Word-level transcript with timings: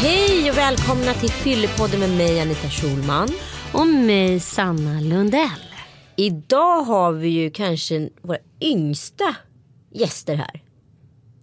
Hej 0.00 0.50
och 0.50 0.58
välkomna 0.58 1.14
till 1.14 1.30
Fyllepodden 1.30 2.00
med 2.00 2.10
mig 2.10 2.40
Anita 2.40 2.68
Schulman. 2.68 3.28
Och 3.72 3.86
mig 3.86 4.40
Sanna 4.40 5.00
Lundell. 5.00 5.48
Idag 6.16 6.82
har 6.82 7.12
vi 7.12 7.28
ju 7.28 7.50
kanske 7.50 8.08
våra 8.22 8.38
yngsta 8.60 9.36
gäster 9.92 10.34
här. 10.36 10.62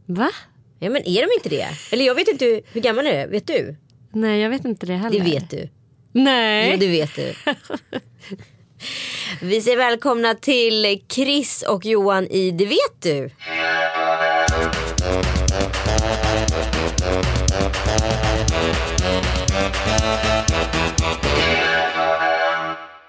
Va? 0.06 0.30
Ja 0.80 0.90
men 0.90 1.08
är 1.08 1.22
de 1.28 1.34
inte 1.34 1.50
det? 1.50 1.68
Eller 1.92 2.06
jag 2.06 2.16
vet 2.16 2.28
inte, 2.28 2.62
hur 2.74 2.82
gammal 2.82 3.08
är 3.08 3.26
du? 3.26 3.32
Vet 3.32 3.48
du? 3.48 3.76
Nej 4.14 4.42
jag 4.42 4.50
vet 4.50 4.66
inte 4.66 4.86
det 4.86 4.94
heller. 4.96 5.20
Det 5.20 5.32
vet 5.32 5.50
du. 5.50 5.70
Nej. 6.12 6.70
Ja 6.72 6.78
det 6.78 6.88
vet 6.88 7.16
du. 7.16 7.34
Vi 9.42 9.62
säger 9.62 9.78
välkomna 9.78 10.34
till 10.34 11.02
Chris 11.10 11.64
och 11.68 11.86
Johan 11.86 12.28
i 12.28 12.52
Det 12.52 12.66
vet 12.66 13.02
du. 13.02 13.30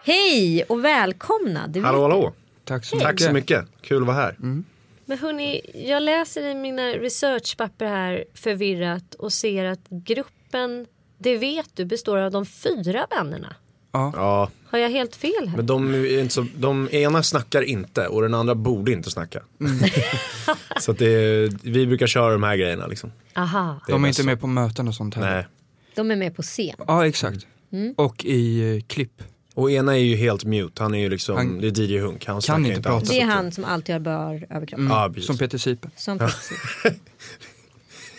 Hej 0.07 0.63
och 0.69 0.85
välkomna. 0.85 1.67
Det 1.67 1.81
vet 1.81 1.87
Hallå 1.87 2.03
hallå! 2.03 2.33
Tack 2.65 2.85
så 2.85 2.99
Tack 3.01 3.21
så 3.21 3.33
mycket, 3.33 3.65
kul 3.81 4.03
att 4.03 4.07
vara 4.07 4.17
här. 4.17 4.37
Men 5.05 5.19
hörni, 5.19 5.61
jag 5.75 6.03
läser 6.03 6.51
i 6.51 6.55
mina 6.55 6.83
researchpapper 6.83 7.87
här 7.87 8.25
förvirrat 8.35 9.15
och 9.15 9.33
ser 9.33 9.65
att 9.65 9.81
gruppen 9.89 10.87
Det 11.19 11.37
vet 11.39 11.71
du 11.75 11.85
består 11.85 12.19
av 12.19 12.31
de 12.33 12.47
fyra 12.47 13.07
vännerna. 13.11 13.57
Ja, 13.93 14.51
Har 14.67 14.79
jag 14.79 14.91
helt 14.91 15.17
fel 15.17 15.49
här? 15.49 15.57
men 15.57 15.67
de, 15.67 15.95
är 15.95 16.21
inte 16.21 16.35
så, 16.35 16.47
de 16.57 16.89
ena 16.93 17.23
snackar 17.23 17.63
inte 17.63 18.07
och 18.09 18.23
den 18.23 18.35
andra 18.35 18.55
borde 18.55 18.93
inte 18.93 19.11
snacka. 19.11 19.43
så 20.81 20.91
att 20.91 20.99
det, 20.99 21.49
vi 21.63 21.87
brukar 21.87 22.07
köra 22.07 22.33
de 22.33 22.43
här 22.43 22.57
grejerna 22.57 22.87
liksom. 22.87 23.13
Aha. 23.37 23.81
Det 23.87 23.93
De 23.93 24.05
är 24.05 24.09
inte 24.09 24.21
så. 24.21 24.27
med 24.27 24.41
på 24.41 24.47
möten 24.47 24.89
och 24.89 24.95
sånt 24.95 25.15
heller. 25.15 25.35
Nej. 25.35 25.47
De 25.95 26.11
är 26.11 26.17
med 26.17 26.37
på 26.37 26.43
scen. 26.43 26.77
Ja 26.87 27.07
exakt. 27.07 27.47
Mm. 27.73 27.95
Och 27.97 28.25
i 28.25 28.77
eh, 28.77 28.83
klipp. 28.87 29.23
Och 29.55 29.71
ena 29.71 29.93
är 29.93 30.03
ju 30.03 30.17
helt 30.17 30.45
mute, 30.45 30.83
han 30.83 30.95
är 30.95 30.99
ju 30.99 31.09
liksom, 31.09 31.37
Han 31.37 31.61
det 31.61 31.67
är 31.67 31.81
DJ 31.81 31.99
Hunk. 31.99 32.27
Han 32.27 32.43
snackar 32.43 32.69
inte 32.69 32.83
prata. 32.83 33.07
Det 33.07 33.21
är 33.21 33.25
han 33.25 33.53
som 33.53 33.65
alltid 33.65 33.95
har 33.95 34.01
bör 34.01 34.47
överkropp. 34.51 34.81
Ja, 34.89 35.09
precis. 35.09 35.27
Som 35.27 35.39
Peter 35.39 35.59
Sipen. 35.59 35.91
Som 35.97 36.19
Pepsi. 36.19 36.55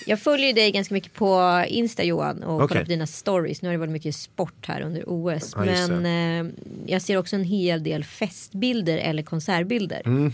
Jag 0.07 0.19
följer 0.19 0.53
dig 0.53 0.71
ganska 0.71 0.93
mycket 0.93 1.13
på 1.13 1.63
Insta 1.67 2.03
Johan 2.03 2.43
och 2.43 2.55
Okej. 2.55 2.67
kollar 2.67 2.81
på 2.81 2.89
dina 2.89 3.07
stories. 3.07 3.61
Nu 3.61 3.67
har 3.67 3.73
det 3.73 3.79
varit 3.79 3.91
mycket 3.91 4.15
sport 4.15 4.67
här 4.67 4.81
under 4.81 5.03
OS. 5.07 5.53
Ja, 5.55 5.65
just 5.65 5.89
men 5.89 6.45
eh, 6.45 6.51
jag 6.85 7.01
ser 7.01 7.17
också 7.17 7.35
en 7.35 7.43
hel 7.43 7.83
del 7.83 8.03
festbilder 8.03 8.97
eller 8.97 9.23
konsertbilder. 9.23 10.01
Mm. 10.05 10.33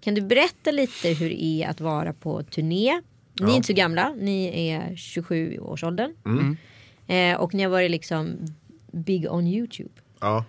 Kan 0.00 0.14
du 0.14 0.20
berätta 0.20 0.70
lite 0.70 1.08
hur 1.08 1.28
det 1.28 1.44
är 1.44 1.68
att 1.68 1.80
vara 1.80 2.12
på 2.12 2.42
turné? 2.42 3.00
Ni 3.40 3.52
är 3.52 3.56
inte 3.56 3.66
så 3.66 3.72
gamla, 3.72 4.14
ni 4.20 4.68
är 4.70 4.96
27 4.96 5.58
års 5.58 5.84
åldern. 5.84 6.14
Mm. 6.26 6.56
Eh, 7.06 7.40
och 7.40 7.54
ni 7.54 7.62
har 7.62 7.70
varit 7.70 7.90
liksom 7.90 8.36
big 8.92 9.32
on 9.32 9.46
YouTube. 9.46 9.90
Ja. 10.20 10.44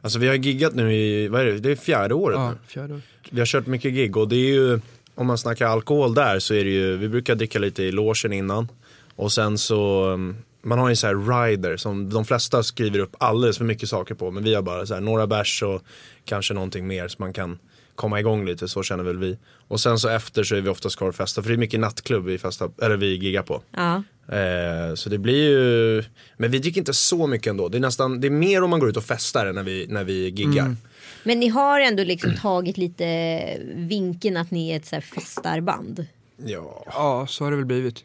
Alltså 0.00 0.18
vi 0.18 0.28
har 0.28 0.34
giggat 0.34 0.74
nu 0.74 0.94
i, 0.94 1.28
vad 1.28 1.40
är 1.40 1.44
det, 1.44 1.58
det 1.58 1.70
är 1.70 1.76
fjärde 1.76 2.14
året 2.14 2.36
Ja, 2.38 2.50
nu. 2.50 2.56
fjärde 2.66 2.94
år. 2.94 3.00
Vi 3.30 3.38
har 3.40 3.46
kört 3.46 3.66
mycket 3.66 3.92
gig 3.92 4.16
och 4.16 4.28
det 4.28 4.36
är 4.36 4.52
ju, 4.54 4.80
om 5.14 5.26
man 5.26 5.38
snackar 5.38 5.66
alkohol 5.66 6.14
där 6.14 6.38
så 6.38 6.54
är 6.54 6.64
det 6.64 6.70
ju, 6.70 6.96
vi 6.96 7.08
brukar 7.08 7.34
dricka 7.34 7.58
lite 7.58 7.82
i 7.82 7.92
logen 7.92 8.32
innan. 8.32 8.68
Och 9.16 9.32
sen 9.32 9.58
så, 9.58 10.06
um, 10.06 10.36
man 10.62 10.78
har 10.78 10.88
ju 10.88 10.92
en 10.92 10.96
sån 10.96 11.08
här 11.08 11.46
rider 11.46 11.76
som 11.76 12.10
de 12.10 12.24
flesta 12.24 12.62
skriver 12.62 12.98
upp 12.98 13.16
alldeles 13.18 13.58
för 13.58 13.64
mycket 13.64 13.88
saker 13.88 14.14
på. 14.14 14.30
Men 14.30 14.44
vi 14.44 14.54
har 14.54 14.62
bara 14.62 14.86
så 14.86 14.94
här 14.94 15.00
några 15.00 15.26
bärs 15.26 15.62
och 15.62 15.82
kanske 16.24 16.54
någonting 16.54 16.86
mer 16.86 17.08
så 17.08 17.16
man 17.18 17.32
kan 17.32 17.58
komma 17.94 18.20
igång 18.20 18.46
lite, 18.46 18.68
så 18.68 18.82
känner 18.82 19.04
väl 19.04 19.18
vi. 19.18 19.38
Och 19.68 19.80
sen 19.80 19.98
så 19.98 20.08
efter 20.08 20.42
så 20.44 20.54
är 20.54 20.60
vi 20.60 20.68
oftast 20.68 20.96
kvar 20.96 21.08
och 21.08 21.14
festar, 21.14 21.42
för 21.42 21.48
det 21.48 21.54
är 21.54 21.58
mycket 21.58 21.80
nattklubb 21.80 22.24
vi, 22.24 22.38
festar, 22.38 22.70
eller 22.82 22.96
vi 22.96 23.16
giggar 23.16 23.42
på. 23.42 23.62
Ja. 23.76 24.02
Eh, 24.32 24.94
så 24.94 25.08
det 25.08 25.18
blir 25.18 25.50
ju, 25.50 26.04
men 26.36 26.50
vi 26.50 26.58
dricker 26.58 26.78
inte 26.78 26.94
så 26.94 27.26
mycket 27.26 27.50
ändå. 27.50 27.68
Det 27.68 27.78
är 27.78 27.80
nästan, 27.80 28.20
det 28.20 28.26
är 28.26 28.30
mer 28.30 28.62
om 28.62 28.70
man 28.70 28.80
går 28.80 28.88
ut 28.88 28.96
och 28.96 29.04
festar 29.04 29.46
än 29.46 29.54
när 29.54 29.62
vi, 29.62 29.86
när 29.88 30.04
vi 30.04 30.28
giggar. 30.28 30.76
Men 31.22 31.40
ni 31.40 31.48
har 31.48 31.80
ändå 31.80 32.04
liksom 32.04 32.34
tagit 32.34 32.76
lite 32.76 33.58
vinkeln 33.74 34.36
att 34.36 34.50
ni 34.50 34.70
är 34.70 34.76
ett 34.76 34.86
så 34.86 34.96
här 34.96 35.00
festarband. 35.00 36.06
Ja. 36.46 36.84
Ja, 36.86 37.26
så 37.28 37.44
har 37.44 37.50
det 37.50 37.56
väl 37.56 37.66
blivit. 37.66 38.04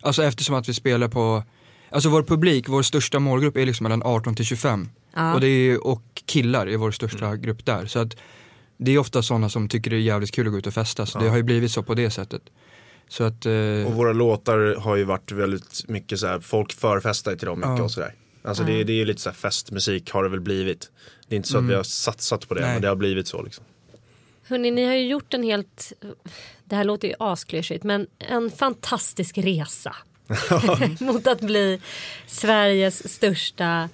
Alltså 0.00 0.22
eftersom 0.22 0.54
att 0.54 0.68
vi 0.68 0.74
spelar 0.74 1.08
på, 1.08 1.42
alltså 1.90 2.08
vår 2.08 2.22
publik, 2.22 2.68
vår 2.68 2.82
största 2.82 3.18
målgrupp 3.18 3.56
är 3.56 3.66
liksom 3.66 3.84
mellan 3.84 4.02
18 4.02 4.34
till 4.34 4.44
25. 4.44 4.88
Ja. 5.14 5.34
Och, 5.34 5.40
det 5.40 5.46
är, 5.46 5.86
och 5.86 6.02
killar 6.26 6.66
är 6.66 6.76
vår 6.76 6.90
största 6.90 7.36
grupp 7.36 7.66
där. 7.66 7.86
Så 7.86 7.98
att 7.98 8.16
det 8.76 8.92
är 8.92 8.98
ofta 8.98 9.22
sådana 9.22 9.48
som 9.48 9.68
tycker 9.68 9.90
det 9.90 9.96
är 9.96 10.00
jävligt 10.00 10.30
kul 10.30 10.46
att 10.46 10.52
gå 10.52 10.58
ut 10.58 10.66
och 10.66 10.74
festa. 10.74 11.06
Så 11.06 11.18
det 11.18 11.28
har 11.28 11.36
ju 11.36 11.42
blivit 11.42 11.72
så 11.72 11.82
på 11.82 11.94
det 11.94 12.10
sättet. 12.10 12.42
Så 13.10 13.24
att, 13.24 13.46
eh, 13.46 13.52
Och 13.86 13.92
våra 13.94 14.12
låtar 14.12 14.74
har 14.80 14.96
ju 14.96 15.04
varit 15.04 15.32
väldigt 15.32 15.88
mycket 15.88 16.20
så 16.20 16.26
här, 16.26 16.40
folk 16.40 16.72
förfestar 16.72 17.36
till 17.36 17.46
dem 17.46 17.58
mycket 17.58 17.78
Ja. 17.78 17.84
och 17.84 17.90
sådär. 17.90 18.14
Alltså 18.42 18.64
det, 18.64 18.84
det 18.84 18.92
är 18.92 18.96
ju 18.96 19.04
lite 19.04 19.20
så 19.20 19.28
här 19.28 19.36
festmusik 19.36 20.10
har 20.10 20.22
det 20.22 20.28
väl 20.28 20.40
blivit. 20.40 20.90
Det 21.28 21.34
är 21.34 21.36
inte 21.36 21.48
så 21.48 21.58
att 21.58 21.64
vi 21.64 21.74
har 21.74 21.82
satsat 21.82 22.48
på 22.48 22.54
det, 22.54 22.60
Nej. 22.60 22.72
men 22.72 22.82
det 22.82 22.88
har 22.88 22.96
blivit 22.96 23.28
så 23.28 23.42
liksom. 23.42 23.64
Hörni, 24.48 24.70
ni 24.70 24.86
har 24.86 24.94
ju 24.94 25.08
gjort 25.08 25.34
en 25.34 25.42
helt, 25.42 25.92
det 26.64 26.76
här 26.76 26.84
låter 26.84 27.08
ju 27.08 27.14
asklyschigt, 27.18 27.84
men 27.84 28.06
en 28.18 28.50
fantastisk 28.50 29.38
resa. 29.38 29.96
Mot 31.00 31.26
att 31.26 31.40
bli 31.40 31.80
Sveriges 32.26 33.12
största 33.14 33.88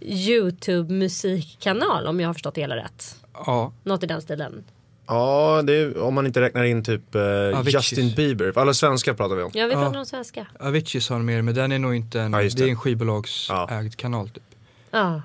YouTube-musikkanal 0.00 2.06
om 2.06 2.20
jag 2.20 2.28
har 2.28 2.34
förstått 2.34 2.54
det 2.54 2.60
hela 2.60 2.76
rätt. 2.76 3.16
ja, 3.32 3.72
Något 3.84 4.02
i 4.02 4.06
den 4.06 4.22
stilen. 4.22 4.64
Ja, 5.10 5.62
det 5.64 5.72
är, 5.74 5.98
om 5.98 6.14
man 6.14 6.26
inte 6.26 6.40
räknar 6.40 6.64
in 6.64 6.84
typ 6.84 7.14
eh. 7.14 7.22
Justin 7.66 8.14
Bieber. 8.16 8.52
Alla 8.58 8.74
svenska 8.74 9.14
pratar 9.14 9.36
vi 9.36 9.42
om. 9.42 9.50
Jag 9.54 9.68
vet 9.68 9.78
Ja. 9.78 9.86
inte 9.86 9.98
om 9.98 10.06
svenska. 10.06 10.46
Avicii 10.60 11.00
har 11.10 11.18
mer, 11.18 11.42
men 11.42 11.54
den 11.54 11.72
är 11.72 11.78
nog 11.78 11.94
inte 11.94 12.20
en, 12.20 12.32
Ja, 12.32 12.42
just 12.42 12.56
det 12.56 12.62
är 12.62 12.64
det. 12.64 12.70
en 12.70 12.76
skivbolagsägd 12.76 13.96
kanal 13.96 14.28
typ. 14.28 14.42
Ja. 14.90 15.22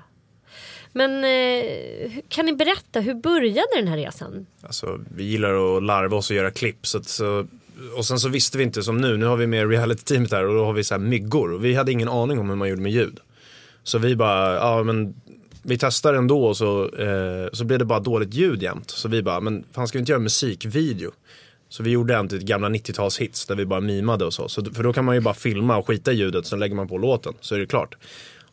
Men 0.92 1.24
eh, 1.24 2.12
kan 2.28 2.46
ni 2.46 2.52
berätta, 2.52 3.00
hur 3.00 3.14
började 3.14 3.68
den 3.76 3.88
här 3.88 3.96
resan? 3.96 4.46
Alltså, 4.62 5.00
vi 5.16 5.24
gillar 5.24 5.76
att 5.76 5.82
larva 5.82 6.16
oss 6.16 6.30
och 6.30 6.36
göra 6.36 6.50
klipp. 6.50 6.86
Så 6.86 6.98
att, 6.98 7.06
så, 7.08 7.46
och 7.96 8.04
sen 8.04 8.18
så 8.18 8.28
visste 8.28 8.58
vi 8.58 8.64
inte 8.64 8.82
som 8.82 8.98
nu, 8.98 9.16
nu 9.16 9.26
har 9.26 9.36
vi 9.36 9.46
med 9.46 9.70
reality-teamet 9.70 10.32
här 10.32 10.46
och 10.46 10.54
då 10.54 10.64
har 10.64 10.72
vi 10.72 10.84
så 10.84 10.94
här 10.94 10.98
myggor. 11.00 11.52
Och 11.52 11.64
vi 11.64 11.74
hade 11.74 11.92
ingen 11.92 12.08
aning 12.08 12.38
om 12.38 12.48
hur 12.48 12.56
man 12.56 12.68
gjorde 12.68 12.82
med 12.82 12.92
ljud. 12.92 13.18
Så 13.82 13.98
vi 13.98 14.16
bara, 14.16 14.54
ja 14.54 14.82
men 14.82 15.14
vi 15.68 15.78
testar 15.78 16.14
ändå 16.14 16.44
och 16.44 16.56
så, 16.56 16.94
eh, 16.94 17.48
så 17.52 17.64
blev 17.64 17.78
det 17.78 17.84
bara 17.84 18.00
dåligt 18.00 18.34
ljud 18.34 18.62
jämt. 18.62 18.90
Så 18.90 19.08
vi 19.08 19.22
bara, 19.22 19.40
men 19.40 19.64
fan 19.72 19.88
ska 19.88 19.98
vi 19.98 20.00
inte 20.00 20.12
göra 20.12 20.20
musikvideo? 20.20 21.10
Så 21.68 21.82
vi 21.82 21.90
gjorde 21.90 22.14
en 22.14 22.28
till 22.28 22.44
gamla 22.44 22.68
90-talshits 22.68 23.48
där 23.48 23.54
vi 23.54 23.66
bara 23.66 23.80
mimade 23.80 24.24
och 24.24 24.34
så. 24.34 24.48
så. 24.48 24.64
För 24.64 24.82
då 24.82 24.92
kan 24.92 25.04
man 25.04 25.14
ju 25.14 25.20
bara 25.20 25.34
filma 25.34 25.76
och 25.76 25.86
skita 25.86 26.12
i 26.12 26.14
ljudet, 26.14 26.46
sen 26.46 26.58
lägger 26.58 26.74
man 26.74 26.88
på 26.88 26.98
låten 26.98 27.34
så 27.40 27.54
är 27.54 27.58
det 27.58 27.66
klart. 27.66 27.96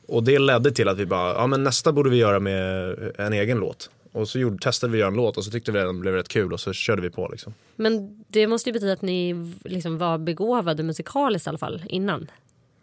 Och 0.07 0.23
det 0.23 0.39
ledde 0.39 0.71
till 0.71 0.87
att 0.87 0.97
vi 0.97 1.05
bara, 1.05 1.33
ja 1.33 1.47
men 1.47 1.63
nästa 1.63 1.91
borde 1.91 2.09
vi 2.09 2.17
göra 2.17 2.39
med 2.39 2.95
en 3.17 3.33
egen 3.33 3.57
låt. 3.57 3.89
Och 4.11 4.27
så 4.27 4.39
gjorde, 4.39 4.57
testade 4.57 4.93
vi 4.93 4.97
att 4.97 4.99
göra 4.99 5.07
en 5.07 5.15
låt 5.15 5.37
och 5.37 5.45
så 5.45 5.51
tyckte 5.51 5.71
vi 5.71 5.79
att 5.79 5.85
den 5.85 5.99
blev 5.99 6.13
rätt 6.13 6.27
kul 6.27 6.53
och 6.53 6.59
så 6.59 6.73
körde 6.73 7.01
vi 7.01 7.09
på 7.09 7.27
liksom. 7.31 7.53
Men 7.75 8.23
det 8.27 8.47
måste 8.47 8.69
ju 8.69 8.73
betyda 8.73 8.93
att 8.93 9.01
ni 9.01 9.51
liksom 9.63 9.97
var 9.97 10.17
begåvade 10.17 10.83
musikaliskt 10.83 11.47
i 11.47 11.49
alla 11.49 11.57
fall 11.57 11.83
innan. 11.89 12.31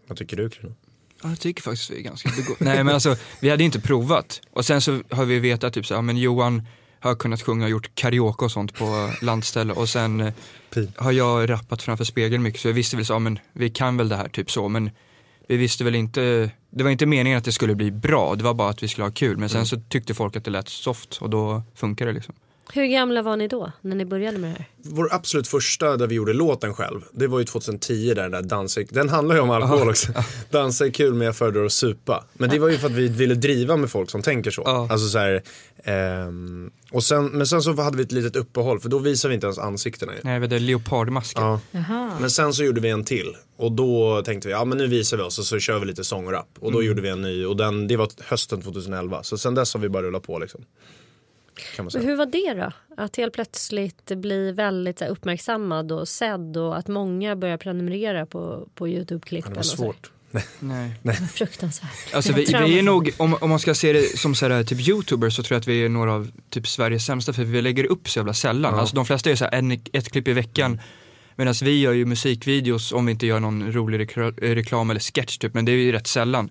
Vad 0.06 0.18
tycker 0.18 0.36
du 0.36 0.50
Kron? 0.50 0.74
Ja, 1.22 1.28
jag 1.28 1.40
tycker 1.40 1.62
faktiskt 1.62 1.90
vi 1.90 1.98
är 1.98 2.02
ganska 2.02 2.30
begåvade. 2.30 2.64
Nej 2.64 2.84
men 2.84 2.94
alltså, 2.94 3.16
vi 3.40 3.50
hade 3.50 3.64
inte 3.64 3.80
provat. 3.80 4.40
Och 4.50 4.64
sen 4.64 4.80
så 4.80 5.02
har 5.10 5.24
vi 5.24 5.38
vetat 5.38 5.74
typ 5.74 5.86
så, 5.86 5.94
ja 5.94 6.02
men 6.02 6.16
Johan 6.16 6.66
har 7.00 7.14
kunnat 7.14 7.42
sjunga 7.42 7.64
och 7.64 7.70
gjort 7.70 7.94
karaoke 7.94 8.44
och 8.44 8.52
sånt 8.52 8.74
på 8.74 9.12
landställe 9.22 9.72
och 9.72 9.88
sen 9.88 10.20
eh, 10.20 10.32
Pi. 10.74 10.88
har 10.96 11.12
jag 11.12 11.50
rappat 11.50 11.82
framför 11.82 12.04
spegeln 12.04 12.42
mycket 12.42 12.60
så 12.60 12.68
jag 12.68 12.72
visste 12.72 12.96
väl 12.96 13.06
så, 13.06 13.12
ja 13.12 13.18
men 13.18 13.38
vi 13.52 13.70
kan 13.70 13.96
väl 13.96 14.08
det 14.08 14.16
här 14.16 14.28
typ 14.28 14.50
så 14.50 14.68
men 14.68 14.90
vi 15.48 15.56
visste 15.56 15.84
väl 15.84 15.94
inte, 15.94 16.50
det 16.70 16.84
var 16.84 16.90
inte 16.90 17.06
meningen 17.06 17.38
att 17.38 17.44
det 17.44 17.52
skulle 17.52 17.74
bli 17.74 17.90
bra, 17.90 18.34
det 18.34 18.44
var 18.44 18.54
bara 18.54 18.70
att 18.70 18.82
vi 18.82 18.88
skulle 18.88 19.04
ha 19.04 19.12
kul 19.12 19.36
men 19.36 19.48
sen 19.48 19.66
så 19.66 19.80
tyckte 19.88 20.14
folk 20.14 20.36
att 20.36 20.44
det 20.44 20.50
lät 20.50 20.68
soft 20.68 21.18
och 21.20 21.30
då 21.30 21.62
funkar 21.74 22.06
det 22.06 22.12
liksom. 22.12 22.34
Hur 22.72 22.86
gamla 22.86 23.22
var 23.22 23.36
ni 23.36 23.48
då 23.48 23.72
när 23.80 23.96
ni 23.96 24.04
började 24.04 24.38
med 24.38 24.50
det 24.50 24.56
här? 24.58 24.66
Vår 24.76 25.14
absolut 25.14 25.48
första 25.48 25.96
där 25.96 26.06
vi 26.06 26.14
gjorde 26.14 26.32
låten 26.32 26.74
själv, 26.74 27.00
det 27.12 27.26
var 27.26 27.38
ju 27.38 27.44
2010 27.44 28.14
där 28.14 28.22
den 28.22 28.30
där 28.30 28.42
dansa, 28.42 28.80
den 28.90 29.08
handlar 29.08 29.34
ju 29.34 29.40
om 29.40 29.50
alkohol 29.50 29.88
också. 29.88 30.12
Dansa 30.50 30.86
är 30.86 30.90
kul 30.90 31.14
men 31.14 31.26
jag 31.26 31.36
föredrar 31.36 31.64
att 31.64 31.72
supa. 31.72 32.24
Men 32.32 32.50
det 32.50 32.58
var 32.58 32.68
ju 32.68 32.78
för 32.78 32.86
att 32.86 32.92
vi 32.92 33.08
ville 33.08 33.34
driva 33.34 33.76
med 33.76 33.90
folk 33.90 34.10
som 34.10 34.22
tänker 34.22 34.50
så. 34.50 34.62
Ja. 34.64 34.88
Alltså 34.90 35.08
så 35.08 35.18
här, 35.18 35.42
ehm, 35.84 36.70
och 36.90 37.04
sen, 37.04 37.26
men 37.26 37.46
sen 37.46 37.62
så 37.62 37.82
hade 37.82 37.96
vi 37.96 38.02
ett 38.02 38.12
litet 38.12 38.36
uppehåll 38.36 38.80
för 38.80 38.88
då 38.88 38.98
visade 38.98 39.28
vi 39.28 39.34
inte 39.34 39.46
ens 39.46 39.58
ansiktena 39.58 40.12
ju. 40.12 40.18
Nej, 40.22 40.40
det 40.40 40.56
är 40.56 40.60
leopardmasken. 40.60 41.42
Ja. 41.42 41.60
Men 42.20 42.30
sen 42.30 42.52
så 42.52 42.64
gjorde 42.64 42.80
vi 42.80 42.88
en 42.88 43.04
till 43.04 43.36
och 43.56 43.72
då 43.72 44.22
tänkte 44.22 44.48
vi, 44.48 44.54
ja 44.54 44.64
men 44.64 44.78
nu 44.78 44.86
visar 44.86 45.16
vi 45.16 45.22
oss 45.22 45.38
och 45.38 45.44
så 45.44 45.58
kör 45.58 45.78
vi 45.78 45.86
lite 45.86 46.04
sång 46.04 46.26
och 46.26 46.32
rap. 46.32 46.48
Och 46.60 46.72
då 46.72 46.82
gjorde 46.82 47.02
vi 47.02 47.08
en 47.08 47.22
ny 47.22 47.44
och 47.44 47.56
den, 47.56 47.88
det 47.88 47.96
var 47.96 48.08
hösten 48.24 48.62
2011. 48.62 49.22
Så 49.22 49.38
sen 49.38 49.54
dess 49.54 49.74
har 49.74 49.80
vi 49.80 49.88
bara 49.88 50.02
rullat 50.02 50.22
på 50.22 50.38
liksom. 50.38 50.64
Hur 51.78 52.16
var 52.16 52.26
det 52.26 52.54
då? 52.54 52.72
Att 53.02 53.16
helt 53.16 53.32
plötsligt 53.32 54.06
bli 54.06 54.52
väldigt 54.52 55.02
uppmärksammad 55.02 55.92
och 55.92 56.08
sedd 56.08 56.56
och 56.56 56.78
att 56.78 56.88
många 56.88 57.36
börjar 57.36 57.56
prenumerera 57.56 58.26
på, 58.26 58.68
på 58.74 58.88
Youtube-klippen. 58.88 59.50
Det 59.50 59.56
var 59.56 59.62
svårt. 59.62 60.10
Nej. 60.60 60.90
Var 61.02 61.12
fruktansvärt. 61.32 62.14
Alltså 62.14 62.32
vi, 62.32 62.44
vi 62.44 62.78
är 62.78 62.82
nog, 62.82 63.10
om, 63.16 63.34
om 63.34 63.50
man 63.50 63.58
ska 63.58 63.74
se 63.74 63.92
det 63.92 64.18
som 64.18 64.34
så 64.34 64.48
här, 64.48 64.64
typ 64.64 64.88
youtubers 64.88 65.36
så 65.36 65.42
tror 65.42 65.54
jag 65.54 65.60
att 65.60 65.68
vi 65.68 65.84
är 65.84 65.88
några 65.88 66.12
av 66.12 66.30
typ 66.50 66.68
Sveriges 66.68 67.04
sämsta 67.04 67.32
för 67.32 67.44
vi 67.44 67.62
lägger 67.62 67.84
upp 67.84 68.08
så 68.08 68.18
jävla 68.18 68.34
sällan. 68.34 68.74
Ja. 68.74 68.80
Alltså 68.80 68.96
de 68.96 69.06
flesta 69.06 69.28
gör 69.28 69.36
så 69.36 69.44
här 69.44 69.52
en, 69.52 69.72
ett 69.72 70.08
klipp 70.12 70.28
i 70.28 70.32
veckan. 70.32 70.80
Medan 71.36 71.54
vi 71.62 71.80
gör 71.80 71.92
ju 71.92 72.04
musikvideos 72.04 72.92
om 72.92 73.06
vi 73.06 73.12
inte 73.12 73.26
gör 73.26 73.40
någon 73.40 73.72
rolig 73.72 74.08
reklam 74.42 74.90
eller 74.90 75.00
sketch 75.00 75.38
typ, 75.38 75.54
men 75.54 75.64
det 75.64 75.72
är 75.72 75.76
ju 75.76 75.92
rätt 75.92 76.06
sällan. 76.06 76.50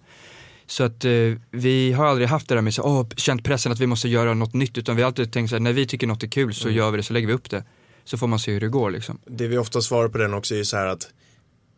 Så 0.69 0.83
att 0.83 1.05
eh, 1.05 1.11
vi 1.51 1.91
har 1.91 2.05
aldrig 2.05 2.27
haft 2.27 2.49
det 2.49 2.55
där 2.55 2.61
med 2.61 2.73
så, 2.73 2.83
åh, 2.83 3.07
känt 3.15 3.43
pressen 3.43 3.71
att 3.71 3.79
vi 3.79 3.87
måste 3.87 4.07
göra 4.07 4.33
något 4.33 4.53
nytt 4.53 4.77
utan 4.77 4.95
vi 4.95 5.01
har 5.01 5.07
alltid 5.07 5.31
tänkt 5.31 5.49
så 5.49 5.55
här, 5.55 5.59
när 5.59 5.73
vi 5.73 5.85
tycker 5.85 6.07
något 6.07 6.23
är 6.23 6.27
kul 6.27 6.53
så 6.53 6.69
gör 6.69 6.91
vi 6.91 6.97
det, 6.97 7.03
så 7.03 7.13
lägger 7.13 7.27
vi 7.27 7.33
upp 7.33 7.49
det. 7.49 7.63
Så 8.03 8.17
får 8.17 8.27
man 8.27 8.39
se 8.39 8.51
hur 8.51 8.59
det 8.59 8.67
går 8.67 8.91
liksom. 8.91 9.19
Det 9.25 9.47
vi 9.47 9.57
ofta 9.57 9.81
svarar 9.81 10.09
på 10.09 10.17
den 10.17 10.33
också 10.33 10.53
är 10.53 10.57
ju 10.57 10.65
så 10.65 10.77
här 10.77 10.85
att 10.85 11.09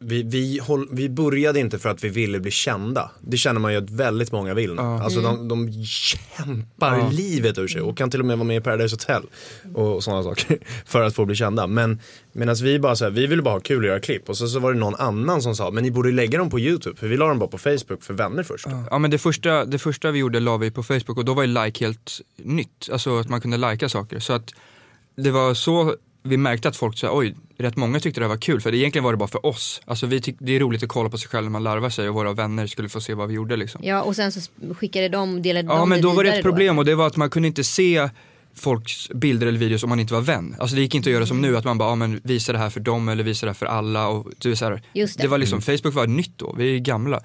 vi, 0.04 0.24
vi, 0.24 0.60
håll, 0.60 0.88
vi 0.92 1.10
började 1.10 1.60
inte 1.60 1.80
för 1.80 1.90
att 1.90 2.04
vi 2.04 2.10
ville 2.10 2.40
bli 2.40 2.52
kända. 2.52 3.12
Det 3.22 3.38
känner 3.38 3.60
man 3.60 3.72
ju 3.74 3.78
att 3.78 3.90
väldigt 3.90 4.32
många 4.32 4.54
vill 4.54 4.70
nu. 4.70 4.82
Ja. 4.82 5.04
Alltså 5.04 5.22
de, 5.22 5.48
de 5.48 5.84
kämpar 5.84 6.98
Ja. 6.98 7.10
livet 7.12 7.58
ur 7.58 7.68
sig 7.68 7.82
och 7.82 7.98
kan 7.98 8.12
till 8.12 8.20
och 8.20 8.26
med 8.26 8.38
vara 8.38 8.48
med 8.48 8.58
i 8.58 8.62
Paradise 8.62 8.94
Hotel 8.96 9.24
och 9.76 10.04
sådana 10.04 10.24
saker 10.24 10.58
för 10.86 11.02
att 11.04 11.16
få 11.16 11.26
bli 11.26 11.36
kända. 11.36 11.68
Men 11.68 12.00
medan 12.32 12.56
vi 12.56 12.80
bara 12.80 12.96
så 12.96 13.04
här, 13.04 13.12
vi 13.12 13.28
ville 13.28 13.42
bara 13.42 13.54
ha 13.56 13.60
kul 13.60 13.78
och 13.84 13.88
göra 13.88 14.00
klipp 14.00 14.30
och 14.30 14.38
så, 14.38 14.48
så 14.48 14.60
var 14.60 14.74
det 14.74 14.80
någon 14.80 14.96
annan 14.96 15.42
som 15.42 15.56
sa, 15.56 15.72
men 15.72 15.84
ni 15.84 15.92
borde 15.92 16.12
lägga 16.12 16.38
dem 16.38 16.50
på 16.50 16.60
YouTube. 16.60 16.98
För 16.98 17.08
vi 17.08 17.18
la 17.18 17.28
dem 17.28 17.40
bara 17.40 17.50
på 17.50 17.58
Facebook 17.58 18.04
för 18.04 18.14
vänner 18.14 18.44
först. 18.44 18.68
Ja 18.92 19.00
men 19.00 19.12
det 19.12 19.18
första, 19.18 19.66
det 19.66 19.80
första 19.80 20.12
vi 20.12 20.20
gjorde 20.20 20.40
la 20.40 20.58
vi 20.58 20.72
på 20.72 20.84
Facebook 20.84 21.18
och 21.18 21.26
då 21.26 21.34
var 21.34 21.44
ju 21.44 21.64
like 21.66 21.86
helt 21.86 22.12
nytt. 22.38 22.90
Alltså 22.92 23.20
att 23.20 23.30
man 23.30 23.42
kunde 23.42 23.58
likea 23.72 23.90
saker. 23.90 24.20
Så 24.20 24.34
att 24.34 24.54
det 25.18 25.32
var 25.32 25.54
så 25.54 25.96
vi 26.24 26.38
märkte 26.38 26.68
att 26.68 26.76
folk 26.76 26.98
sa 26.98 27.18
oj, 27.18 27.36
rätt 27.58 27.76
många 27.76 28.00
tyckte 28.00 28.22
det 28.22 28.24
här 28.24 28.30
var 28.30 28.38
kul. 28.38 28.62
För 28.62 28.72
det, 28.72 28.78
egentligen 28.78 29.04
var 29.04 29.12
det 29.12 29.18
bara 29.18 29.28
för 29.28 29.46
oss. 29.46 29.82
Alltså 29.86 30.06
vi 30.06 30.22
tyck, 30.22 30.36
det 30.40 30.56
är 30.56 30.60
roligt 30.60 30.84
att 30.84 30.90
kolla 30.90 31.10
på 31.10 31.18
sig 31.18 31.30
själv 31.30 31.44
när 31.44 31.52
man 31.52 31.64
larvar 31.64 31.90
sig 31.90 32.10
och 32.10 32.16
våra 32.16 32.34
vänner 32.34 32.68
skulle 32.68 32.90
få 32.90 33.02
se 33.02 33.14
vad 33.14 33.28
vi 33.28 33.34
gjorde 33.34 33.56
liksom. 33.56 33.82
Ja 33.84 34.02
och 34.02 34.16
sen 34.16 34.32
så 34.32 34.52
skickade 34.74 35.10
de, 35.10 35.42
delade 35.42 35.68
Ja 35.68 35.80
de 35.80 35.90
men 35.90 35.98
det 35.98 36.08
då 36.08 36.14
var 36.14 36.24
det 36.24 36.34
ett 36.34 36.44
problem 36.44 36.78
och 36.78 36.86
det 36.86 36.96
var 36.96 37.08
att 37.08 37.18
man 37.18 37.30
kunde 37.30 37.48
inte 37.48 37.64
se 37.64 38.10
folks 38.56 39.10
bilder 39.10 39.48
eller 39.48 39.60
videos 39.60 39.84
om 39.84 39.90
man 39.90 40.00
inte 40.00 40.14
var 40.14 40.22
vän. 40.22 40.56
Alltså 40.60 40.76
det 40.76 40.82
gick 40.82 40.96
inte 40.96 41.10
att 41.10 41.14
göra 41.14 41.26
som 41.26 41.42
nu 41.42 41.58
att 41.58 41.66
man 41.66 41.78
bara, 41.78 41.90
ja 41.90 41.96
men 41.96 42.22
visa 42.24 42.52
det 42.52 42.58
här 42.58 42.70
för 42.70 42.80
dem 42.80 43.10
eller 43.10 43.24
visa 43.24 43.46
det 43.46 43.50
här 43.50 43.54
för 43.54 43.66
alla 43.66 44.08
och 44.08 44.32
du, 44.38 44.56
så 44.56 44.66
här, 44.66 44.82
Just 44.94 45.18
det. 45.18 45.24
det 45.24 45.28
var 45.28 45.38
liksom, 45.38 45.62
Facebook 45.62 45.94
var 45.94 46.08
nytt 46.08 46.38
då, 46.38 46.56
vi 46.58 46.76
är 46.76 46.80
gamla. 46.80 47.22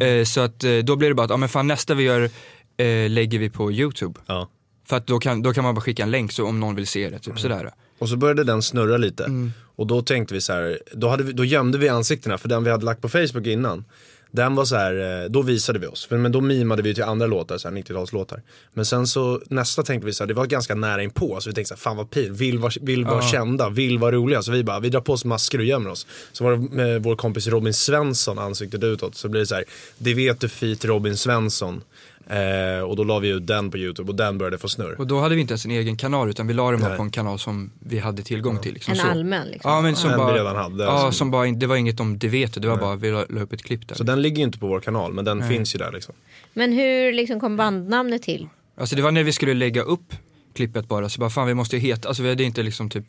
Eh, 0.00 0.24
så 0.24 0.40
att 0.40 0.64
eh, 0.64 0.76
då 0.76 0.96
blev 0.96 1.10
det 1.10 1.14
bara 1.14 1.24
att, 1.24 1.30
ja 1.30 1.36
men 1.36 1.48
fan 1.48 1.66
nästa 1.66 1.94
vi 1.94 2.02
gör 2.02 2.30
eh, 2.76 3.10
lägger 3.10 3.38
vi 3.38 3.50
på 3.50 3.72
YouTube. 3.72 4.20
Ja. 4.26 4.48
För 4.88 4.96
att 4.96 5.06
då 5.06 5.18
kan, 5.18 5.42
då 5.42 5.52
kan 5.52 5.64
man 5.64 5.74
bara 5.74 5.80
skicka 5.80 6.02
en 6.02 6.10
länk 6.10 6.32
så 6.32 6.46
om 6.46 6.60
någon 6.60 6.74
vill 6.74 6.86
se 6.86 7.10
det, 7.10 7.18
typ 7.18 7.40
sådär. 7.40 7.72
Och 7.98 8.08
så 8.08 8.16
började 8.16 8.44
den 8.44 8.62
snurra 8.62 8.96
lite. 8.96 9.50
Och 9.76 9.86
då 9.86 10.02
tänkte 10.02 10.34
vi 10.34 10.40
så 10.40 10.52
här, 10.52 10.78
då, 10.92 11.08
hade 11.08 11.22
vi, 11.22 11.32
då 11.32 11.44
gömde 11.44 11.78
vi 11.78 11.88
ansiktena 11.88 12.38
för 12.38 12.48
den 12.48 12.64
vi 12.64 12.70
hade 12.70 12.84
lagt 12.84 13.02
på 13.02 13.08
Facebook 13.08 13.46
innan. 13.46 13.84
Den 14.30 14.54
var 14.54 14.64
så 14.64 14.76
här, 14.76 15.22
eh, 15.24 15.30
då 15.30 15.42
visade 15.42 15.78
vi 15.78 15.86
oss. 15.86 16.06
För, 16.06 16.18
men 16.18 16.32
då 16.32 16.40
mimade 16.40 16.82
vi 16.82 16.94
till 16.94 17.02
andra 17.04 17.26
låtar, 17.26 17.58
så 17.58 17.68
här 17.68 17.74
90-talslåtar. 17.76 18.42
Men 18.74 18.84
sen 18.84 19.06
så 19.06 19.40
nästa 19.48 19.82
tänkte 19.82 20.06
vi 20.06 20.12
så 20.12 20.24
här, 20.24 20.28
det 20.28 20.34
var 20.34 20.46
ganska 20.46 20.74
nära 20.74 21.02
inpå. 21.02 21.40
Så 21.40 21.50
vi 21.50 21.54
tänkte 21.54 21.68
så 21.68 21.74
här, 21.74 21.78
fan 21.80 21.96
vad 21.96 22.10
pin, 22.10 22.34
vill 22.34 22.58
vara, 22.58 22.72
vill 22.80 23.04
vara 23.04 23.22
Ja. 23.22 23.28
kända, 23.32 23.68
vill 23.68 23.98
vara 23.98 24.12
roliga. 24.12 24.42
Så 24.42 24.52
vi 24.52 24.64
bara, 24.64 24.80
vi 24.80 24.88
drar 24.88 25.00
på 25.00 25.12
oss 25.12 25.24
masker 25.24 25.58
och 25.58 25.64
gömmer 25.64 25.90
oss. 25.90 26.06
Så 26.32 26.44
var 26.44 26.52
det 26.52 26.58
med 26.58 27.02
vår 27.02 27.16
kompis 27.16 27.46
Robin 27.46 27.74
Svensson 27.74 28.38
ansiktet 28.38 28.82
utåt. 28.84 29.14
Så 29.14 29.28
blir 29.28 29.40
det 29.40 29.46
så 29.46 29.54
här, 29.54 29.64
det 29.98 30.14
vet 30.14 30.40
du 30.40 30.48
feat 30.48 30.84
Robin 30.84 31.16
Svensson. 31.16 31.82
Eh, 32.30 32.80
och 32.82 32.96
då 32.96 33.04
la 33.04 33.18
vi 33.18 33.28
ut 33.28 33.46
den 33.46 33.70
på 33.70 33.78
YouTube 33.78 34.10
och 34.10 34.16
den 34.16 34.38
började 34.38 34.58
få 34.58 34.68
snurr. 34.68 34.94
Och 35.00 35.06
då 35.06 35.20
hade 35.20 35.34
vi 35.34 35.40
inte 35.40 35.52
ens 35.52 35.64
en 35.64 35.70
egen 35.70 35.96
kanal 35.96 36.30
utan 36.30 36.46
vi 36.46 36.54
la 36.54 36.70
den 36.70 36.80
bara 36.80 36.88
Nej. 36.88 36.96
på 36.96 37.02
en 37.02 37.10
kanal 37.10 37.38
som 37.38 37.70
vi 37.80 37.98
hade 37.98 38.22
tillgång 38.22 38.58
till. 38.60 38.74
Liksom, 38.74 38.92
En 38.92 38.98
så. 38.98 39.06
allmän 39.06 39.48
liksom. 39.48 39.70
Ja 39.70 39.80
men 39.80 39.96
som 39.96 40.10
Den 40.10 40.18
vi 40.20 40.24
bara, 40.24 40.34
redan 40.34 40.56
hade, 40.56 40.84
ja, 40.84 40.90
alltså. 40.90 41.18
som 41.18 41.30
bara, 41.30 41.46
in- 41.46 41.58
det 41.58 41.66
var 41.66 41.76
inget 41.76 42.00
om 42.00 42.18
det 42.18 42.28
vet 42.28 42.54
du, 42.54 42.60
det 42.60 42.68
var 42.68 42.76
bara 42.76 42.96
vi 42.96 43.10
la, 43.10 43.24
la 43.28 43.40
upp 43.40 43.52
ett 43.52 43.62
klipp 43.62 43.88
där. 43.88 43.94
Så 43.96 44.04
den 44.04 44.22
ligger 44.22 44.36
ju 44.38 44.44
inte 44.44 44.58
på 44.58 44.66
vår 44.66 44.80
kanal 44.80 45.12
men 45.12 45.24
den 45.24 45.38
Nej. 45.38 45.48
finns 45.48 45.74
ju 45.74 45.78
där 45.78 45.92
liksom. 45.92 46.14
Men 46.54 46.72
hur 46.72 47.12
liksom 47.12 47.40
kom 47.40 47.56
bandnamnet 47.56 48.22
till? 48.22 48.48
Alltså 48.80 48.96
det 48.96 49.02
var 49.02 49.10
när 49.10 49.22
vi 49.24 49.32
skulle 49.32 49.54
lägga 49.54 49.82
upp 49.82 50.14
klippet 50.54 50.88
bara, 50.88 51.08
så 51.08 51.20
bara 51.20 51.30
fan 51.30 51.46
vi 51.46 51.54
måste 51.54 51.76
ju 51.76 51.82
heta, 51.82 52.08
alltså 52.08 52.22
vi 52.22 52.28
hade 52.28 52.44
inte 52.44 52.62
liksom 52.62 52.90
typ 52.90 53.04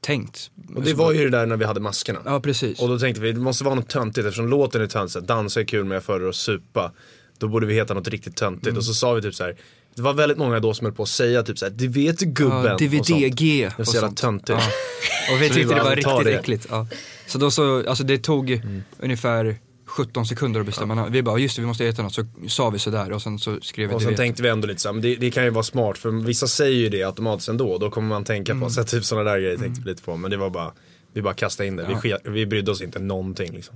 tänkt. 0.00 0.50
Och 0.76 0.82
det 0.82 0.94
var 0.94 1.12
ju 1.12 1.24
det 1.24 1.30
där 1.38 1.46
när 1.46 1.56
vi 1.56 1.64
hade 1.64 1.80
maskerna. 1.80 2.18
Ja 2.24 2.40
precis. 2.40 2.80
Och 2.80 2.88
då 2.88 2.98
tänkte 2.98 3.20
vi, 3.22 3.32
det 3.32 3.40
måste 3.40 3.64
vara 3.64 3.74
något 3.74 3.88
töntigt 3.88 4.26
eftersom 4.26 4.48
låten 4.48 4.82
är 4.82 4.86
töntig. 4.86 5.22
Dansa 5.22 5.60
är 5.60 5.64
kul 5.64 5.84
men 5.84 5.94
jag 5.94 6.04
föredrar 6.04 6.28
att 6.28 6.34
supa. 6.34 6.92
Då 7.38 7.48
borde 7.48 7.66
vi 7.66 7.74
heta 7.74 7.94
något 7.94 8.08
riktigt 8.08 8.36
töntigt. 8.36 8.66
Mm. 8.66 8.78
Och 8.78 8.84
så 8.84 8.94
sa 8.94 9.12
vi 9.12 9.22
typ 9.22 9.34
så 9.34 9.44
här. 9.44 9.56
Det 9.94 10.02
var 10.02 10.12
väldigt 10.14 10.38
många 10.38 10.60
då 10.60 10.74
som 10.74 10.84
höll 10.84 10.94
på 10.94 11.02
att 11.02 11.08
säga 11.08 11.42
typ 11.42 11.58
så 11.58 11.64
här, 11.64 11.72
det 11.72 11.88
vet 11.88 12.18
du 12.18 12.26
gubben. 12.26 12.64
ja, 12.64 12.74
och 12.74 12.80
sånt. 12.80 12.90
DVD-G 13.08 13.70
Det 13.76 13.82
och 13.82 13.88
så 13.88 13.94
jävla 13.96 14.10
töntigt. 14.10 14.48
Ja. 14.48 15.34
Och 15.34 15.42
vi 15.42 15.48
Så 15.48 15.54
vi 15.54 15.60
tyckte 15.60 15.74
det 15.74 15.82
var 15.82 15.90
vi 15.90 15.96
riktigt 15.96 16.24
det. 16.24 16.34
äckligt. 16.38 16.66
Ja. 16.70 16.86
Så 17.26 17.38
då 17.38 17.50
så, 17.50 17.88
alltså 17.88 18.04
det 18.04 18.18
tog 18.18 18.50
Mm. 18.50 18.82
ungefär 18.98 19.56
17 19.86 20.26
sekunder 20.26 20.60
att 20.60 20.66
bestämma 20.66 20.94
namn. 20.94 21.12
Vi 21.12 21.22
bara, 21.22 21.38
just 21.38 21.56
det 21.56 21.62
vi 21.62 21.66
måste 21.68 21.84
heta 21.84 22.02
något, 22.02 22.14
så 22.14 22.24
sa 22.48 22.70
vi 22.70 22.78
sådär 22.78 23.12
och 23.12 23.22
sen 23.22 23.38
så 23.38 23.60
skrev 23.60 23.88
vi 23.88 23.94
Och 23.94 24.00
sen 24.02 24.10
vet. 24.10 24.16
tänkte 24.16 24.42
vi 24.42 24.48
ändå 24.48 24.66
lite 24.68 24.80
så 24.80 24.88
här, 24.88 24.92
men 24.92 25.02
det, 25.02 25.16
det 25.16 25.30
kan 25.30 25.44
ju 25.44 25.50
vara 25.50 25.62
smart 25.62 25.98
för 25.98 26.10
vissa 26.10 26.46
säger 26.48 26.76
ju 26.78 26.88
det 26.88 27.02
automatiskt 27.02 27.48
ändå. 27.48 27.78
Då 27.78 27.90
kommer 27.90 28.08
man 28.08 28.24
tänka 28.24 28.52
Mm. 28.52 28.64
på, 28.64 28.70
så 28.70 28.84
typ 28.84 29.04
sådana 29.04 29.30
där 29.30 29.38
grejer 29.38 29.56
tänkte 29.56 29.80
vi 29.84 29.90
lite 29.90 30.02
på. 30.02 30.16
Men 30.16 30.30
det 30.30 30.36
var 30.36 30.50
bara, 30.50 30.72
vi 31.12 31.22
bara 31.22 31.34
kastade 31.34 31.66
in 31.66 31.76
det. 31.76 31.84
Vi, 31.86 31.92
Ja. 31.92 31.98
ske, 32.00 32.16
vi 32.30 32.46
brydde 32.46 32.70
oss 32.70 32.82
inte 32.82 32.98
någonting 32.98 33.52
liksom. 33.52 33.74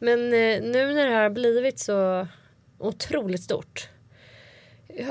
Men 0.00 0.18
eh, 0.24 0.62
nu 0.62 0.94
när 0.94 1.04
det 1.06 1.14
här 1.14 1.22
har 1.22 1.30
blivit 1.30 1.78
så 1.78 2.26
otroligt 2.78 3.42
stort. 3.42 3.88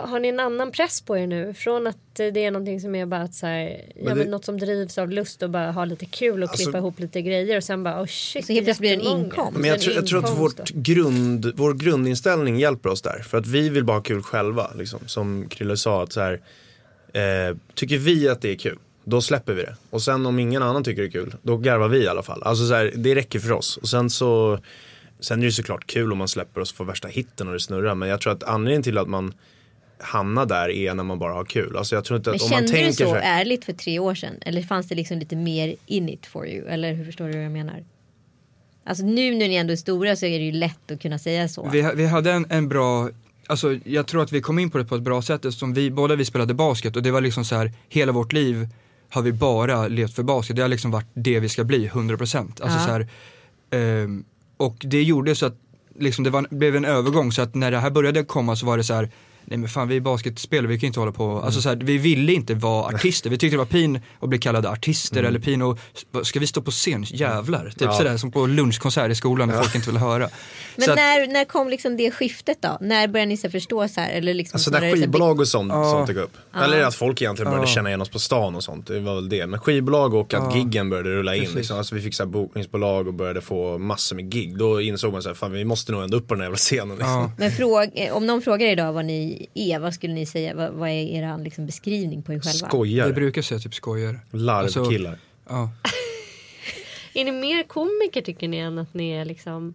Har 0.01 0.19
ni 0.19 0.27
en 0.27 0.39
annan 0.39 0.71
press 0.71 1.01
på 1.01 1.17
er 1.17 1.27
nu? 1.27 1.53
Från 1.53 1.87
att 1.87 1.97
det 2.15 2.45
är 2.45 2.51
någonting 2.51 2.81
som 2.81 2.95
är 2.95 3.05
bara 3.05 3.21
att 3.21 3.33
så 3.33 3.45
här, 3.47 3.81
ja, 3.95 4.09
det- 4.09 4.15
men 4.15 4.27
något 4.31 4.45
som 4.45 4.59
drivs 4.59 4.97
av 4.97 5.09
lust 5.09 5.43
och 5.43 5.49
bara 5.49 5.71
ha 5.71 5.85
lite 5.85 6.05
kul 6.05 6.43
och 6.43 6.49
Alltså- 6.49 6.63
klippa 6.63 6.77
ihop 6.77 6.99
lite 6.99 7.21
grejer 7.21 7.57
och 7.57 7.63
sen 7.63 7.83
bara 7.83 8.01
oh 8.01 8.05
shit. 8.05 8.45
Så 8.45 8.53
helt 8.53 8.65
plötsligt 8.65 8.79
blir 8.79 8.89
det 8.89 9.11
en 9.11 9.19
inkomst. 9.21 9.59
Men 9.59 9.69
jag, 9.69 9.81
tror, 9.81 9.95
jag 9.95 10.07
tror 10.07 10.25
att 10.25 10.37
vårt 10.37 10.69
grund, 10.69 11.51
vår 11.55 11.73
grundinställning 11.73 12.57
hjälper 12.59 12.89
oss 12.89 13.01
där. 13.01 13.19
För 13.19 13.37
att 13.37 13.47
vi 13.47 13.69
vill 13.69 13.83
bara 13.83 13.97
ha 13.97 14.01
kul 14.03 14.23
själva. 14.23 14.71
Liksom. 14.75 14.99
Som 15.05 15.49
Krille 15.49 15.77
sa, 15.77 16.03
att 16.03 16.11
så 16.13 16.21
här, 16.21 16.33
eh, 17.13 17.55
tycker 17.75 17.97
vi 17.97 18.29
att 18.29 18.41
det 18.41 18.49
är 18.51 18.55
kul, 18.55 18.77
då 19.03 19.21
släpper 19.21 19.53
vi 19.53 19.61
det. 19.61 19.75
Och 19.89 20.01
sen 20.01 20.25
om 20.25 20.39
ingen 20.39 20.63
annan 20.63 20.83
tycker 20.83 21.01
det 21.01 21.07
är 21.07 21.11
kul, 21.11 21.35
då 21.41 21.57
garvar 21.57 21.87
vi 21.87 22.03
i 22.03 22.07
alla 22.07 22.23
fall. 22.23 22.43
Alltså 22.43 22.67
så 22.67 22.73
här, 22.73 22.91
det 22.95 23.15
räcker 23.15 23.39
för 23.39 23.51
oss. 23.51 23.77
Och 23.77 23.89
sen 23.89 24.09
så, 24.09 24.59
sen 25.19 25.41
är 25.41 25.45
det 25.45 25.51
såklart 25.51 25.87
kul 25.87 26.11
om 26.11 26.17
man 26.17 26.27
släpper 26.27 26.61
och 26.61 26.67
så 26.67 26.75
får 26.75 26.85
värsta 26.85 27.07
hitten 27.07 27.47
och 27.47 27.53
det 27.53 27.59
snurrar. 27.59 27.95
Men 27.95 28.09
jag 28.09 28.21
tror 28.21 28.33
att 28.33 28.43
anledningen 28.43 28.83
till 28.83 28.97
att 28.97 29.07
man 29.07 29.33
hamnar 29.99 30.45
där 30.45 30.69
är 30.69 30.93
när 30.93 31.03
man 31.03 31.19
bara 31.19 31.33
har 31.33 31.45
kul. 31.45 31.77
Alltså 31.77 31.95
jag 31.95 32.05
tror 32.05 32.17
inte 32.17 32.29
Men 32.29 32.35
att 32.35 32.41
om 32.43 32.49
man 32.49 32.57
kände 32.59 32.71
tänker 32.73 32.87
du 32.87 32.93
så 33.11 33.15
här- 33.15 33.41
ärligt 33.41 33.65
för 33.65 33.73
tre 33.73 33.99
år 33.99 34.15
sedan? 34.15 34.33
Eller 34.41 34.61
fanns 34.61 34.87
det 34.87 34.95
liksom 34.95 35.17
lite 35.19 35.35
mer 35.35 35.75
in 35.85 36.09
it 36.09 36.25
for 36.25 36.47
you? 36.47 36.67
Eller 36.67 36.93
hur 36.93 37.05
förstår 37.05 37.25
du 37.27 37.33
vad 37.33 37.43
jag 37.45 37.51
menar? 37.51 37.83
Alltså 38.85 39.05
nu 39.05 39.35
när 39.35 39.47
ni 39.47 39.55
ändå 39.55 39.71
är 39.73 39.77
stora 39.77 40.15
så 40.15 40.25
är 40.25 40.39
det 40.39 40.45
ju 40.45 40.51
lätt 40.51 40.91
att 40.91 41.01
kunna 41.01 41.19
säga 41.19 41.47
så. 41.47 41.69
Vi, 41.71 41.91
vi 41.95 42.05
hade 42.05 42.31
en, 42.31 42.45
en 42.49 42.69
bra, 42.69 43.09
alltså 43.47 43.73
jag 43.83 44.07
tror 44.07 44.23
att 44.23 44.31
vi 44.31 44.41
kom 44.41 44.59
in 44.59 44.69
på 44.71 44.77
det 44.77 44.85
på 44.85 44.95
ett 44.95 45.01
bra 45.01 45.21
sätt 45.21 45.45
eftersom 45.45 45.73
vi, 45.73 45.91
båda 45.91 46.15
vi 46.15 46.25
spelade 46.25 46.53
basket 46.53 46.95
och 46.95 47.03
det 47.03 47.11
var 47.11 47.21
liksom 47.21 47.45
så 47.45 47.55
här, 47.55 47.71
hela 47.89 48.11
vårt 48.11 48.33
liv 48.33 48.67
har 49.09 49.21
vi 49.21 49.31
bara 49.31 49.87
levt 49.87 50.13
för 50.13 50.23
basket. 50.23 50.55
Det 50.55 50.61
har 50.61 50.69
liksom 50.69 50.91
varit 50.91 51.07
det 51.13 51.39
vi 51.39 51.49
ska 51.49 51.63
bli, 51.63 51.87
100%. 51.89 52.61
Alltså 52.61 52.65
Ja. 52.65 52.85
så 52.85 52.91
här, 52.91 53.07
ehm, 53.71 54.25
och 54.57 54.75
det 54.79 55.03
gjorde 55.03 55.35
så 55.35 55.45
att 55.45 55.57
liksom 55.99 56.23
det 56.23 56.29
var, 56.29 56.47
blev 56.49 56.75
en 56.75 56.85
övergång 56.85 57.31
så 57.31 57.41
att 57.41 57.55
när 57.55 57.71
det 57.71 57.79
här 57.79 57.89
började 57.89 58.23
komma 58.23 58.55
så 58.55 58.65
var 58.65 58.77
det 58.77 58.83
så 58.83 58.93
här 58.93 59.09
Nej 59.49 59.57
men 59.59 59.69
fan 59.69 59.87
vi 59.87 59.95
är 59.95 60.01
basketspelare, 60.01 60.67
vi 60.67 60.79
kan 60.79 60.87
inte 60.87 60.99
hålla 60.99 61.11
på, 61.11 61.39
alltså 61.41 61.61
så 61.61 61.69
här, 61.69 61.75
vi 61.75 61.97
ville 61.97 62.33
inte 62.33 62.53
vara 62.53 62.85
artister, 62.95 63.29
vi 63.29 63.37
tyckte 63.37 63.53
det 63.55 63.57
var 63.57 63.65
pin 63.65 63.99
att 64.19 64.29
bli 64.29 64.37
kallade 64.39 64.69
artister 64.69 65.23
eller 65.23 65.39
pin 65.39 65.61
och, 65.61 65.79
ska 66.23 66.39
vi 66.39 66.47
stå 66.47 66.61
på 66.61 66.71
scen, 66.71 67.03
jävlar, 67.07 67.69
typ 67.69 67.81
Ja. 67.81 67.93
sådär 67.93 68.17
som 68.17 68.31
på 68.31 68.45
lunchkonsert 68.47 69.11
i 69.11 69.15
skolan 69.15 69.47
när 69.49 69.61
folk 69.61 69.75
inte 69.75 69.89
vill 69.89 69.97
höra. 69.99 70.29
Men 70.75 70.89
att- 70.89 70.95
när, 70.95 71.27
när 71.33 71.45
kom 71.45 71.69
liksom 71.69 71.97
det 71.97 72.11
skiftet 72.11 72.57
då? 72.61 72.77
När 72.81 73.07
började 73.07 73.29
ni 73.29 73.37
så 73.37 73.49
förstå 73.49 73.87
så 73.87 73.99
här? 74.01 74.09
Eller 74.11 74.33
liksom 74.33 74.55
Alltså 74.57 74.71
när 74.71 74.91
skivbolag 74.93 75.39
och 75.39 75.47
sånt, 75.47 75.71
Ja. 75.73 75.91
sånt 75.91 76.07
dök 76.07 76.17
upp. 76.17 76.37
Eller 76.63 76.81
att 76.83 76.95
folk 76.95 77.21
egentligen 77.21 77.51
började 77.51 77.67
Ja. 77.69 77.73
känna 77.75 77.89
igen 77.89 78.01
oss 78.01 78.09
på 78.09 78.19
stan 78.19 78.55
och 78.55 78.63
sånt. 78.63 78.87
Det 78.87 78.99
var 78.99 79.15
väl 79.15 79.29
det. 79.29 79.47
Men 79.47 79.59
skivbolag 79.59 80.13
och 80.13 80.33
att 80.33 80.43
Ja. 80.53 80.57
giggen 80.57 80.89
började 80.89 81.09
rulla 81.09 81.35
in. 81.35 81.41
Precis. 81.41 81.55
Liksom. 81.55 81.77
Alltså 81.77 81.95
vi 81.95 82.01
fick 82.01 82.13
så 82.15 82.23
här 82.23 82.29
bokningsbolag 82.29 83.07
och 83.07 83.13
började 83.13 83.41
få 83.41 83.77
massor 83.77 84.15
med 84.15 84.29
gig. 84.31 84.57
Då 84.57 84.81
insåg 84.81 85.13
man 85.13 85.21
så 85.23 85.29
här, 85.29 85.33
fan 85.35 85.51
vi 85.51 85.65
måste 85.65 85.91
nog 85.91 86.03
ändå 86.03 86.17
upp 86.17 86.27
på 86.27 86.33
den 86.33 86.41
här 86.41 86.45
jävla 86.45 86.57
scenen. 86.57 86.97
Liksom. 86.97 87.11
Ja. 87.13 87.31
Men 87.37 87.51
fråg, 87.51 87.89
eh, 87.95 88.13
om 88.13 88.27
någon 88.27 88.41
frågar 88.41 88.67
idag 88.67 88.93
vad 88.93 89.05
ni 89.05 89.36
ni 89.37 89.49
är? 89.71 89.79
Vad 89.79 89.93
skulle 89.93 90.13
ni 90.13 90.25
säga? 90.25 90.55
Vad, 90.55 90.71
vad 90.73 90.89
är 90.89 90.93
er 90.93 91.43
liksom 91.43 91.65
beskrivning 91.65 92.21
på 92.23 92.33
er 92.33 92.39
själva? 92.39 92.59
Jag 92.61 92.69
Skojare, 92.69 93.13
brukar 93.13 93.41
säga 93.41 93.59
typ 93.59 93.75
skojare. 93.75 94.19
larvkillar. 94.31 95.17
Ja. 95.49 95.71
Är 97.13 97.23
ni 97.25 97.31
mer 97.31 97.63
komiker 97.63 98.21
tycker 98.21 98.47
ni 98.47 98.57
än 98.57 98.77
att 98.77 98.93
ni 98.93 99.11
är 99.11 99.25
liksom 99.25 99.73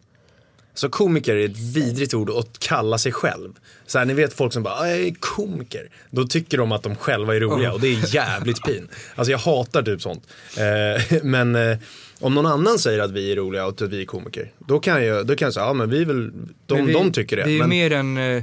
Så 0.75 0.89
komiker 0.89 1.37
är 1.37 1.45
ett 1.45 1.59
vidrigt 1.59 2.15
ord 2.15 2.31
att 2.31 2.59
kalla 2.59 2.99
sig 2.99 3.13
själv. 3.13 3.53
Så 3.87 3.99
här, 3.99 4.05
ni 4.07 4.15
vet 4.15 4.33
folk 4.33 4.53
som 4.53 4.63
bara, 4.63 4.75
"Ah, 4.75 4.89
jag 4.89 5.01
är 5.01 5.15
komiker. 5.21 5.89
Då 6.11 6.25
tycker 6.25 6.59
de 6.59 6.73
att 6.73 6.83
de 6.83 6.95
själva 6.97 7.37
är 7.37 7.41
roliga 7.41 7.73
och 7.73 7.81
det 7.81 7.89
är 7.89 8.15
jävligt 8.15 8.63
pin. 8.67 8.89
Alltså 9.15 9.31
jag 9.31 9.39
hatar 9.39 9.83
typ 9.83 10.03
sånt. 10.03 10.27
Eh, 10.59 11.19
men 11.23 11.55
eh, 11.55 11.79
om 12.21 12.35
någon 12.35 12.47
annan 12.47 12.79
säger 12.79 12.99
att 12.99 13.11
vi 13.11 13.33
är 13.33 13.37
roliga 13.37 13.67
och 13.67 13.83
att 13.83 13.89
vi 13.89 14.01
är 14.03 14.07
komiker. 14.07 14.51
Då 14.59 14.81
kan 14.81 15.05
jag, 15.05 15.27
då 15.27 15.37
kan 15.37 15.47
jag 15.47 15.55
säga, 15.55 15.67
ja 15.67 15.73
men 15.73 15.91
vi 15.91 16.01
är 16.03 16.07
väl, 16.07 16.31
de, 16.67 16.75
Men 16.75 16.87
vi, 16.87 16.93
de 16.93 17.13
tycker 17.13 17.37
det. 17.37 17.45
Vi 17.45 17.55
är 17.55 17.59
men, 17.61 17.69
mer 17.69 17.93
en, 17.93 18.17
eh, 18.37 18.43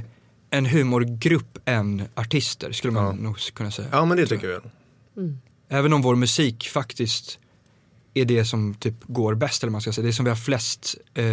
en 0.50 0.66
humorgrupp 0.66 1.58
än 1.64 2.02
artister 2.14 2.72
skulle 2.72 2.92
man 2.92 3.16
nog 3.16 3.38
kunna 3.54 3.70
säga. 3.70 3.88
ja 3.92 4.04
men 4.04 4.16
det 4.16 4.26
tycker 4.26 4.48
jag. 4.50 4.62
Även 5.68 5.92
om 5.92 6.02
vår 6.02 6.16
musik 6.16 6.68
faktiskt 6.68 7.38
är 8.14 8.24
det 8.24 8.44
som 8.44 8.74
typ 8.74 8.94
går 9.06 9.34
bäst 9.34 9.62
eller 9.62 9.70
man 9.70 9.80
ska 9.80 9.92
säga. 9.92 10.02
Det 10.02 10.08
är 10.10 10.12
som 10.12 10.24
vi 10.24 10.30
har 10.30 10.36
flest 10.36 10.94
eh, 11.14 11.24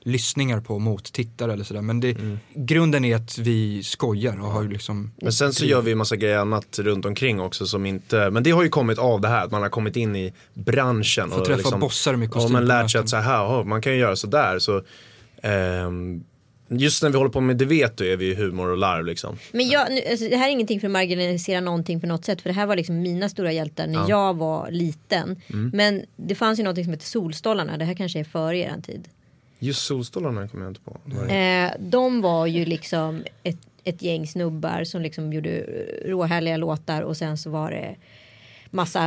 lyssningar 0.00 0.60
på 0.60 0.78
mot 0.78 1.12
tittare 1.12 1.52
eller 1.52 1.64
sådär. 1.64 1.82
Men 1.82 2.00
det, 2.00 2.10
Mm. 2.18 2.38
grunden 2.54 3.04
är 3.04 3.16
att 3.16 3.38
vi 3.38 3.82
skojar 3.82 4.40
och 4.40 4.48
har 4.50 4.62
ju 4.62 4.68
liksom 4.68 5.10
Men 5.22 5.32
sen 5.32 5.52
så 5.52 5.64
gör 5.64 5.82
vi 5.82 5.92
en 5.92 5.98
massa 5.98 6.16
grejer 6.16 6.38
annat 6.38 6.78
runt 6.78 7.04
omkring 7.04 7.40
också 7.40 7.66
som 7.66 7.86
inte, 7.86 8.30
men 8.30 8.42
det 8.42 8.50
har 8.50 8.62
ju 8.62 8.68
kommit 8.68 8.98
av 8.98 9.20
det 9.20 9.28
här 9.28 9.44
att 9.44 9.50
man 9.50 9.62
har 9.62 9.68
kommit 9.68 9.96
in 9.96 10.16
i 10.16 10.32
branschen. 10.54 11.30
Få 11.30 11.44
träffa 11.44 11.78
bossar 11.78 12.16
med 12.16 12.28
Ja 12.28 12.32
kostym 12.32 12.52
men 12.52 12.62
på 12.62 12.68
lärt 12.68 12.90
sig 12.90 13.00
att 13.00 13.08
så 13.08 13.16
här, 13.16 13.34
ja, 13.44 13.64
man 13.64 13.82
kan 13.82 13.92
ju 13.92 13.98
göra 13.98 14.16
sådär. 14.16 14.58
Så, 14.58 14.82
ehm, 15.42 16.24
just 16.68 17.02
när 17.02 17.10
vi 17.10 17.16
håller 17.16 17.30
på 17.30 17.40
med 17.40 17.56
det 17.56 17.64
vet 17.64 17.96
du 17.96 18.12
är 18.12 18.16
vi 18.16 18.34
humor 18.34 18.68
och 18.68 18.76
larv 18.76 19.04
liksom. 19.04 19.38
Men 19.52 19.68
jag, 19.68 19.92
nu, 19.92 20.00
alltså, 20.10 20.28
det 20.28 20.36
här 20.36 20.48
är 20.48 20.52
ingenting 20.52 20.80
för 20.80 20.86
att 20.86 20.92
marginalisera 20.92 21.60
någonting 21.60 22.00
på 22.00 22.06
något 22.06 22.24
sätt. 22.24 22.42
För 22.42 22.48
det 22.48 22.54
här 22.54 22.66
var 22.66 22.76
liksom 22.76 23.00
mina 23.00 23.28
stora 23.28 23.52
hjältar 23.52 23.86
när 23.86 24.08
jag 24.08 24.36
var 24.36 24.70
liten. 24.70 25.40
Mm. 25.52 25.70
Men 25.74 26.04
det 26.16 26.34
fanns 26.34 26.58
ju 26.58 26.62
någonting 26.62 26.84
som 26.84 26.92
heter 26.92 27.06
Solstolarna. 27.06 27.78
Det 27.78 27.84
här 27.84 27.94
kanske 27.94 28.20
är 28.20 28.24
före 28.24 28.58
er 28.58 28.74
tid. 28.82 29.08
Just 29.58 29.86
Solstolarna 29.86 30.48
kommer 30.48 30.64
jag 30.64 30.70
inte 30.70 30.80
på. 30.80 31.32
Eh, 31.32 31.70
de 31.78 32.20
var 32.20 32.46
ju 32.46 32.64
liksom 32.64 33.24
ett, 33.42 33.58
ett 33.84 34.02
gäng 34.02 34.26
snubbar 34.26 34.84
som 34.84 35.02
liksom 35.02 35.32
gjorde 35.32 35.66
råhärliga 36.04 36.56
låtar 36.56 37.02
och 37.02 37.16
sen 37.16 37.38
så 37.38 37.50
var 37.50 37.70
det 37.70 37.96
massa, 38.70 39.00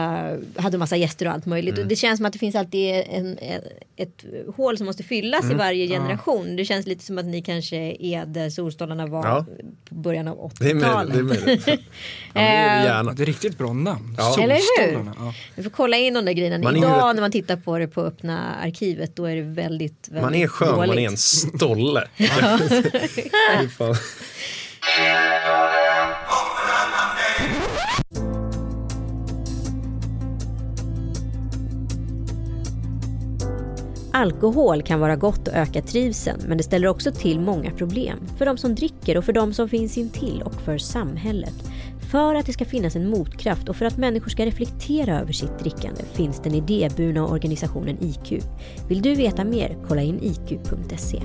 hade 0.58 0.78
massa 0.78 0.96
gäster 0.98 1.26
och 1.26 1.32
allt 1.34 1.46
möjligt. 1.46 1.74
Mm. 1.74 1.84
Och 1.84 1.90
det 1.90 1.96
känns 1.96 2.18
som 2.18 2.26
att 2.26 2.34
det 2.34 2.40
finns 2.40 2.56
alltid 2.56 3.04
en, 3.10 3.38
ett, 3.38 3.64
ett 3.96 4.26
hål 4.56 4.78
som 4.78 4.86
måste 4.86 5.04
fyllas 5.04 5.44
Mm. 5.44 5.56
i 5.56 5.60
varje 5.60 5.88
generation. 5.88 6.56
Det 6.56 6.66
känns 6.66 6.86
lite 6.88 7.04
som 7.06 7.18
att 7.18 7.26
ni 7.26 7.42
kanske 7.42 7.78
är 8.00 8.26
där 8.26 8.50
Solstolarna 8.50 9.08
var 9.08 9.26
Ja. 9.28 9.46
på 9.90 9.96
början 9.96 10.28
av 10.28 10.52
Det 10.60 10.70
är 10.70 10.74
möjligt. 10.74 10.88
80-talet. 10.88 11.14
Det 11.14 11.20
är 11.20 11.24
möjligt. 11.24 11.64
Ja, 11.68 11.76
det 12.34 12.40
är 12.40 12.80
Eh, 12.80 12.86
gärna. 12.86 13.14
Det 13.14 13.24
är 13.24 13.26
riktigt 13.26 13.58
bra 13.58 13.74
namn. 13.74 14.16
Ja. 14.18 14.38
Eller 14.44 14.56
hur? 14.56 14.84
Solstolarna, 14.84 15.14
Ja. 15.20 15.34
Vi 15.56 15.64
får 15.64 15.70
kolla 15.70 15.98
in 15.98 16.14
de 16.14 16.26
där 16.26 16.34
grejerna. 16.34 16.58
Man 16.64 16.76
är 16.76 16.80
Idag 16.80 17.10
rätt- 17.10 17.16
när 17.16 17.22
man 17.22 17.32
tittar 17.32 17.56
på 17.58 17.78
det 17.78 17.88
på 17.88 18.02
öppna 18.02 18.56
arkivet 18.64 19.16
då 19.16 19.26
är 19.26 19.36
det 19.36 19.42
väldigt, 19.42 20.08
väldigt 20.08 20.24
Man 20.24 20.36
är 20.36 20.48
skön, 20.48 20.76
dåligt. 20.76 20.88
man 20.90 21.00
är 21.00 21.08
en 21.08 21.18
stolle. 21.18 22.08
Alkohol 34.12 34.82
kan 34.82 35.00
vara 35.00 35.16
gott 35.16 35.48
och 35.48 35.54
öka 35.54 35.82
trivseln 35.82 36.40
men 36.48 36.58
det 36.58 36.64
ställer 36.64 36.88
också 36.88 37.12
till 37.12 37.40
många 37.40 37.72
problem. 37.72 38.20
För 38.38 38.46
de 38.46 38.58
som 38.58 38.76
dricker 38.76 39.18
och 39.18 39.26
för 39.26 39.34
de 39.34 39.54
som 39.54 39.70
finns 39.70 39.98
intill 39.98 40.42
och 40.46 40.62
för 40.62 40.78
samhället. 40.78 41.54
För 42.12 42.36
att 42.36 42.46
det 42.46 42.54
ska 42.54 42.66
finnas 42.66 42.96
en 42.96 43.10
motkraft 43.10 43.70
och 43.70 43.76
för 43.76 43.86
att 43.86 43.98
människor 43.98 44.30
ska 44.30 44.46
reflektera 44.46 45.20
över 45.20 45.34
sitt 45.34 45.60
drickande 45.60 46.02
finns 46.14 46.40
den 46.40 46.56
idéburna 46.56 47.28
organisationen 47.28 47.98
IQ. 48.02 48.44
Vill 48.88 49.02
du 49.02 49.16
veta 49.16 49.44
mer? 49.44 49.78
Kolla 49.88 50.02
in 50.02 50.20
iq.se. 50.24 51.22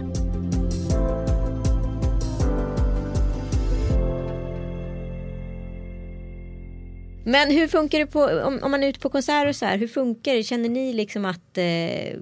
Men 7.27 7.51
hur 7.51 7.69
funkar 7.69 7.99
det 7.99 8.07
på, 8.07 8.25
om, 8.25 8.59
om 8.63 8.71
man 8.71 8.83
är 8.83 8.89
ute 8.89 9.01
på 9.01 9.11
konserter 9.11 9.49
och 9.49 9.57
så 9.57 9.65
här, 9.65 9.79
hur 9.79 9.89
funkar 9.89 10.35
det? 10.35 10.43
Känner 10.43 10.69
ni 10.69 10.93
liksom 10.93 11.25
att 11.25 11.59
eh, 11.59 12.19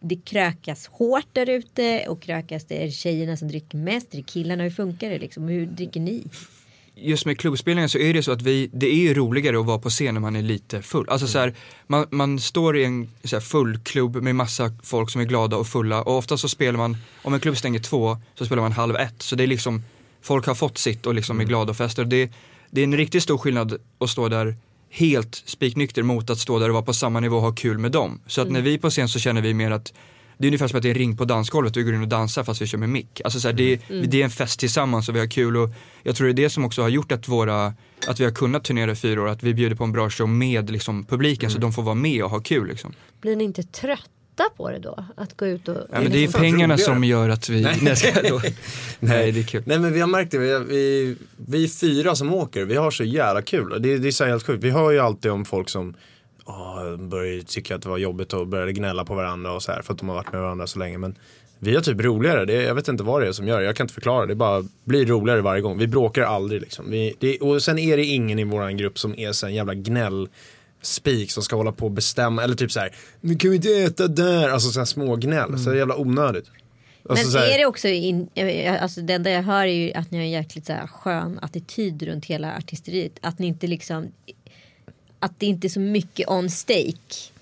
det 0.00 0.16
krökas 0.16 0.86
hårt 0.86 1.26
där 1.32 1.50
ute 1.50 2.04
och 2.08 2.22
krökas 2.22 2.64
det, 2.64 2.84
är 2.84 2.90
tjejerna 2.90 3.36
som 3.36 3.48
dricker 3.48 3.78
mest, 3.78 4.14
är 4.14 4.16
det 4.16 4.22
killarna, 4.22 4.62
hur 4.62 4.70
funkar 4.70 5.10
det 5.10 5.18
liksom? 5.18 5.48
Hur 5.48 5.66
dricker 5.66 6.00
ni? 6.00 6.24
just 7.00 7.26
med 7.26 7.38
klubbspelningar 7.38 7.88
så 7.88 7.98
är 7.98 8.14
det 8.14 8.22
så 8.22 8.32
att 8.32 8.42
vi, 8.42 8.70
det 8.72 8.86
är 8.86 8.98
ju 8.98 9.14
roligare 9.14 9.60
att 9.60 9.66
vara 9.66 9.78
på 9.78 9.90
scen 9.90 10.14
när 10.14 10.20
man 10.20 10.36
är 10.36 10.42
lite 10.42 10.82
full. 10.82 11.08
Alltså 11.08 11.26
så 11.26 11.38
här, 11.38 11.54
man, 11.86 12.06
man 12.10 12.38
står 12.38 12.76
i 12.76 12.84
en 12.84 13.10
så 13.24 13.36
här, 13.36 13.40
full 13.40 13.78
klubb 13.78 14.16
med 14.16 14.34
massa 14.34 14.72
folk 14.82 15.10
som 15.10 15.20
är 15.20 15.24
glada 15.24 15.56
och 15.56 15.66
fulla 15.66 16.02
och 16.02 16.16
ofta 16.16 16.36
så 16.36 16.48
spelar 16.48 16.78
man, 16.78 16.96
om 17.22 17.34
en 17.34 17.40
klubb 17.40 17.56
stänger 17.56 17.80
två 17.80 18.16
så 18.34 18.46
spelar 18.46 18.62
man 18.62 18.72
halv 18.72 18.96
ett. 18.96 19.22
Så 19.22 19.36
det 19.36 19.42
är 19.42 19.46
liksom, 19.46 19.82
folk 20.22 20.46
har 20.46 20.54
fått 20.54 20.78
sitt 20.78 21.06
och 21.06 21.14
liksom 21.14 21.40
är 21.40 21.44
glada 21.44 21.70
och 21.70 21.76
festar. 21.76 22.04
Det, 22.04 22.32
det 22.70 22.80
är 22.80 22.84
en 22.84 22.96
riktigt 22.96 23.22
stor 23.22 23.38
skillnad 23.38 23.78
att 23.98 24.10
stå 24.10 24.28
där 24.28 24.56
helt 24.90 25.34
spiknykter 25.34 26.02
mot 26.02 26.30
att 26.30 26.38
stå 26.38 26.58
där 26.58 26.68
och 26.68 26.74
vara 26.74 26.84
på 26.84 26.92
samma 26.92 27.20
nivå 27.20 27.36
och 27.36 27.42
ha 27.42 27.52
kul 27.52 27.78
med 27.78 27.92
dem. 27.92 28.20
Så 28.26 28.40
att 28.40 28.50
när 28.50 28.60
vi 28.60 28.74
är 28.74 28.78
på 28.78 28.90
scen 28.90 29.08
så 29.08 29.18
känner 29.18 29.42
vi 29.42 29.54
mer 29.54 29.70
att 29.70 29.92
det 30.38 30.44
är 30.44 30.48
ungefär 30.48 30.68
som 30.68 30.76
att 30.76 30.82
det 30.82 30.88
är 30.88 30.94
en 30.94 30.98
ring 30.98 31.16
på 31.16 31.24
dansgolvet 31.24 31.76
och 31.76 31.80
vi 31.80 31.84
går 31.84 31.94
in 31.94 32.02
och 32.02 32.08
dansar 32.08 32.44
fast 32.44 32.62
vi 32.62 32.66
kör 32.66 32.78
med 32.78 32.88
mick. 32.88 33.20
Alltså 33.24 33.40
så 33.40 33.48
här, 33.48 33.52
det, 33.52 33.80
det 33.88 34.20
är 34.20 34.24
en 34.24 34.30
fest 34.30 34.60
tillsammans 34.60 35.08
och 35.08 35.14
vi 35.14 35.18
har 35.18 35.26
kul 35.26 35.56
och 35.56 35.70
jag 36.02 36.16
tror 36.16 36.26
det 36.26 36.32
är 36.32 36.44
det 36.44 36.50
som 36.50 36.64
också 36.64 36.82
har 36.82 36.88
gjort 36.88 37.12
att 37.12 37.28
våra, 37.28 37.74
att 38.06 38.20
vi 38.20 38.24
har 38.24 38.30
kunnat 38.30 38.64
turnera 38.64 38.92
i 38.92 38.94
fyra 38.94 39.22
år, 39.22 39.28
att 39.28 39.42
vi 39.42 39.54
bjuder 39.54 39.76
på 39.76 39.84
en 39.84 39.92
bra 39.92 40.10
show 40.10 40.28
med 40.28 40.70
liksom, 40.70 41.04
publiken 41.04 41.50
så 41.50 41.58
de 41.58 41.72
får 41.72 41.82
vara 41.82 41.94
med 41.94 42.24
och 42.24 42.30
ha 42.30 42.40
kul 42.40 42.68
liksom. 42.68 42.92
Blir 43.20 43.36
ni 43.36 43.44
inte 43.44 43.62
trötta 44.38 44.50
på 44.56 44.70
det 44.70 44.78
då? 44.78 45.04
Att 45.16 45.36
gå 45.36 45.46
ut 45.46 45.68
och... 45.68 45.76
Ja, 45.92 46.00
men 46.00 46.12
det 46.12 46.24
är 46.24 46.28
fan 46.28 46.40
pengarna 46.40 46.74
roligare. 46.74 46.94
som 46.94 47.04
gör 47.04 47.28
att 47.28 47.48
vi, 47.48 47.62
nej, 47.82 48.54
nej 49.00 49.32
det 49.32 49.40
är 49.40 49.44
kul. 49.44 49.62
Nej 49.66 49.78
men 49.78 49.92
vi 49.92 50.00
har 50.00 50.08
märkt 50.08 50.30
det, 50.30 50.38
vi, 50.38 50.58
vi, 50.68 51.16
vi 51.36 51.68
fyra 51.68 52.14
som 52.14 52.34
åker, 52.34 52.64
vi 52.64 52.76
har 52.76 52.90
så 52.90 53.04
jävla 53.04 53.42
kul. 53.42 53.82
Det, 53.82 53.98
det 53.98 54.08
är 54.08 54.12
så 54.12 54.24
helt 54.24 54.46
sjukt. 54.46 54.64
Vi 54.64 54.70
hör 54.70 54.90
ju 54.90 54.98
alltid 54.98 55.30
om 55.30 55.44
folk 55.44 55.68
som 55.68 55.94
åh, 56.44 56.96
börjar 56.96 57.40
tycka 57.40 57.74
att 57.74 57.82
det 57.82 57.88
var 57.88 57.98
jobbigt 57.98 58.32
och 58.32 58.46
började 58.46 58.72
gnälla 58.72 59.04
på 59.04 59.14
varandra 59.14 59.52
och 59.52 59.62
så 59.62 59.72
här 59.72 59.82
för 59.82 59.92
att 59.92 59.98
de 59.98 60.08
har 60.08 60.16
varit 60.16 60.32
med 60.32 60.40
varandra 60.40 60.66
så 60.66 60.78
länge. 60.78 60.98
Men 60.98 61.14
vi 61.58 61.74
har 61.74 61.82
typ 61.82 62.00
roligare, 62.00 62.44
det, 62.44 62.62
jag 62.62 62.74
vet 62.74 62.88
inte 62.88 63.02
vad 63.02 63.22
det 63.22 63.28
är 63.28 63.32
som 63.32 63.48
gör 63.48 63.60
det, 63.60 63.66
jag 63.66 63.76
kan 63.76 63.84
inte 63.84 63.94
förklara. 63.94 64.26
Det 64.26 64.34
bara 64.34 64.64
blir 64.84 65.06
roligare 65.06 65.40
varje 65.40 65.60
gång. 65.60 65.78
Vi 65.78 65.86
bråkar 65.86 66.22
aldrig 66.22 66.60
liksom. 66.60 66.90
Vi, 66.90 67.14
det, 67.18 67.38
och 67.38 67.62
sen 67.62 67.78
är 67.78 67.96
det 67.96 68.04
ingen 68.04 68.38
i 68.38 68.44
våran 68.44 68.76
grupp 68.76 68.98
som 68.98 69.18
är 69.18 69.32
så 69.32 69.46
en 69.46 69.54
jävla 69.54 69.74
gnäll 69.74 70.28
spik 70.82 71.30
som 71.32 71.42
ska 71.42 71.56
hålla 71.56 71.72
på 71.72 71.84
och 71.84 71.92
bestämma, 71.92 72.42
eller 72.42 72.54
typ 72.54 72.72
så 72.72 72.80
här, 72.80 72.92
men 73.20 73.38
kan 73.38 73.50
vi 73.50 73.56
inte 73.56 73.68
äta 73.68 74.08
där? 74.08 74.48
Alltså 74.48 74.70
sådana 74.70 74.86
små 74.86 75.16
gnäll, 75.16 75.58
så 75.58 75.70
det 75.70 75.76
är 75.76 75.78
jävla 75.78 75.96
onödigt. 75.96 76.44
Alltså, 77.08 77.24
Men 77.24 77.32
så 77.32 77.38
här- 77.38 77.54
är 77.54 77.58
det 77.58 77.66
också, 77.66 77.88
in, 77.88 78.28
alltså 78.80 79.00
det 79.00 79.12
enda 79.12 79.30
jag 79.30 79.42
hör 79.42 79.62
är 79.62 79.66
ju 79.66 79.92
att 79.92 80.10
ni 80.10 80.18
har 80.18 80.24
en 80.24 80.30
jäkligt 80.30 80.66
så 80.66 80.72
här 80.72 80.86
skön 80.86 81.38
attityd 81.42 82.02
runt 82.02 82.24
hela 82.24 82.56
artisteriet. 82.56 83.12
Att 83.20 83.38
ni 83.38 83.46
inte 83.46 83.66
liksom, 83.66 84.12
att 85.18 85.32
det 85.38 85.46
inte 85.46 85.66
är 85.66 85.68
så 85.68 85.80
mycket 85.80 86.28
on 86.28 86.50
stake. 86.50 86.92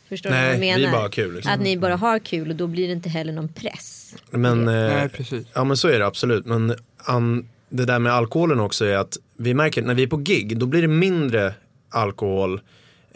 Förstår 0.09 0.31
du 0.31 0.37
vad 0.37 0.45
jag 0.45 0.59
Nej, 0.59 0.77
menar? 0.77 0.87
vi 0.87 0.93
bara 0.93 1.09
kul, 1.09 1.35
liksom. 1.35 1.53
Att 1.53 1.61
ni 1.61 1.77
bara 1.77 1.97
har 1.97 2.19
kul 2.19 2.51
och 2.51 2.57
då 2.57 2.67
blir 2.67 2.87
det 2.87 2.93
inte 2.93 3.09
heller 3.09 3.33
någon 3.33 3.49
press. 3.49 4.15
Men, 4.31 4.69
eh, 4.69 4.75
Nej 4.75 5.09
precis. 5.09 5.47
Ja 5.55 5.65
men 5.65 5.77
så 5.77 5.89
är 5.89 5.99
det 5.99 6.07
absolut. 6.07 6.47
Men 6.47 6.75
an, 6.97 7.49
det 7.69 7.85
där 7.85 7.99
med 7.99 8.13
alkoholen 8.13 8.61
också 8.61 8.85
är 8.85 8.97
att 8.97 9.17
vi 9.37 9.55
märker 9.55 9.81
att 9.81 9.87
när 9.87 9.95
vi 9.95 10.03
är 10.03 10.07
på 10.07 10.17
gig 10.17 10.59
då 10.59 10.67
blir 10.67 10.83
det 10.83 10.89
mindre 10.89 11.55
alkohol. 11.89 12.61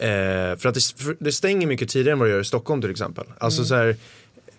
Eh, 0.01 0.57
för 0.59 0.67
att 0.67 0.75
det, 0.75 0.81
för 0.97 1.17
det 1.21 1.33
stänger 1.33 1.67
mycket 1.67 1.89
tidigare 1.89 2.13
än 2.13 2.19
vad 2.19 2.29
det 2.29 2.33
gör 2.33 2.41
i 2.41 2.45
Stockholm 2.45 2.81
till 2.81 2.91
exempel. 2.91 3.25
Alltså 3.39 3.65
så 3.65 3.75
här, 3.75 3.97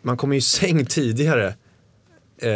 man 0.02 0.18
kommer 0.18 0.36
ju 0.36 0.40
i 0.40 0.42
säng 0.42 0.86
tidigare. 0.86 1.48
Eh, 2.42 2.48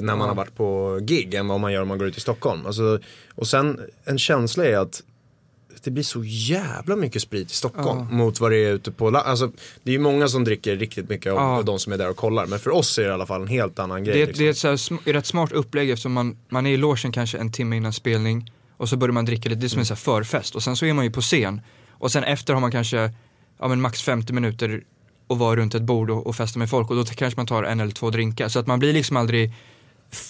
när 0.00 0.16
man 0.16 0.20
har 0.28 0.34
varit 0.34 0.54
på 0.56 0.98
gig 1.02 1.34
än 1.34 1.48
vad 1.48 1.60
man 1.60 1.72
gör 1.72 1.82
om 1.82 1.88
man 1.88 1.98
går 1.98 2.08
ut 2.08 2.16
i 2.16 2.20
Stockholm. 2.20 2.66
Alltså, 2.66 2.98
och 3.34 3.46
sen 3.46 3.80
en 4.04 4.18
känsla 4.18 4.64
är 4.64 4.76
att 4.76 5.02
det 5.82 5.90
blir 5.90 6.02
så 6.04 6.24
jävla 6.24 6.96
mycket 6.96 7.22
sprit 7.22 7.50
i 7.50 7.54
Stockholm 7.54 8.06
Ja. 8.10 8.16
mot 8.16 8.40
vad 8.40 8.50
det 8.50 8.56
är 8.56 8.72
ute 8.72 8.90
på 8.92 9.08
Alltså 9.08 9.46
det 9.82 9.90
är 9.90 9.92
ju 9.92 9.98
många 9.98 10.28
som 10.28 10.44
dricker 10.44 10.76
riktigt 10.76 11.08
mycket 11.08 11.32
av, 11.32 11.38
Ja. 11.38 11.56
av 11.58 11.64
de 11.64 11.78
som 11.78 11.92
är 11.92 11.98
där 11.98 12.10
och 12.10 12.16
kollar. 12.16 12.46
Men 12.46 12.58
för 12.58 12.70
oss 12.70 12.98
är 12.98 13.02
det 13.02 13.08
i 13.08 13.12
alla 13.12 13.26
fall 13.26 13.42
en 13.42 13.48
helt 13.48 13.78
annan 13.78 14.04
grej. 14.04 14.14
Det, 14.14 14.22
är- 14.22 14.26
liksom. 14.26 14.42
det 14.44 14.48
är 14.48 14.50
ett 14.50 14.58
så 14.58 14.68
här, 14.68 14.76
sm- 14.76 15.12
rätt 15.12 15.26
smart 15.26 15.52
upplägg 15.52 15.90
eftersom 15.90 16.12
man, 16.12 16.36
man 16.48 16.66
är 16.66 16.70
i 16.70 16.76
logen 16.76 17.12
kanske 17.12 17.38
en 17.38 17.52
timme 17.52 17.76
innan 17.76 17.92
spelning 17.92 18.52
och 18.76 18.88
så 18.88 18.96
börjar 18.96 19.12
man 19.12 19.24
dricka 19.24 19.48
lite, 19.48 19.60
det 19.60 19.66
är 19.66 19.68
som 19.68 19.78
en 19.80 19.86
så 19.86 19.94
här 19.94 19.98
förfest 19.98 20.54
och 20.54 20.62
sen 20.62 20.76
så 20.76 20.86
är 20.86 20.92
man 20.92 21.04
ju 21.04 21.10
på 21.10 21.20
scen 21.20 21.60
och 21.98 22.12
sen 22.12 22.24
efter 22.24 22.54
har 22.54 22.60
man 22.60 22.70
kanske 22.70 23.12
ja, 23.58 23.68
men 23.68 23.80
max 23.80 24.02
50 24.02 24.32
minuter 24.32 24.82
och 25.26 25.38
vara 25.38 25.56
runt 25.56 25.74
ett 25.74 25.82
bord 25.82 26.10
och, 26.10 26.26
och 26.26 26.36
festa 26.36 26.58
med 26.58 26.70
folk 26.70 26.90
och 26.90 26.96
då 26.96 27.04
kanske 27.04 27.38
man 27.38 27.46
tar 27.46 27.62
en 27.62 27.80
eller 27.80 27.92
två 27.92 28.10
drinkar 28.10 28.48
så 28.48 28.58
att 28.58 28.66
man 28.66 28.78
blir 28.78 28.92
liksom 28.92 29.16
aldrig 29.16 29.52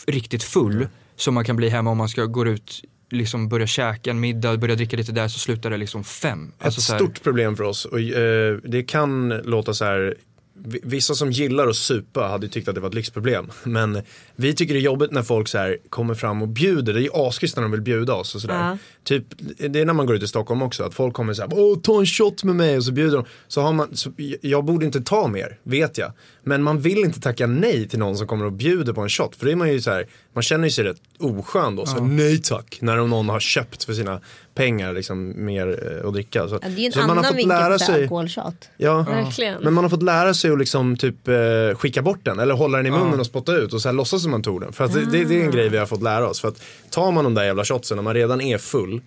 riktigt 0.06 0.42
full 0.42 0.88
som 1.16 1.34
man 1.34 1.44
kan 1.44 1.56
bli 1.56 1.68
hemma 1.68 1.90
om 1.90 1.98
man 1.98 2.08
ska 2.08 2.24
gå 2.24 2.46
ut 2.46 2.82
liksom 3.10 3.48
börja 3.48 3.66
käka 3.66 4.10
en 4.10 4.20
middag, 4.20 4.56
börja 4.56 4.74
dricka 4.74 4.96
lite 4.96 5.12
där 5.12 5.28
så 5.28 5.38
slutar 5.38 5.70
det 5.70 5.76
liksom 5.76 6.04
fem. 6.04 6.52
Ett 6.58 6.64
Alltså 6.64 6.80
så 6.80 6.92
här- 6.92 6.98
stort 6.98 7.22
problem 7.22 7.56
för 7.56 7.64
oss 7.64 7.84
och 7.84 8.00
eh, 8.00 8.56
det 8.64 8.82
kan 8.82 9.28
låta 9.28 9.74
så 9.74 9.84
här 9.84 10.16
vissa 10.64 11.14
som 11.14 11.32
gillar 11.32 11.68
att 11.68 11.76
supa 11.76 12.20
hade 12.20 12.48
tyckt 12.48 12.68
att 12.68 12.74
det 12.74 12.80
var 12.80 12.88
ett 12.88 12.94
lyxproblem. 12.94 13.50
Men 13.64 14.02
vi 14.36 14.54
tycker 14.54 14.74
det 14.74 14.80
är 14.80 14.82
jobbigt 14.82 15.12
när 15.12 15.22
folk 15.22 15.48
så 15.48 15.58
här 15.58 15.78
kommer 15.88 16.14
fram 16.14 16.42
och 16.42 16.48
bjuder. 16.48 16.92
Det 16.92 17.00
är 17.00 17.02
ju 17.02 17.10
askryst 17.12 17.56
när 17.56 17.62
de 17.62 17.72
vill 17.72 17.80
bjuda 17.80 18.14
oss 18.14 18.34
och 18.34 18.40
sådär. 18.40 18.68
Ja. 18.70 18.78
Typ, 19.04 19.24
det 19.58 19.80
är 19.80 19.84
när 19.84 19.92
man 19.92 20.06
går 20.06 20.16
ut 20.16 20.22
i 20.22 20.28
Stockholm 20.28 20.62
också. 20.62 20.84
Att 20.84 20.94
folk 20.94 21.14
kommer 21.14 21.34
så 21.34 21.42
här, 21.42 21.50
åh 21.54 21.78
ta 21.78 21.98
en 21.98 22.06
shot 22.06 22.44
med 22.44 22.56
mig 22.56 22.76
och 22.76 22.84
så 22.84 22.92
bjuder 22.92 23.16
de. 23.16 23.24
Så 23.48 23.60
har 23.60 23.72
man, 23.72 23.96
så, 23.96 24.12
jag 24.40 24.64
borde 24.64 24.86
inte 24.86 25.00
ta 25.00 25.28
mer, 25.28 25.58
vet 25.62 25.98
jag. 25.98 26.12
Men 26.42 26.62
man 26.62 26.80
vill 26.80 26.98
inte 26.98 27.20
tacka 27.20 27.46
nej 27.46 27.88
till 27.88 27.98
någon 27.98 28.16
som 28.16 28.26
kommer 28.26 28.44
och 28.44 28.52
bjuder 28.52 28.92
på 28.92 29.00
en 29.00 29.08
shot. 29.08 29.36
För 29.36 29.46
då 29.46 29.52
är 29.52 29.56
man 29.56 29.72
ju 29.72 29.80
så 29.80 29.90
här, 29.90 30.06
man 30.32 30.42
känner 30.42 30.64
ju 30.64 30.70
sig 30.70 30.84
rätt 30.84 31.00
oskön 31.18 31.76
då. 31.76 31.86
Så 31.86 31.92
här, 31.92 32.00
nej 32.00 32.42
tack. 32.42 32.78
När 32.80 32.96
någon 32.96 33.28
har 33.28 33.40
köpt 33.40 33.84
för 33.84 33.92
sina 33.92 34.20
pengar 34.58 34.92
liksom 34.92 35.44
mer 35.44 35.66
eh, 36.02 36.06
att 36.08 36.12
dricka. 36.14 36.48
Så, 36.48 36.58
Ja, 36.62 36.68
det 36.68 36.80
är 36.82 36.86
en 36.86 36.92
så 36.92 36.98
man 36.98 37.08
har 37.10 37.16
annan 37.16 37.34
fått 37.34 37.46
lära 37.46 37.78
sig. 37.78 38.02
alkoholshot. 38.02 38.68
Ja. 38.76 39.02
Verkligen. 39.02 39.62
Men 39.62 39.74
man 39.74 39.84
har 39.84 39.88
fått 39.88 40.02
lära 40.02 40.34
sig 40.34 40.50
att 40.50 40.58
liksom 40.58 40.96
typ 40.96 41.28
eh, 41.28 41.34
skicka 41.76 42.02
bort 42.02 42.24
den 42.24 42.38
eller 42.38 42.54
hålla 42.54 42.76
den 42.76 42.86
i 42.86 42.90
munnen 42.90 43.20
och 43.20 43.26
spotta 43.26 43.56
ut 43.56 43.72
och 43.72 43.82
så 43.82 43.88
här 43.88 43.94
låtsas 43.94 44.22
som 44.22 44.30
man 44.30 44.42
tog 44.42 44.60
den. 44.60 44.72
För 44.72 44.84
att 44.84 44.94
det, 44.94 45.04
det, 45.04 45.24
det 45.24 45.40
är 45.40 45.44
en 45.44 45.50
grej 45.50 45.68
vi 45.68 45.78
har 45.78 45.86
fått 45.86 46.02
lära 46.02 46.28
oss. 46.28 46.40
För 46.40 46.48
att 46.48 46.62
tar 46.90 47.12
man 47.12 47.24
de 47.24 47.34
där 47.34 47.44
jävla 47.44 47.64
shotsen 47.64 47.96
när 47.96 48.02
man 48.02 48.14
redan 48.14 48.40
är 48.40 48.58
full 48.58 49.00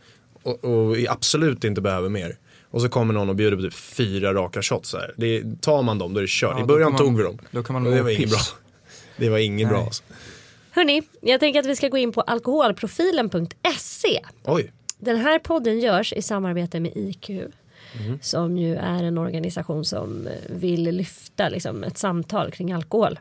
och, 0.43 0.63
och 0.65 0.97
absolut 1.09 1.63
inte 1.63 1.81
behöver 1.81 2.09
mer. 2.09 2.35
Och 2.71 2.81
så 2.81 2.89
kommer 2.89 3.13
någon 3.13 3.29
och 3.29 3.35
bjuder 3.35 3.57
på 3.57 3.63
typ 3.63 3.73
fyra 3.73 4.33
raka 4.33 4.61
shots 4.61 4.93
här. 4.93 5.13
Det, 5.17 5.43
tar 5.61 5.81
man 5.83 5.97
dem 5.99 6.13
då 6.13 6.17
är 6.19 6.21
det 6.21 6.29
kört. 6.29 6.53
Ja, 6.57 6.63
I 6.63 6.67
början 6.67 6.91
kan 6.91 6.97
tog 6.97 7.07
man- 7.07 7.17
vi 7.17 7.23
dem. 7.23 7.37
då 7.51 7.63
kan 7.63 7.73
man 7.73 7.83
det 7.83 8.01
var 8.01 8.09
inget 8.09 8.29
bra. 8.29 8.39
Det 9.17 9.29
var 9.29 9.37
inget 9.37 9.69
bra 9.69 9.83
alltså. 9.83 10.03
Hörni, 10.73 11.01
jag 11.21 11.39
tänker 11.39 11.59
att 11.59 11.65
vi 11.65 11.75
ska 11.75 11.87
gå 11.87 11.97
in 11.97 12.11
på 12.11 12.21
alkoholprofilen.se. 12.21 14.19
Oj. 14.43 14.71
Den 15.01 15.17
här 15.17 15.39
podden 15.39 15.79
görs 15.79 16.13
i 16.13 16.21
samarbete 16.21 16.79
med 16.79 16.91
IQ. 16.95 17.29
Mhm. 17.29 18.19
Som 18.21 18.57
ju 18.57 18.75
är 18.75 19.03
en 19.03 19.17
organisation 19.17 19.85
som 19.85 20.27
vill 20.49 20.83
lyfta 20.83 21.49
liksom, 21.49 21.83
ett 21.83 21.97
samtal 21.97 22.51
kring 22.51 22.71
alkohol. 22.71 23.19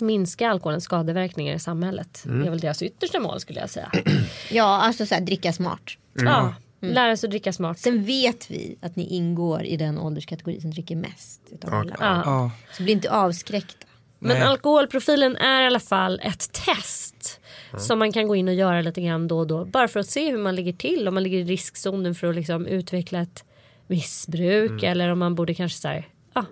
Minska 0.00 0.50
alkoholens 0.50 0.84
skadeverkningar 0.84 1.54
i 1.54 1.58
samhället. 1.58 2.22
Mm. 2.24 2.40
Det 2.40 2.46
är 2.46 2.50
väl 2.50 2.60
deras 2.60 2.82
yttersta 2.82 3.20
mål 3.20 3.40
skulle 3.40 3.60
jag 3.60 3.70
säga. 3.70 3.92
Ja, 4.50 4.64
alltså 4.64 5.06
så 5.06 5.14
här, 5.14 5.22
dricka 5.22 5.52
smart. 5.52 5.90
Ja, 6.14 6.54
lära 6.80 7.16
sig 7.16 7.26
att 7.26 7.30
dricka 7.30 7.52
smart. 7.52 7.78
Sen 7.78 8.04
vet 8.04 8.50
vi 8.50 8.76
att 8.82 8.96
ni 8.96 9.04
ingår 9.06 9.62
i 9.62 9.76
den 9.76 9.98
ålderskategori 9.98 10.60
som 10.60 10.70
dricker 10.70 10.96
mest. 10.96 11.40
Utav 11.50 11.70
Ja. 11.70 11.76
alla. 11.80 11.96
Ja. 12.00 12.22
Ja, 12.24 12.50
Så 12.72 12.82
bli 12.82 12.92
inte 12.92 13.10
avskräckta. 13.10 13.86
Men 14.18 14.38
Nej. 14.38 14.46
alkoholprofilen 14.46 15.36
är 15.36 15.62
i 15.62 15.66
alla 15.66 15.80
fall 15.80 16.20
ett 16.22 16.52
test. 16.52 17.40
Som 17.78 17.98
man 17.98 18.12
kan 18.12 18.28
gå 18.28 18.36
in 18.36 18.48
och 18.48 18.54
göra 18.54 18.80
lite 18.80 19.00
grann 19.00 19.28
då 19.28 19.38
och 19.38 19.46
då. 19.46 19.64
Bara 19.64 19.88
för 19.88 20.00
att 20.00 20.06
se 20.10 20.30
hur 20.30 20.38
man 20.38 20.54
ligger 20.54 20.72
till. 20.72 21.08
Om 21.08 21.14
man 21.14 21.22
ligger 21.22 21.38
i 21.38 21.44
riskzonen 21.44 22.14
för 22.14 22.26
att 22.26 22.34
liksom 22.34 22.66
utveckla 22.66 23.20
ett 23.20 23.44
missbruk. 23.86 24.82
Eller 24.82 25.08
om 25.08 25.18
man 25.18 25.34
borde 25.34 25.54
kanske 25.54 25.78
så 25.78 25.88
här, 25.88 26.08
ja, 26.34 26.44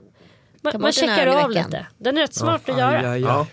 man, 0.61 0.73
man 0.81 0.93
checkar 0.93 1.27
av 1.27 1.49
veckan. 1.49 1.65
lite. 1.65 1.87
Den 1.99 2.17
är 2.17 2.21
rätt 2.23 2.35
smart 2.35 2.69
att 2.69 2.75
aj, 2.75 2.81
göra. 2.81 3.11
aj. 3.11 3.21
Ja. 3.21 3.47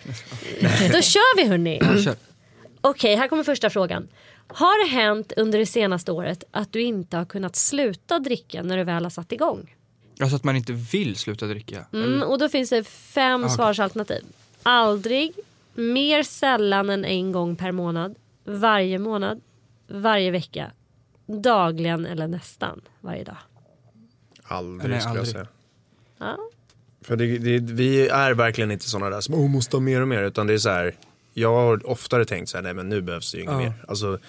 Då 0.92 1.02
kör 1.02 1.38
vi 1.38 1.48
hörni. 1.48 1.80
Okej, 2.82 3.16
här 3.16 3.28
kommer 3.28 3.44
första 3.44 3.70
frågan. 3.70 4.08
Har 4.48 4.86
det 4.86 4.92
hänt 4.92 5.34
under 5.38 5.60
det 5.60 5.66
senaste 5.66 6.12
året 6.12 6.44
att 6.52 6.74
du 6.74 6.82
inte 6.82 7.18
har 7.18 7.26
kunnat 7.26 7.56
sluta 7.56 8.20
dricka 8.20 8.64
när 8.64 8.78
du 8.78 8.84
väl 8.84 9.04
har 9.04 9.10
satt 9.10 9.32
igång? 9.32 9.76
Alltså 10.20 10.36
att 10.36 10.44
man 10.44 10.56
inte 10.56 10.74
vill 10.74 11.16
sluta 11.16 11.46
dricka. 11.48 11.86
Mm, 11.94 12.24
och 12.24 12.40
då 12.40 12.50
finns 12.50 12.70
det 12.70 12.84
fem 12.88 13.44
okej. 13.44 13.56
svarsalternativ. 13.56 14.24
Aldrig, 14.64 15.34
mer 15.74 16.24
sällan 16.24 16.90
än 16.90 17.06
en 17.06 17.32
gång 17.32 17.56
per 17.56 17.72
månad, 17.72 18.16
varje 18.44 19.00
månad, 19.00 19.42
varje 19.88 20.32
vecka, 20.32 20.72
dagligen 21.26 22.06
eller 22.06 22.28
nästan 22.28 22.82
varje 23.00 23.24
dag. 23.24 23.38
Aldrig 24.44 24.92
Nej, 24.92 25.02
skulle 25.02 25.16
jag 25.16 25.20
aldrig. 25.20 25.34
säga. 25.36 25.48
Ja. 26.18 26.38
För 27.02 27.16
det, 27.16 27.38
det, 27.38 27.74
vi 27.74 28.08
är 28.08 28.34
verkligen 28.34 28.72
inte 28.72 28.90
sådana 28.90 29.10
där 29.10 29.22
som 29.22 29.36
oh, 29.36 29.50
måste 29.50 29.76
ha 29.76 29.82
mer 29.82 30.02
och 30.02 30.08
mer. 30.08 30.24
Utan 30.24 30.48
det 30.48 30.54
är 30.54 30.58
så 30.58 30.70
här. 30.70 30.96
Jag 31.34 31.54
har 31.54 31.90
oftare 31.90 32.26
tänkt 32.26 32.50
så 32.50 32.58
här, 32.58 32.62
nej 32.64 32.74
men 32.74 32.90
nu 32.90 33.02
behövs 33.02 33.32
det 33.32 33.38
ju 33.38 33.44
inget 33.44 33.54
Ja. 33.54 33.60
mer. 33.60 33.74
Alltså, 33.88 34.20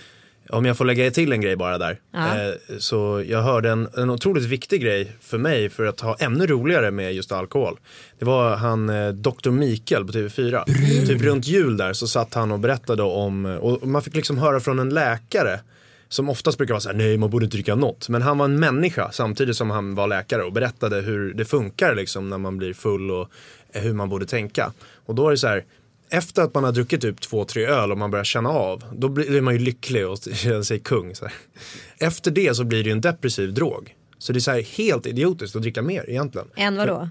om 0.48 0.64
jag 0.64 0.76
får 0.76 0.84
lägga 0.84 1.10
till 1.10 1.32
en 1.32 1.40
grej 1.40 1.56
bara 1.56 1.78
där. 1.78 2.00
Ja. 2.12 2.40
Eh, 2.40 2.54
så 2.78 3.24
jag 3.28 3.42
hörde 3.42 3.70
en, 3.70 3.88
en 3.96 4.10
otroligt 4.10 4.44
viktig 4.44 4.82
grej 4.82 5.12
för 5.20 5.38
mig 5.38 5.70
för 5.70 5.86
att 5.86 6.00
ha 6.00 6.16
ännu 6.18 6.46
roligare 6.46 6.90
med 6.90 7.14
just 7.14 7.32
alkohol. 7.32 7.78
Det 8.18 8.24
var 8.24 8.56
han 8.56 8.88
eh, 8.88 9.08
Dr. 9.08 9.50
Mikael 9.50 10.06
på 10.06 10.12
TV4. 10.12 10.64
Typ 11.06 11.22
runt 11.22 11.46
jul 11.46 11.76
där 11.76 11.92
så 11.92 12.08
satt 12.08 12.34
han 12.34 12.52
och 12.52 12.58
berättade 12.58 13.02
om, 13.02 13.46
och 13.46 13.88
man 13.88 14.02
fick 14.02 14.16
liksom 14.16 14.38
höra 14.38 14.60
från 14.60 14.78
en 14.78 14.94
läkare 14.94 15.60
som 16.08 16.28
oftast 16.28 16.58
brukar 16.58 16.74
vara 16.74 16.80
så 16.80 16.88
här, 16.88 16.96
nej 16.96 17.18
man 17.18 17.30
borde 17.30 17.44
inte 17.44 17.56
dricka 17.56 17.74
något. 17.74 18.08
Men 18.08 18.22
han 18.22 18.38
var 18.38 18.44
en 18.44 18.60
människa 18.60 19.12
samtidigt 19.12 19.56
som 19.56 19.70
han 19.70 19.94
var 19.94 20.06
läkare 20.06 20.42
och 20.42 20.52
berättade 20.52 21.00
hur 21.00 21.34
det 21.34 21.44
funkar 21.44 21.94
liksom 21.94 22.30
när 22.30 22.38
man 22.38 22.58
blir 22.58 22.74
full 22.74 23.10
och 23.10 23.28
hur 23.72 23.92
man 23.92 24.08
borde 24.08 24.26
tänka. 24.26 24.72
Och 25.06 25.14
då 25.14 25.26
är 25.26 25.30
det 25.30 25.38
så 25.38 25.46
här, 25.46 25.64
efter 26.12 26.42
att 26.42 26.54
man 26.54 26.64
har 26.64 26.72
druckit 26.72 27.00
typ 27.00 27.20
två, 27.20 27.44
tre 27.44 27.66
öl 27.66 27.92
och 27.92 27.98
man 27.98 28.10
börjar 28.10 28.24
känna 28.24 28.48
av, 28.48 28.84
då 28.92 29.08
blir 29.08 29.40
man 29.40 29.54
ju 29.54 29.60
lycklig 29.60 30.08
och 30.08 30.18
känner 30.34 30.62
sig 30.62 30.78
kung. 30.78 31.14
Så 31.14 31.24
här. 31.24 31.34
Efter 31.98 32.30
det 32.30 32.54
så 32.54 32.64
blir 32.64 32.84
det 32.84 32.88
ju 32.88 32.92
en 32.92 33.00
depressiv 33.00 33.54
drog. 33.54 33.94
Så 34.18 34.32
det 34.32 34.38
är 34.38 34.40
så 34.40 34.50
här 34.50 34.62
helt 34.62 35.06
idiotiskt 35.06 35.56
att 35.56 35.62
dricka 35.62 35.82
mer 35.82 36.10
egentligen. 36.10 36.48
Än 36.56 36.76
vadå? 36.76 37.08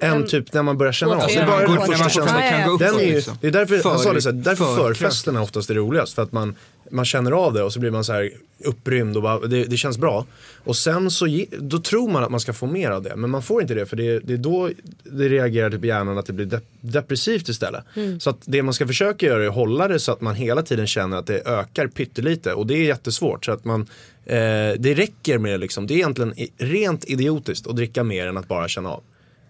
Än 0.00 0.26
typ 0.26 0.52
när 0.52 0.62
man 0.62 0.78
börjar 0.78 0.92
känna 0.92 1.16
av. 1.16 1.20
tre 1.20 1.28
Så 1.28 1.34
det 1.40 1.42
är 1.42 1.46
bara 1.46 1.60
öl. 1.62 1.68
den 1.68 1.76
Går- 1.76 1.84
första 1.86 2.02
man 2.04 2.10
fortfarande 2.10 2.48
kan 2.48 2.70
gå 2.70 2.76
Den 2.76 2.94
är 2.94 3.00
ju, 3.00 3.14
liksom. 3.14 3.38
det 3.40 3.46
är 3.46 3.50
därför, 3.50 3.88
han 3.88 3.98
sa 3.98 4.12
det 4.12 4.22
så 4.22 4.28
här, 4.32 4.36
För- 4.36 4.42
därför 4.50 4.64
för 4.76 4.94
förfesterna 4.94 5.42
oftast 5.42 5.70
är 5.70 5.74
roligast. 5.74 6.14
För 6.14 6.22
att 6.22 6.32
man, 6.32 6.54
man 6.90 7.04
känner 7.04 7.32
av 7.32 7.54
det 7.54 7.62
och 7.62 7.72
så 7.72 7.80
blir 7.80 7.90
man 7.90 8.04
så 8.04 8.12
här 8.12 8.30
upprymd 8.64 9.16
och 9.16 9.22
bara, 9.22 9.38
det, 9.46 9.64
det 9.64 9.76
känns 9.76 9.98
bra. 9.98 10.26
Och 10.64 10.76
sen 10.76 11.10
så 11.10 11.26
då 11.58 11.78
tror 11.78 12.10
man 12.10 12.24
att 12.24 12.30
man 12.30 12.40
ska 12.40 12.52
få 12.52 12.66
mer 12.66 12.90
av 12.90 13.02
det. 13.02 13.16
Men 13.16 13.30
man 13.30 13.42
får 13.42 13.62
inte 13.62 13.74
det 13.74 13.86
för 13.86 13.96
det, 13.96 14.18
det 14.18 14.32
är 14.32 14.36
då 14.36 14.70
det 15.04 15.28
reagerar 15.28 15.70
typ 15.70 15.84
hjärnan 15.84 16.18
att 16.18 16.26
det 16.26 16.32
blir 16.32 16.46
dep 16.46 16.64
depressivt 16.80 17.48
istället. 17.48 17.84
Så 18.20 18.30
att 18.30 18.38
det 18.44 18.62
man 18.62 18.74
ska 18.74 18.86
försöka 18.86 19.26
göra 19.26 19.44
är 19.44 19.48
att 19.48 19.54
hålla 19.54 19.88
det 19.88 19.98
så 19.98 20.12
att 20.12 20.20
man 20.20 20.34
hela 20.34 20.62
tiden 20.62 20.86
känner 20.86 21.16
att 21.16 21.26
det 21.26 21.42
ökar 21.46 21.86
pyttelite. 21.86 22.52
Och 22.54 22.66
det 22.66 22.74
är 22.74 22.84
jättesvårt. 22.84 23.44
Så 23.44 23.52
att 23.52 23.64
man, 23.64 23.80
eh, 24.26 24.36
det 24.78 24.94
räcker 24.94 25.38
med 25.38 25.60
liksom, 25.60 25.86
det 25.86 25.94
är 25.94 25.96
egentligen 25.96 26.34
rent 26.58 27.04
idiotiskt 27.04 27.66
att 27.66 27.76
dricka 27.76 28.04
mer 28.04 28.26
än 28.26 28.36
att 28.36 28.48
bara 28.48 28.68
känna 28.68 28.88
av. 28.90 29.02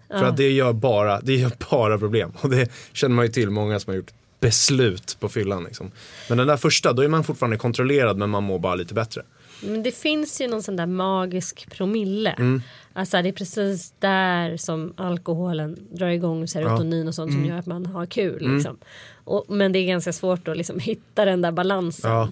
För 0.09 0.23
att 0.23 0.37
det 0.37 0.51
gör, 0.51 0.73
bara, 0.73 1.21
det 1.21 1.35
gör 1.35 1.51
bara 1.71 1.97
problem. 1.97 2.31
Och 2.41 2.49
det 2.49 2.71
känner 2.93 3.15
man 3.15 3.25
ju 3.25 3.31
till 3.31 3.49
många 3.49 3.79
som 3.79 3.91
har 3.91 3.95
gjort 3.97 4.11
beslut 4.39 5.17
på 5.19 5.29
fyllan. 5.29 5.63
Liksom. 5.63 5.91
Men 6.29 6.37
den 6.37 6.47
där 6.47 6.57
första, 6.57 6.93
då 6.93 7.01
är 7.01 7.07
man 7.07 7.23
fortfarande 7.23 7.57
kontrollerad 7.57 8.17
men 8.17 8.29
man 8.29 8.43
mår 8.43 8.59
bara 8.59 8.75
lite 8.75 8.93
bättre. 8.93 9.21
Men 9.63 9.83
det 9.83 9.91
finns 9.91 10.41
ju 10.41 10.47
någon 10.47 10.63
sån 10.63 10.75
där 10.75 10.85
magisk 10.85 11.67
promille. 11.71 12.31
Mm. 12.31 12.61
Alltså 12.93 13.21
det 13.21 13.29
är 13.29 13.33
precis 13.33 13.93
där 13.99 14.57
som 14.57 14.93
alkoholen 14.97 15.77
drar 15.91 16.07
igång 16.07 16.47
serotonin 16.47 17.07
och 17.07 17.15
sånt 17.15 17.31
som 17.31 17.39
Mm. 17.41 17.51
gör 17.51 17.59
att 17.59 17.65
man 17.65 17.85
har 17.85 18.05
kul. 18.05 18.53
Liksom. 18.55 18.77
Och, 19.23 19.45
men 19.47 19.71
det 19.71 19.79
är 19.79 19.87
ganska 19.87 20.13
svårt 20.13 20.47
att 20.47 20.57
liksom 20.57 20.79
hitta 20.79 21.25
den 21.25 21.41
där 21.41 21.51
balansen. 21.51 22.11
Ja. 22.11 22.29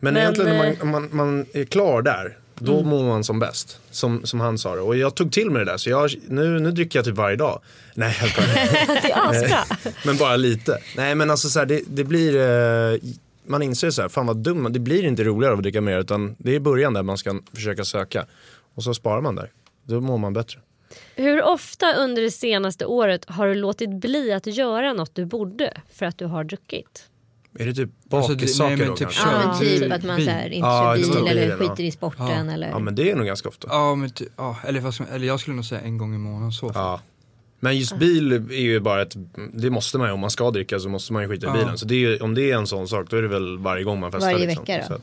Men, 0.00 0.14
Men, 0.14 0.22
egentligen 0.22 0.56
när 0.56 0.66
eh, 0.70 0.76
man, 0.84 0.90
man, 0.90 1.08
man 1.12 1.46
är 1.52 1.64
klar 1.64 2.02
där, 2.02 2.38
då 2.58 2.82
mår 2.82 3.04
man 3.04 3.24
som 3.24 3.38
bäst. 3.38 3.80
Som, 3.90 4.26
som 4.26 4.40
han 4.40 4.58
sa 4.58 4.74
det. 4.74 4.80
Och 4.80 4.96
jag 4.96 5.14
tog 5.14 5.32
till 5.32 5.50
mig 5.50 5.64
det 5.64 5.70
där 5.70 5.76
så 5.76 5.90
jag, 5.90 6.10
nu, 6.28 6.60
nu 6.60 6.70
dricker 6.70 6.98
jag 6.98 7.04
typ 7.06 7.14
varje 7.14 7.36
dag. 7.36 7.60
Nej, 7.94 8.16
jag 8.20 8.30
skojar. 8.30 8.54
Det 9.02 9.10
är 9.10 9.30
asbra. 9.30 9.76
men 10.04 10.16
bara 10.16 10.36
lite. 10.36 10.78
Nej 10.96 11.14
men 11.14 11.30
alltså 11.30 11.48
så 11.48 11.58
här, 11.58 11.66
det, 11.66 11.80
det 11.86 12.04
blir, 12.04 12.36
eh, 12.36 12.98
man 13.46 13.62
inser 13.62 13.90
så 13.90 14.02
här, 14.02 14.08
fan 14.08 14.26
vad 14.26 14.36
dum 14.36 14.72
det 14.72 14.78
blir 14.78 15.04
inte 15.04 15.24
roligare 15.24 15.52
av 15.52 15.58
att 15.58 15.62
dricka 15.62 15.80
mer 15.80 15.98
utan 15.98 16.34
det 16.38 16.50
är 16.50 16.54
i 16.54 16.60
början 16.60 16.94
där 16.94 17.02
man 17.02 17.18
ska 17.18 17.40
försöka 17.54 17.84
söka. 17.84 18.26
Och 18.74 18.84
så 18.84 18.94
sparar 18.94 19.20
man 19.20 19.34
där. 19.34 19.50
Då 19.84 20.00
mår 20.00 20.18
man 20.18 20.32
bättre. 20.32 20.58
Hur 21.14 21.42
ofta 21.42 21.94
under 21.94 22.22
det 22.22 22.30
senaste 22.30 22.86
året 22.86 23.24
har 23.28 23.46
du 23.46 23.54
låtit 23.54 23.90
bli 23.90 24.32
att 24.32 24.46
göra 24.46 24.92
något 24.92 25.14
du 25.14 25.24
borde 25.24 25.72
för 25.92 26.06
att 26.06 26.18
du 26.18 26.26
har 26.26 26.44
druckit? 26.44 27.08
Är 27.58 27.66
det 27.66 27.74
typ 27.74 27.90
Alltså, 28.12 28.32
bakissaker 28.34 28.68
nej, 28.68 28.76
men 28.78 28.88
då 28.88 28.96
typ 28.96 29.08
kanske? 29.08 29.28
Ja, 29.30 29.48
men 29.48 29.60
typ 29.60 29.80
bil. 29.80 29.92
att 29.92 30.02
man 30.04 30.20
så 30.20 30.30
här, 30.30 30.46
inte 30.46 30.56
Ja, 30.66 30.96
kör 30.98 31.14
bil 31.14 31.26
eller 31.28 31.42
bilen, 31.42 31.58
skiter 31.58 31.84
i 31.84 31.90
sporten. 31.90 32.48
Eller... 32.48 32.68
Ja 32.68 32.78
men 32.78 32.94
det 32.94 33.10
är 33.10 33.16
nog 33.16 33.26
ganska 33.26 33.48
ofta. 33.48 33.68
Ja, 33.70 33.94
men 33.94 34.10
ty, 34.10 34.24
ja, 34.36 34.56
eller, 34.64 34.90
som, 34.90 35.06
eller 35.12 35.26
jag 35.26 35.40
skulle 35.40 35.56
nog 35.56 35.64
säga 35.64 35.80
en 35.80 35.98
gång 35.98 36.14
i 36.14 36.18
månaden 36.18 36.52
så. 36.52 36.70
Ja. 36.74 37.00
Men 37.60 37.78
just 37.78 37.98
bil 37.98 38.32
är 38.32 38.52
ju 38.60 38.80
bara 38.80 39.02
ett, 39.02 39.16
det 39.52 39.70
måste 39.70 39.98
man 39.98 40.08
ju 40.08 40.12
om 40.12 40.20
man 40.20 40.30
ska 40.30 40.50
dricka 40.50 40.78
så 40.78 40.88
måste 40.88 41.12
man 41.12 41.22
ju 41.22 41.28
skita 41.28 41.46
i 41.46 41.50
Ja. 41.50 41.52
bilen. 41.56 41.78
Så 41.78 41.86
det 41.86 42.04
är, 42.04 42.22
om 42.22 42.34
det 42.34 42.50
är 42.50 42.56
en 42.56 42.66
sån 42.66 42.88
sak 42.88 43.06
då 43.10 43.16
är 43.16 43.22
det 43.22 43.28
väl 43.28 43.58
varje 43.58 43.84
gång 43.84 44.00
man 44.00 44.12
festar. 44.12 44.32
Varje 44.32 44.46
liksom. 44.46 44.64
vecka 44.64 44.84
då? 44.88 44.98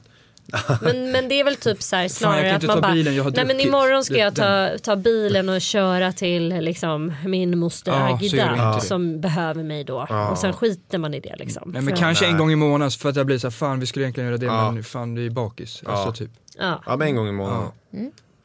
Så 0.51 0.77
Men, 0.81 1.11
men 1.11 1.29
det 1.29 1.39
är 1.39 1.43
väl 1.43 1.55
typ 1.55 1.81
så 1.83 1.95
här 1.95 2.07
snarare 2.07 2.47
kan 2.47 2.55
att 2.55 2.63
man 2.63 2.81
bara 2.81 2.93
bilen, 2.93 3.13
Nej 3.15 3.23
men 3.33 3.47
druckit." 3.47 3.65
imorgon 3.65 4.03
ska 4.05 4.15
jag 4.17 4.35
ta, 4.35 4.69
ta 4.83 4.95
bilen 4.95 5.49
och 5.49 5.61
köra 5.61 6.11
till 6.13 6.47
liksom 6.49 7.13
min 7.25 7.59
moster 7.59 7.91
Ja, 7.91 8.19
så 8.19 8.35
du 8.35 8.41
Agda 8.41 8.75
det. 8.75 8.81
som 8.81 9.21
behöver 9.21 9.63
mig 9.63 9.83
då. 9.83 10.07
Och 10.31 10.37
sen 10.37 10.53
skiter 10.53 10.97
man 10.97 11.13
i 11.13 11.19
det 11.19 11.35
liksom. 11.39 11.71
Nej 11.71 11.81
men 11.81 11.95
kanske 11.95 12.25
en 12.25 12.31
Nej. 12.31 12.39
gång 12.39 12.51
i 12.51 12.55
månaden 12.55 12.91
för 12.91 13.09
att 13.09 13.15
jag 13.15 13.25
blir 13.25 13.37
så 13.37 13.47
här, 13.47 13.51
fan 13.51 13.79
vi 13.79 13.85
skulle 13.85 14.05
egentligen 14.05 14.27
göra 14.29 14.37
det 14.37 14.45
Ja. 14.45 14.71
men 14.71 14.83
fan 14.83 15.15
det 15.15 15.21
är 15.21 15.29
bakis. 15.29 15.81
Ja. 15.85 15.91
Alltså 15.91 16.23
typ. 16.23 16.31
Ja. 16.57 16.83
ja 16.85 16.97
men 16.97 17.07
en 17.07 17.15
gång 17.15 17.27
i 17.27 17.31
månaden. 17.31 17.71
Ja. 17.91 17.99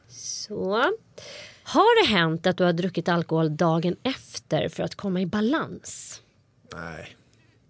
Så. 0.09 0.83
Har 1.63 2.03
det 2.07 2.13
hänt 2.17 2.47
att 2.47 2.57
du 2.57 2.63
har 2.63 2.73
druckit 2.73 3.09
alkohol 3.09 3.57
dagen 3.57 3.95
efter 4.03 4.69
för 4.69 4.83
att 4.83 4.95
komma 4.95 5.21
i 5.21 5.25
balans? 5.25 6.21
Nej. 6.75 7.15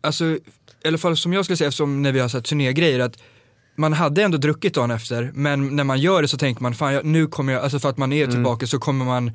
Alltså 0.02 0.26
i 0.26 0.40
alla 0.88 0.98
fall 0.98 1.18
som 1.18 1.34
jag 1.34 1.46
skulle 1.46 1.58
säga 1.58 1.68
eftersom 1.68 2.02
när 2.02 2.12
vi 2.12 2.20
har 2.20 2.28
sett 2.30 2.46
turnégrejer 2.46 3.00
att 3.00 3.18
man 3.78 3.94
hade 3.94 4.24
ändå 4.24 4.38
druckit 4.38 4.74
dagen 4.74 4.92
efter 4.92 5.32
men 5.34 5.76
när 5.76 5.84
man 5.84 6.00
gör 6.00 6.22
det 6.22 6.28
så 6.28 6.38
tänker 6.38 6.64
man 6.64 6.74
fan 6.74 6.94
jag, 6.94 7.06
nu 7.06 7.28
kommer 7.28 7.54
jag, 7.54 7.64
alltså 7.64 7.80
för 7.80 7.90
att 7.90 7.98
man 7.98 8.14
är 8.14 8.24
Mm. 8.24 8.32
tillbaka 8.32 8.68
så 8.68 8.80
kommer 8.80 9.06
man 9.06 9.32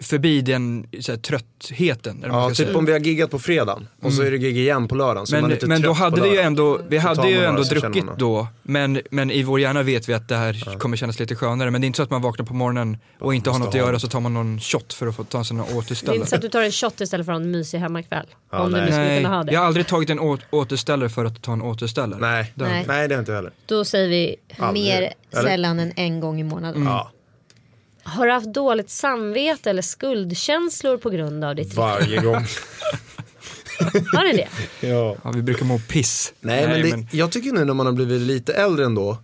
förbi 0.00 0.40
den 0.40 0.86
så 1.00 1.12
här, 1.12 1.18
tröttheten. 1.18 2.24
Ja, 2.26 2.48
typ 2.48 2.56
säga. 2.56 2.78
om 2.78 2.84
vi 2.84 2.92
har 2.92 2.98
giggat 2.98 3.30
på 3.30 3.38
fredagen 3.38 3.88
och 4.02 4.12
så 4.12 4.22
är 4.22 4.30
det 4.30 4.38
gig 4.38 4.56
igen 4.58 4.88
på 4.88 4.94
lördagen. 4.94 5.26
Så 5.26 5.36
är 5.36 5.40
man 5.40 5.50
Men, 5.50 5.68
men 5.68 5.82
då 5.82 5.92
hade 5.92 6.20
vi 6.20 6.28
ju 6.30 6.38
ändå, 6.40 6.80
vi 6.88 6.98
hade 6.98 7.28
ju 7.28 7.44
ändå 7.44 7.62
druckit 7.62 8.04
då, 8.18 8.46
men, 8.62 9.00
men 9.10 9.30
i 9.30 9.42
vår 9.42 9.60
hjärna 9.60 9.82
vet 9.82 10.08
vi 10.08 10.14
att 10.14 10.28
det 10.28 10.36
här 10.36 10.78
kommer 10.78 10.96
kännas 10.96 11.18
lite 11.18 11.34
skönare. 11.36 11.70
Men 11.70 11.80
det 11.80 11.84
är 11.84 11.86
inte 11.86 11.96
så 11.96 12.02
att 12.02 12.10
man 12.10 12.22
vaknar 12.22 12.46
på 12.46 12.54
morgonen 12.54 12.98
och 13.18 13.34
inte 13.34 13.50
har 13.50 13.58
något 13.58 13.68
att 13.68 13.74
ha 13.74 13.80
göra 13.80 13.92
något. 13.92 14.00
så 14.00 14.08
tar 14.08 14.20
man 14.20 14.34
någon 14.34 14.60
shot 14.60 14.92
för 14.92 15.06
att 15.06 15.16
få 15.16 15.24
ta 15.24 15.44
sig 15.44 15.56
några 15.56 15.70
Det 15.70 15.74
är 15.74 15.76
inte 15.78 15.86
så 15.86 15.92
återställare. 15.92 16.34
att 16.36 16.42
du 16.42 16.48
tar 16.48 16.62
en 16.62 16.72
shot 16.72 17.00
istället 17.00 17.26
för 17.26 17.32
en 17.32 17.50
mysig 17.50 17.78
hemmakväll. 17.78 18.26
Ja, 18.52 18.60
om 18.62 18.72
du 18.72 18.76
nej. 18.80 18.86
skulle 18.86 19.04
Nej, 19.06 19.22
kunna 19.22 19.36
ha 19.36 19.44
det. 19.44 19.52
jag 19.52 19.60
har 19.60 19.66
aldrig 19.66 19.86
tagit 19.86 20.10
en 20.10 20.20
å- 20.20 20.38
återställare 20.50 21.08
för 21.08 21.24
att 21.24 21.42
ta 21.42 21.52
en 21.52 21.62
återställare. 21.62 22.20
Nej. 22.20 22.52
Det 22.54 22.64
har 22.64 22.68
jag 22.70 22.74
Nej. 22.74 22.80
inte. 22.82 22.92
Nej, 22.92 23.08
det 23.08 23.14
har 23.14 23.20
inte 23.20 23.32
jag 23.32 23.36
heller. 23.36 23.52
Då 23.66 23.84
säger 23.84 24.08
vi, 24.08 24.36
Aldrig. 24.58 24.84
Mer 24.84 25.12
Eller? 25.32 25.42
sällan 25.48 25.78
än 25.80 25.92
en 25.96 26.20
gång 26.20 26.40
i 26.40 26.44
månaden. 26.44 26.84
Ja, 26.84 27.10
har 28.06 28.26
du 28.26 28.32
haft 28.32 28.54
dåligt 28.54 28.90
samvete 28.90 29.70
eller 29.70 29.82
skuldkänslor 29.82 30.96
på 30.96 31.10
grund 31.10 31.44
av 31.44 31.54
ditt 31.54 31.74
varje 31.74 32.20
gång. 32.20 32.34
Har 34.12 34.24
ni 34.24 34.32
det? 34.32 34.48
ja. 34.88 35.16
Ja, 35.24 35.30
vi 35.30 35.42
brukar 35.42 35.64
må 35.64 35.78
piss. 35.78 36.32
Nej, 36.40 36.68
men, 36.68 37.00
det, 37.00 37.16
jag 37.16 37.32
tycker 37.32 37.52
nu 37.52 37.64
när 37.64 37.74
man 37.74 37.86
har 37.86 37.92
blivit 37.92 38.20
lite 38.20 38.52
äldre 38.54 38.84
ändå, 38.84 39.18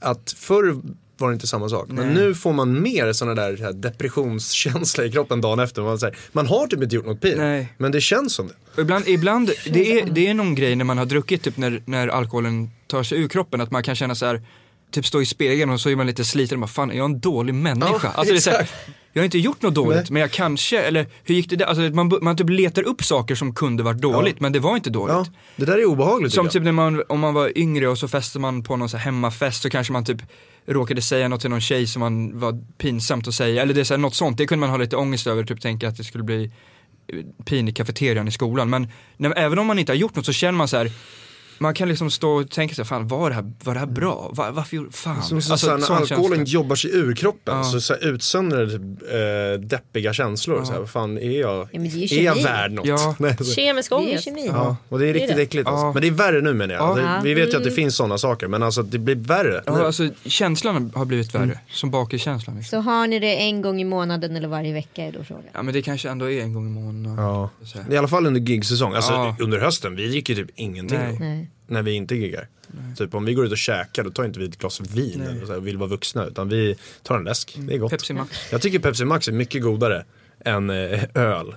att 0.00 0.34
förr 0.38 0.76
var 1.18 1.28
det 1.28 1.34
inte 1.34 1.46
samma 1.46 1.68
sak. 1.68 1.88
Men 1.88 2.14
nu 2.14 2.34
får 2.34 2.52
man 2.52 2.82
mer 2.82 3.12
sådana 3.12 3.42
där 3.42 3.56
här 3.56 3.72
depressionskänsla 3.72 5.04
i 5.04 5.12
kroppen 5.12 5.40
dagen 5.40 5.58
efter. 5.58 5.82
Man, 5.82 5.98
säger, 5.98 6.16
man 6.32 6.46
har 6.46 6.66
typ 6.66 6.82
inte 6.82 6.94
gjort 6.96 7.06
något 7.06 7.20
pin, 7.20 7.38
Nej. 7.38 7.72
men 7.78 7.92
det 7.92 8.00
känns 8.00 8.34
som 8.34 8.46
det. 8.46 8.54
Och 8.74 8.78
Ibland, 8.78 9.08
ibland 9.08 9.50
det, 9.66 10.00
är, 10.00 10.06
det 10.06 10.26
är 10.26 10.34
någon 10.34 10.54
grej 10.54 10.76
när 10.76 10.84
man 10.84 10.98
har 10.98 11.06
druckit, 11.06 11.42
typ 11.42 11.56
när, 11.56 11.82
när 11.84 12.08
alkoholen 12.08 12.70
tar 12.86 13.02
sig 13.02 13.18
ur 13.18 13.28
kroppen, 13.28 13.60
att 13.60 13.70
man 13.70 13.82
kan 13.82 13.94
känna 13.94 14.14
så 14.14 14.26
här, 14.26 14.42
typ 14.90 15.06
stå 15.06 15.22
i 15.22 15.26
spegeln 15.26 15.70
och 15.70 15.80
så 15.80 15.90
är 15.90 15.96
man 15.96 16.06
lite 16.06 16.24
sliten 16.24 16.56
och 16.56 16.60
bara, 16.60 16.66
fan 16.66 16.90
är 16.90 16.94
jag 16.94 17.04
en 17.04 17.20
dålig 17.20 17.54
människa? 17.54 18.00
Ja, 18.02 18.08
alltså 18.14 18.34
det 18.34 18.46
är 18.46 18.58
här, 18.58 18.70
jag 19.12 19.20
har 19.20 19.24
inte 19.24 19.38
gjort 19.38 19.62
något 19.62 19.74
dåligt, 19.74 19.96
Nej. 19.96 20.06
men 20.10 20.20
jag 20.20 20.30
kanske, 20.30 20.80
eller 20.82 21.06
hur 21.24 21.34
gick 21.34 21.50
det 21.50 21.56
där? 21.56 21.66
Alltså 21.66 21.82
man, 21.82 22.18
man 22.22 22.36
typ 22.36 22.50
letar 22.50 22.82
upp 22.82 23.04
saker 23.04 23.34
som 23.34 23.54
kunde 23.54 23.82
varit 23.82 24.00
dåligt, 24.00 24.34
Ja. 24.36 24.42
men 24.42 24.52
det 24.52 24.58
var 24.58 24.76
inte 24.76 24.90
dåligt. 24.90 25.14
Ja, 25.14 25.26
det 25.56 25.64
där 25.64 25.78
är 25.78 25.84
obehagligt 25.84 26.32
Som 26.32 26.48
typ 26.48 26.62
när 26.62 26.72
man, 26.72 27.02
om 27.08 27.20
man 27.20 27.34
var 27.34 27.58
yngre 27.58 27.88
och 27.88 27.98
så 27.98 28.08
festade 28.08 28.40
man 28.40 28.62
på 28.62 28.76
någon 28.76 28.88
så 28.88 28.96
hemmafest 28.96 29.62
så 29.62 29.70
kanske 29.70 29.92
man 29.92 30.04
typ 30.04 30.22
råkade 30.66 31.02
säga 31.02 31.28
något 31.28 31.40
till 31.40 31.50
någon 31.50 31.60
tjej 31.60 31.86
som 31.86 32.00
man 32.00 32.38
var 32.38 32.58
pinsamt 32.78 33.28
att 33.28 33.34
säga, 33.34 33.62
eller 33.62 33.74
det 33.74 33.80
är 33.80 33.84
så 33.84 33.94
här, 33.94 33.98
något 33.98 34.14
sånt, 34.14 34.38
det 34.38 34.46
kunde 34.46 34.60
man 34.60 34.70
ha 34.70 34.76
lite 34.76 34.96
ångest 34.96 35.26
över, 35.26 35.44
typ 35.44 35.60
tänka 35.60 35.88
att 35.88 35.96
det 35.96 36.04
skulle 36.04 36.24
bli 36.24 36.50
eh, 37.12 37.18
pin 37.44 37.68
i 37.68 37.72
kafeterian 37.72 38.28
i 38.28 38.32
skolan. 38.32 38.70
Men 38.70 38.88
när, 39.16 39.38
även 39.38 39.58
om 39.58 39.66
man 39.66 39.78
inte 39.78 39.92
har 39.92 39.96
gjort 39.96 40.16
något 40.16 40.26
så 40.26 40.32
känner 40.32 40.52
man 40.58 40.68
så 40.68 40.76
här 40.76 40.90
man 41.58 41.74
kan 41.74 41.88
liksom 41.88 42.10
stå 42.10 42.30
och 42.30 42.50
tänka 42.50 42.74
sig, 42.74 42.84
fan 42.84 43.08
var 43.08 43.30
det 43.30 43.34
här, 43.36 43.52
var 43.64 43.74
det 43.74 43.80
här 43.80 43.86
bra? 43.86 44.30
Var, 44.32 44.50
varför 44.50 44.76
gjorde, 44.76 44.92
fan? 44.92 45.22
Som 45.22 45.42
så, 45.42 45.52
Alltså, 45.52 45.66
så 45.66 45.72
här, 45.72 45.78
när 45.78 45.90
alkoholen 45.96 46.44
jobbar 46.44 46.76
sig 46.76 46.90
ur 46.96 47.14
kroppen 47.14 47.56
Ja. 47.56 47.64
så, 47.64 47.80
så 47.80 47.94
utsöndrar 47.94 48.66
det 48.66 48.70
typ, 48.70 48.82
eh, 49.62 49.66
deppiga 49.68 50.12
känslor. 50.12 50.64
Så 50.64 50.72
här, 50.72 50.78
vad 50.78 50.90
fan 50.90 51.18
är 51.18 51.40
jag? 51.40 51.68
Ja, 51.72 51.80
det 51.80 51.86
är 51.86 52.12
är 52.12 52.22
jag 52.24 52.34
kemi. 52.36 52.44
värd 52.44 52.72
något? 52.72 52.86
Ja. 52.86 53.14
Nej, 53.18 53.36
så- 53.36 53.44
Kemisk 53.44 53.90
Det 53.90 53.94
är 53.94 53.98
ångest. 53.98 54.28
Ja, 54.46 54.76
och 54.88 54.98
det 54.98 55.08
är 55.08 55.14
riktigt 55.14 55.36
det. 55.36 55.42
äckligt 55.42 55.68
alltså. 55.68 55.86
Ja. 55.86 55.92
Men 55.92 56.02
det 56.02 56.08
är 56.08 56.12
värre 56.12 56.40
nu 56.40 56.54
menar 56.54 56.74
jag. 56.74 56.98
Ja. 56.98 57.02
Det, 57.04 57.20
vi 57.24 57.34
vet 57.34 57.44
ju 57.44 57.48
att 57.48 57.54
Mm. 57.54 57.64
det 57.68 57.70
finns 57.74 57.96
sådana 57.96 58.18
saker 58.18 58.48
men 58.48 58.62
alltså 58.62 58.82
det 58.82 58.98
blir 58.98 59.14
värre. 59.16 59.62
Ja, 59.66 59.86
alltså 59.86 60.08
känslan 60.24 60.92
har 60.94 61.04
blivit 61.04 61.34
värre, 61.34 61.42
Mm. 61.42 61.56
som 61.72 61.90
bakiskänslan. 61.90 62.56
Liksom. 62.56 62.82
Så 62.82 62.90
har 62.90 63.06
ni 63.06 63.18
det 63.18 63.36
en 63.36 63.62
gång 63.62 63.80
i 63.80 63.84
månaden 63.84 64.36
eller 64.36 64.48
varje 64.48 64.72
vecka 64.72 65.02
är 65.04 65.12
då 65.12 65.24
frågan. 65.24 65.44
Ja 65.52 65.62
men 65.62 65.74
det 65.74 65.82
kanske 65.82 66.08
ändå 66.10 66.30
är 66.30 66.40
en 66.42 66.52
gång 66.54 66.66
i 66.66 66.70
månaden. 66.70 67.24
Ja. 67.24 67.50
Så 67.64 67.78
här. 67.78 67.92
I 67.92 67.96
alla 67.96 68.08
fall 68.08 68.26
under 68.26 68.40
gigsäsong. 68.40 68.94
Alltså 68.94 69.12
Ja. 69.12 69.36
under 69.40 69.58
hösten, 69.58 69.96
vi 69.96 70.08
dricker 70.08 70.34
ju 70.34 70.46
typ 70.46 70.54
ingenting 70.58 70.98
Nej. 71.18 71.45
När 71.66 71.82
vi 71.82 71.92
inte 71.92 72.14
giggar. 72.16 72.48
Typ 72.96 73.14
om 73.14 73.24
vi 73.24 73.34
går 73.34 73.44
ut 73.46 73.52
och 73.52 73.58
käkar 73.58 74.04
då 74.04 74.10
tar 74.10 74.24
inte 74.24 74.38
vi 74.38 74.44
ett 74.46 74.58
glas 74.58 74.80
vin 74.80 75.12
Nej. 75.18 75.28
eller 75.28 75.40
så 75.46 75.52
här, 75.52 75.58
och 75.58 75.66
vill 75.66 75.76
vara 75.76 75.88
vuxna 75.88 76.24
utan 76.26 76.48
vi 76.48 76.76
tar 77.02 77.16
en 77.18 77.24
läsk. 77.24 77.54
Det 77.58 77.74
är 77.74 77.78
gott. 77.78 77.90
Pepsi 77.90 78.12
Max. 78.12 78.52
Jag 78.52 78.62
tycker 78.62 78.78
Pepsi 78.78 79.04
Max 79.04 79.28
är 79.28 79.32
mycket 79.32 79.62
godare 79.62 80.04
än 80.44 80.70
eh, 80.70 81.04
öl. 81.14 81.54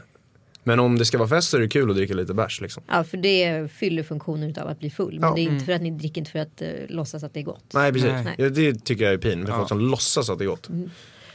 Men 0.63 0.79
om 0.79 0.97
det 0.97 1.05
ska 1.05 1.17
vara 1.17 1.29
fest 1.29 1.49
så 1.49 1.57
är 1.57 1.61
det 1.61 1.67
kul 1.67 1.89
att 1.89 1.95
dricka 1.95 2.13
lite 2.13 2.33
bärs 2.33 2.61
liksom. 2.61 2.83
Ja 2.87 3.03
för 3.03 3.17
det 3.17 3.71
fyller 3.71 4.03
funktionen 4.03 4.49
utav 4.49 4.67
att 4.67 4.79
bli 4.79 4.89
full. 4.89 5.19
Men 5.19 5.29
Ja. 5.29 5.35
det 5.35 5.41
är 5.41 5.43
inte 5.43 5.53
Mm. 5.53 5.65
för 5.65 5.73
att 5.73 5.81
ni 5.81 5.91
dricker 5.91 6.21
inte 6.21 6.31
för 6.31 6.39
att 6.39 6.61
uh, 6.61 6.67
låtsas 6.89 7.23
att 7.23 7.33
det 7.33 7.39
är 7.39 7.43
gott. 7.43 7.63
Nej 7.73 7.91
precis. 7.93 8.09
Nej. 8.09 8.35
Ja, 8.37 8.49
det 8.49 8.73
tycker 8.85 9.03
jag 9.05 9.13
är 9.13 9.17
pin. 9.17 9.45
För 9.45 9.53
Ja. 9.53 9.57
folk 9.57 9.67
som 9.69 9.79
låtsas 9.79 10.29
att 10.29 10.37
det 10.39 10.45
är 10.45 10.49
gott. 10.49 10.69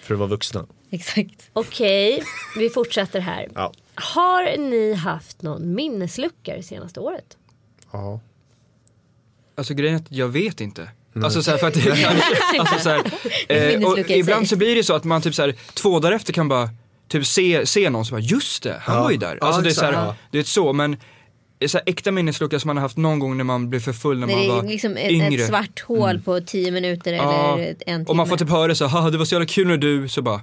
För 0.03 0.15
att 0.15 0.19
vara 0.21 0.29
vuxna. 0.29 0.67
Exakt. 0.91 1.51
Okej, 1.53 2.23
vi 2.59 2.69
fortsätter 2.71 3.21
här. 3.21 3.49
Ja. 3.55 3.73
Har 3.95 4.57
ni 4.59 4.95
haft 4.95 5.43
någon 5.43 5.75
minneslucka 5.75 6.57
det 6.57 6.63
senaste 6.63 7.01
året? 7.01 7.37
ja. 7.93 8.21
Alltså 9.57 9.75
grejen 9.75 9.95
är 9.95 9.99
att 9.99 10.07
jag 10.09 10.29
vet 10.29 10.61
inte. 10.61 10.89
Alltså 11.23 11.43
så 11.43 11.51
här, 11.51 11.59
för 11.59 11.67
att 11.69 11.77
alltså, 12.59 12.79
så 12.79 12.89
här, 12.89 13.03
eh, 13.49 13.85
och 13.89 14.11
ibland 14.11 14.49
så 14.49 14.57
blir 14.57 14.75
det 14.77 14.85
så 14.85 14.95
att 14.95 15.05
man 15.05 15.23
typ 15.23 15.35
så 15.35 15.43
här, 15.43 15.55
två 15.75 16.01
dagar 16.01 16.17
efter 16.17 16.33
kan 16.33 16.49
bara 16.49 16.69
typ 17.09 17.27
se, 17.27 17.67
se 17.67 17.91
någon 17.91 18.05
som 18.05 18.15
bara 18.17 18.21
just 18.21 18.63
det, 18.63 18.77
han 18.83 18.97
Ja. 18.97 19.03
var 19.03 19.11
ju 19.11 19.17
där. 19.17 19.39
Ja, 19.41 19.47
Alltså 19.47 19.63
det 19.63 19.69
är 19.69 19.73
så 19.73 19.81
exakt. 19.85 19.97
här, 19.97 20.05
Ja. 20.07 20.17
det 20.31 20.39
är 20.39 20.43
så 20.43 20.73
men 20.73 20.97
så 21.67 21.79
här, 21.79 21.83
äkta 21.87 22.11
minneslucka 22.13 22.61
som 22.61 22.69
man 22.69 22.77
har 22.77 22.83
haft 22.83 22.97
någon 22.97 23.19
gång 23.19 23.37
när 23.37 23.45
man 23.45 23.71
blev 23.71 23.81
för 23.81 23.93
full 23.93 24.19
när 24.19 24.27
När 24.27 24.35
man 24.35 24.43
det 24.47 24.49
var 24.53 24.59
är 24.65 24.69
liksom 24.69 24.97
ett, 24.97 25.11
yngre. 25.11 25.43
ett 25.43 25.49
svart 25.49 25.81
hål 25.81 26.21
på 26.21 26.41
tio 26.41 26.71
minuter 26.71 27.13
Ja. 27.13 27.55
eller 27.55 27.69
en 27.69 27.77
timme. 27.77 28.05
Och 28.09 28.17
man 28.17 28.29
får 28.29 28.37
typ 28.37 28.49
höra 28.51 28.75
så, 28.75 28.87
haha 28.87 29.11
det 29.11 29.19
var 29.19 29.25
så 29.25 29.35
jävla 29.35 29.47
kul 29.47 29.67
när 29.69 29.77
du, 29.77 30.09
så 30.09 30.23
bara 30.23 30.41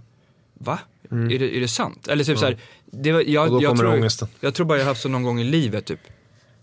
Va? 0.59 0.79
Är, 1.11 1.39
det, 1.39 1.57
är 1.57 1.59
det 1.59 1.67
sant? 1.67 2.07
Eller 2.07 2.23
typ 2.23 2.37
så 2.37 2.45
här, 2.45 2.57
det 2.91 3.11
var, 3.11 3.21
jag, 3.27 3.43
Och 3.43 3.51
då 3.51 3.63
jag, 3.63 3.69
kommer 3.69 3.83
tror, 3.83 3.93
ångesten. 3.93 4.27
jag 4.39 4.53
tror 4.53 4.65
bara 4.65 4.77
jag 4.77 4.85
har 4.85 4.89
haft 4.91 5.01
så 5.01 5.09
någon 5.09 5.23
gång 5.23 5.39
i 5.41 5.43
livet 5.43 5.85
typ. 5.85 5.99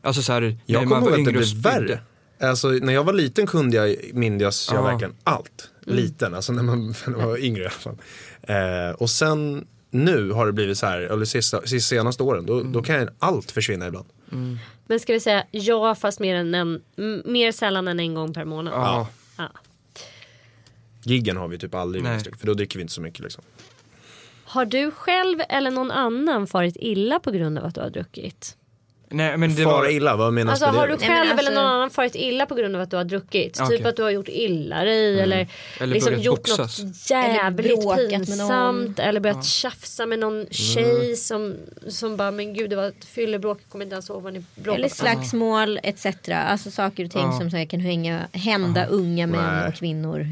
Alltså 0.03 0.23
så 0.23 0.33
här, 0.33 0.41
när 0.41 0.57
Jag 0.67 0.79
man 0.81 0.89
kommer 0.89 1.01
var 1.01 1.09
ihåg 1.09 1.11
att 1.11 1.15
det 1.17 1.21
yngre 1.21 1.31
och 1.31 1.57
blev 1.63 1.71
spydde. 1.73 1.87
värre. 1.87 2.01
Alltså 2.41 2.69
när 2.69 2.93
jag 2.93 3.05
var 3.05 3.13
liten 3.13 3.47
kunde 3.47 3.77
jag, 3.77 3.97
mindes 4.15 4.69
jag 4.71 4.79
Ja. 4.79 4.83
verkligen 4.83 5.15
allt. 5.25 5.71
Liten, 5.81 6.35
alltså 6.35 6.53
när 6.53 6.63
man, 6.63 6.95
när 7.07 7.17
man 7.17 7.29
var 7.29 7.39
yngre 7.45 7.63
i 7.63 7.67
alla 7.67 7.71
fall. 7.71 7.99
Eh, 8.43 8.91
och 8.99 9.11
sen 9.11 9.67
nu 9.91 10.31
har 10.31 10.47
det 10.47 10.53
blivit 10.53 10.79
så 10.79 10.87
här, 10.87 11.01
eller 11.01 11.25
sista, 11.25 11.61
sista 11.67 11.95
senaste 11.97 12.23
åren, 12.23 12.47
då, 12.47 12.63
då 12.63 12.83
kan 12.83 13.09
allt 13.19 13.51
försvinna 13.51 13.87
ibland. 13.87 14.07
Men 14.87 15.01
ska 15.01 15.13
vi 15.13 15.21
säga 15.21 15.45
ja 15.51 15.95
fast 15.95 16.21
mer, 16.21 16.35
än 16.35 16.55
en, 16.55 16.83
mer 17.25 17.53
sällan 17.53 17.89
än 17.89 18.01
en 18.01 18.15
gång 18.15 18.35
per 18.35 18.45
månad? 18.45 18.75
Ja. 18.75 19.09
Ja. 19.39 19.49
Giggen 21.03 21.37
har 21.37 21.49
vi 21.49 21.59
typ 21.59 21.75
aldrig 21.75 22.05
Nej. 22.05 22.13
minst, 22.13 22.41
för 22.41 22.47
då 22.47 22.55
dricker 22.55 22.79
vi 22.79 22.83
inte 22.83 22.95
så 22.95 23.01
mycket 23.01 23.21
liksom. 23.21 23.45
Har 24.45 24.65
du 24.65 24.91
själv 24.91 25.39
eller 25.49 25.71
någon 25.71 25.91
annan 25.91 26.47
farit 26.47 26.77
illa 26.81 27.19
på 27.21 27.31
grund 27.31 27.59
av 27.59 27.65
att 27.65 27.75
du 27.75 27.81
har 27.81 27.91
druckit? 27.91 28.57
Nej 29.11 29.37
men 29.37 29.55
det 29.55 29.63
Fara 29.63 29.73
var, 29.77 29.91
illa, 29.91 30.17
vad 30.17 30.33
menas 30.33 30.53
Alltså 30.53 30.67
med 30.67 30.75
det? 30.75 30.79
har 30.79 30.89
du 30.89 30.97
själv 30.97 31.11
Nej, 31.11 31.19
men 31.19 31.27
eller 31.27 31.39
alltså- 31.39 31.53
någon 31.55 31.67
annan 31.73 31.91
farit 31.91 32.15
illa 32.15 32.47
på 32.47 32.55
grund 32.55 32.77
av 32.77 32.83
att 32.83 32.91
du 32.91 32.97
har 32.97 33.05
druckit? 33.05 33.61
Okej. 33.61 33.77
Typ 33.79 33.87
att 33.87 33.97
du 33.97 34.03
har 34.03 34.11
gjort 34.11 34.29
illa 34.29 34.85
dig 34.85 35.21
eller, 35.21 35.47
Eller 35.81 35.95
liksom 35.95 36.15
gjort 36.15 36.37
boxas. 36.39 36.79
något 36.83 37.11
jävligt 37.11 37.67
Eller 37.73 38.09
pinsamt 38.09 38.49
någon. 38.99 39.07
eller 39.07 39.21
börjat 39.21 39.45
tjafsa 39.45 40.07
med 40.07 40.19
någon 40.19 40.47
tjej 40.51 41.17
som, 41.17 41.55
som 41.89 42.17
bara 42.17 42.31
men 42.31 42.55
gud 42.55 42.71
det 42.71 42.77
var 42.77 42.89
ett 42.89 43.05
fyllebråk, 43.05 43.59
jag 43.65 43.71
kommer 43.73 43.85
inte 43.85 43.95
ens 43.95 44.11
ihåg 44.11 44.23
vad 44.23 44.33
ni 44.33 44.45
bråkade 44.55 44.77
Eller 44.77 44.87
om." 44.87 44.91
slagsmål 44.91 45.81
etc. 45.83 46.07
Alltså 46.33 46.71
saker 46.71 47.05
och 47.05 47.11
ting 47.11 47.23
Ja. 47.23 47.39
som 47.41 47.51
så 47.51 47.57
här 47.57 47.65
kan 47.65 47.81
hänga, 47.81 48.21
hända 48.33 48.87
unga 48.87 49.27
män 49.27 49.55
Nej. 49.57 49.69
och 49.69 49.75
kvinnor. 49.75 50.29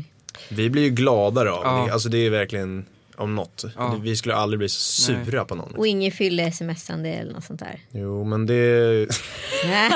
Vi 0.49 0.71
blir 0.71 0.83
ju 0.83 0.91
gladare 0.91 1.53
av 1.53 1.65
Ja. 1.65 1.85
det, 1.87 1.93
alltså 1.93 2.09
det 2.09 2.19
är 2.27 2.31
verkligen 2.31 2.85
om 3.19 3.35
något. 3.35 3.65
Ja. 3.77 3.97
Vi 4.03 4.17
skulle 4.17 4.35
aldrig 4.35 4.59
bli 4.59 4.69
så 4.69 4.81
sura 5.03 5.45
på 5.45 5.55
någon. 5.55 5.73
Och 5.75 5.87
ingen 5.87 6.13
fylle 6.13 6.53
smsande 6.53 7.09
eller 7.09 7.33
något 7.33 7.45
sånt 7.45 7.61
där. 7.61 7.81
Jo 7.91 8.25
men 8.25 8.47
det, 8.47 8.55
Nej. 9.67 9.91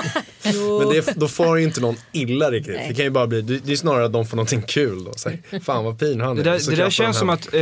men 0.80 0.88
det, 0.88 1.14
då 1.16 1.28
får 1.28 1.58
ju 1.58 1.64
inte 1.64 1.80
någon 1.80 1.96
illa 2.12 2.50
riktigt. 2.50 2.74
Nej. 2.74 2.88
Det 2.88 2.94
kan 2.94 3.04
ju 3.04 3.10
bara 3.10 3.26
bli, 3.26 3.42
det 3.42 3.58
det 3.58 3.72
är 3.72 3.76
snarare 3.76 4.04
att 4.04 4.12
de 4.12 4.26
får 4.26 4.36
någonting 4.36 4.62
kul 4.62 5.04
då. 5.04 5.12
Så 5.16 5.28
här, 5.28 5.60
Fan 5.60 5.84
vad 5.84 5.98
fin 5.98 6.20
han 6.20 6.38
är. 6.38 6.44
det 6.44 6.50
där, 6.50 6.70
det 6.70 6.76
där 6.76 6.90
känns 6.90 7.18
som 7.18 7.30
att 7.30 7.46
eh, 7.54 7.60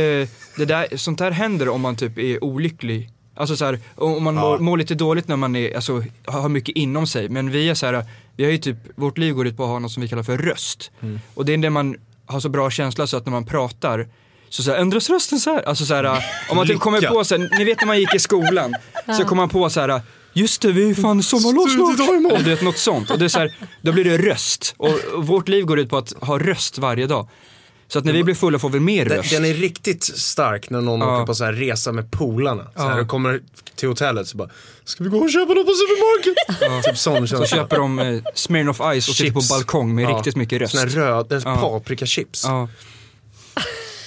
det 0.57 0.65
där, 0.67 0.97
sånt 0.97 1.19
där 1.19 1.31
händer 1.31 1.69
om 1.69 1.81
man 1.81 1.95
typ 1.95 2.17
är 2.17 2.43
olycklig. 2.43 3.09
Alltså 3.35 3.55
så 3.55 3.65
här, 3.65 3.79
om 3.95 4.23
man 4.23 4.35
Ja. 4.35 4.41
mår, 4.41 4.59
mår 4.59 4.77
lite 4.77 4.95
dåligt 4.95 5.27
när 5.27 5.35
man 5.35 5.55
är, 5.55 5.75
alltså, 5.75 6.03
har 6.25 6.49
mycket 6.49 6.75
inom 6.75 7.07
sig. 7.07 7.29
Men 7.29 7.51
vi 7.51 7.69
är 7.69 7.73
så 7.73 7.85
här, 7.85 8.05
vi 8.35 8.43
har 8.43 8.51
ju 8.51 8.57
typ, 8.57 8.77
vårt 8.95 9.17
liv 9.17 9.33
går 9.33 9.47
ut 9.47 9.57
på 9.57 9.63
att 9.63 9.69
ha 9.69 9.79
något 9.79 9.91
som 9.91 10.01
vi 10.03 10.07
kallar 10.09 10.23
för 10.23 10.37
röst. 10.37 10.91
Mm. 11.01 11.19
Och 11.33 11.45
det 11.45 11.53
är 11.53 11.57
när 11.57 11.69
man 11.69 11.97
har 12.25 12.39
så 12.39 12.49
bra 12.49 12.69
känsla 12.69 13.07
så 13.07 13.17
att 13.17 13.25
när 13.25 13.31
man 13.31 13.45
pratar 13.45 14.07
så, 14.49 14.63
så 14.63 14.71
här, 14.71 14.77
ändras 14.77 15.09
rösten 15.09 15.39
så 15.39 15.53
här. 15.53 15.61
Alltså 15.61 15.85
så 15.85 15.93
här, 15.93 16.23
om 16.49 16.55
man 16.57 16.67
typ 16.67 16.79
kommer 16.79 17.01
på 17.01 17.23
så 17.23 17.37
här, 17.37 17.49
ni 17.57 17.63
vet 17.63 17.79
när 17.79 17.87
man 17.87 17.99
gick 17.99 18.15
i 18.15 18.19
skolan, 18.19 18.75
så 19.17 19.23
kommer 19.23 19.41
man 19.41 19.49
på 19.49 19.69
så 19.69 19.79
här, 19.81 20.01
just 20.33 20.61
det 20.61 20.71
vi 20.71 20.83
är 20.83 20.87
ju 20.87 20.95
fan 20.95 21.23
sommarlov 21.23 21.67
snart. 21.67 22.09
Eller 22.09 22.43
du 22.43 22.49
vet 22.49 22.61
något 22.61 22.77
sånt. 22.77 23.11
Och 23.11 23.19
det 23.19 23.25
är 23.25 23.29
så 23.29 23.39
här, 23.39 23.53
då 23.81 23.91
blir 23.91 24.03
det 24.03 24.17
röst. 24.17 24.73
Och, 24.77 24.89
och 25.15 25.27
vårt 25.27 25.47
liv 25.47 25.65
går 25.65 25.79
ut 25.79 25.89
på 25.89 25.97
att 25.97 26.13
ha 26.21 26.39
röst 26.39 26.77
varje 26.77 27.07
dag. 27.07 27.27
Så 27.87 27.99
att 27.99 28.05
när 28.05 28.13
vi 28.13 28.23
blir 28.23 28.35
fulla 28.35 28.59
får 28.59 28.69
vi 28.69 28.79
mer 28.79 29.05
Den, 29.05 29.17
röst. 29.17 29.31
den 29.31 29.45
är 29.45 29.53
riktigt 29.53 30.03
stark 30.03 30.69
när 30.69 30.81
någon 30.81 30.99
Ja. 30.99 31.15
åker 31.15 31.25
på 31.25 31.35
så 31.35 31.43
här 31.45 31.53
resa 31.53 31.91
med 31.91 32.11
polarna. 32.11 32.67
Så 32.75 32.81
här, 32.81 32.95
Ja. 32.95 33.01
och 33.01 33.07
kommer 33.07 33.41
till 33.75 33.87
hotellet 33.87 34.27
så 34.27 34.37
bara 34.37 34.49
Ska 34.83 35.03
vi 35.03 35.09
gå 35.09 35.17
och 35.17 35.31
köpa 35.31 35.53
något 35.53 35.65
på 35.65 35.71
supermarket? 35.73 36.83
Typ 36.85 36.97
sån 36.97 37.27
Så 37.27 37.37
känsla. 37.37 37.57
köper 37.57 37.77
de 37.77 37.99
eh, 37.99 38.21
Smirnoff 38.35 38.77
Ice 38.77 39.09
och 39.09 39.15
sitter 39.15 39.31
på 39.31 39.39
Chips. 39.41 39.49
balkong 39.49 39.95
med 39.95 40.03
Ja. 40.03 40.17
riktigt 40.17 40.35
mycket 40.35 40.61
röst. 40.61 40.71
Såna 40.71 40.81
här 40.83 40.89
röda 40.89 41.41
Ja. 41.45 41.55
paprikachips. 41.57 42.45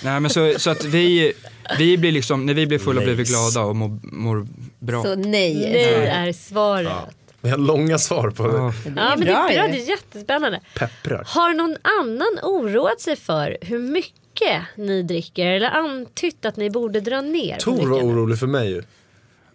Nej 0.04 0.20
men 0.20 0.30
så, 0.30 0.54
så 0.58 0.70
att 0.70 0.84
vi, 0.84 1.32
vi 1.78 1.98
blir 1.98 2.12
liksom, 2.12 2.46
när 2.46 2.54
vi 2.54 2.66
blir 2.66 2.78
fulla 2.78 3.00
blir 3.00 3.14
vi 3.14 3.24
glada 3.24 3.60
och 3.60 3.76
mår, 3.76 3.98
mår 4.02 4.46
bra. 4.78 5.02
Så 5.02 5.14
nej. 5.14 5.54
Nej 5.54 6.06
är 6.06 6.32
svaret. 6.32 6.88
Ja. 6.90 7.08
Vi 7.40 7.50
har 7.50 7.58
långa 7.58 7.98
svar 7.98 8.30
på 8.30 8.46
det. 8.46 8.58
Ja. 8.58 8.72
Men 8.84 8.94
det 8.94 9.30
är 9.30 9.34
bra, 9.34 9.48
det 9.48 9.78
är 9.78 9.88
jättespännande. 9.88 10.60
Pepprar. 10.74 11.24
Har 11.26 11.54
någon 11.54 11.76
annan 12.00 12.38
oroat 12.42 13.00
sig 13.00 13.16
för 13.16 13.56
hur 13.60 13.78
mycket 13.78 14.62
ni 14.76 15.02
dricker 15.02 15.46
eller 15.46 15.70
antytt 15.70 16.44
att 16.44 16.56
ni 16.56 16.70
borde 16.70 17.00
dra 17.00 17.20
ner 17.20 17.56
Tor 17.56 17.86
var 17.86 18.02
orolig 18.02 18.38
för 18.38 18.46
mig 18.46 18.70
ju. 18.70 18.82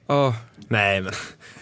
Ja, 0.08 0.36
Nej 0.68 1.02
men, 1.02 1.14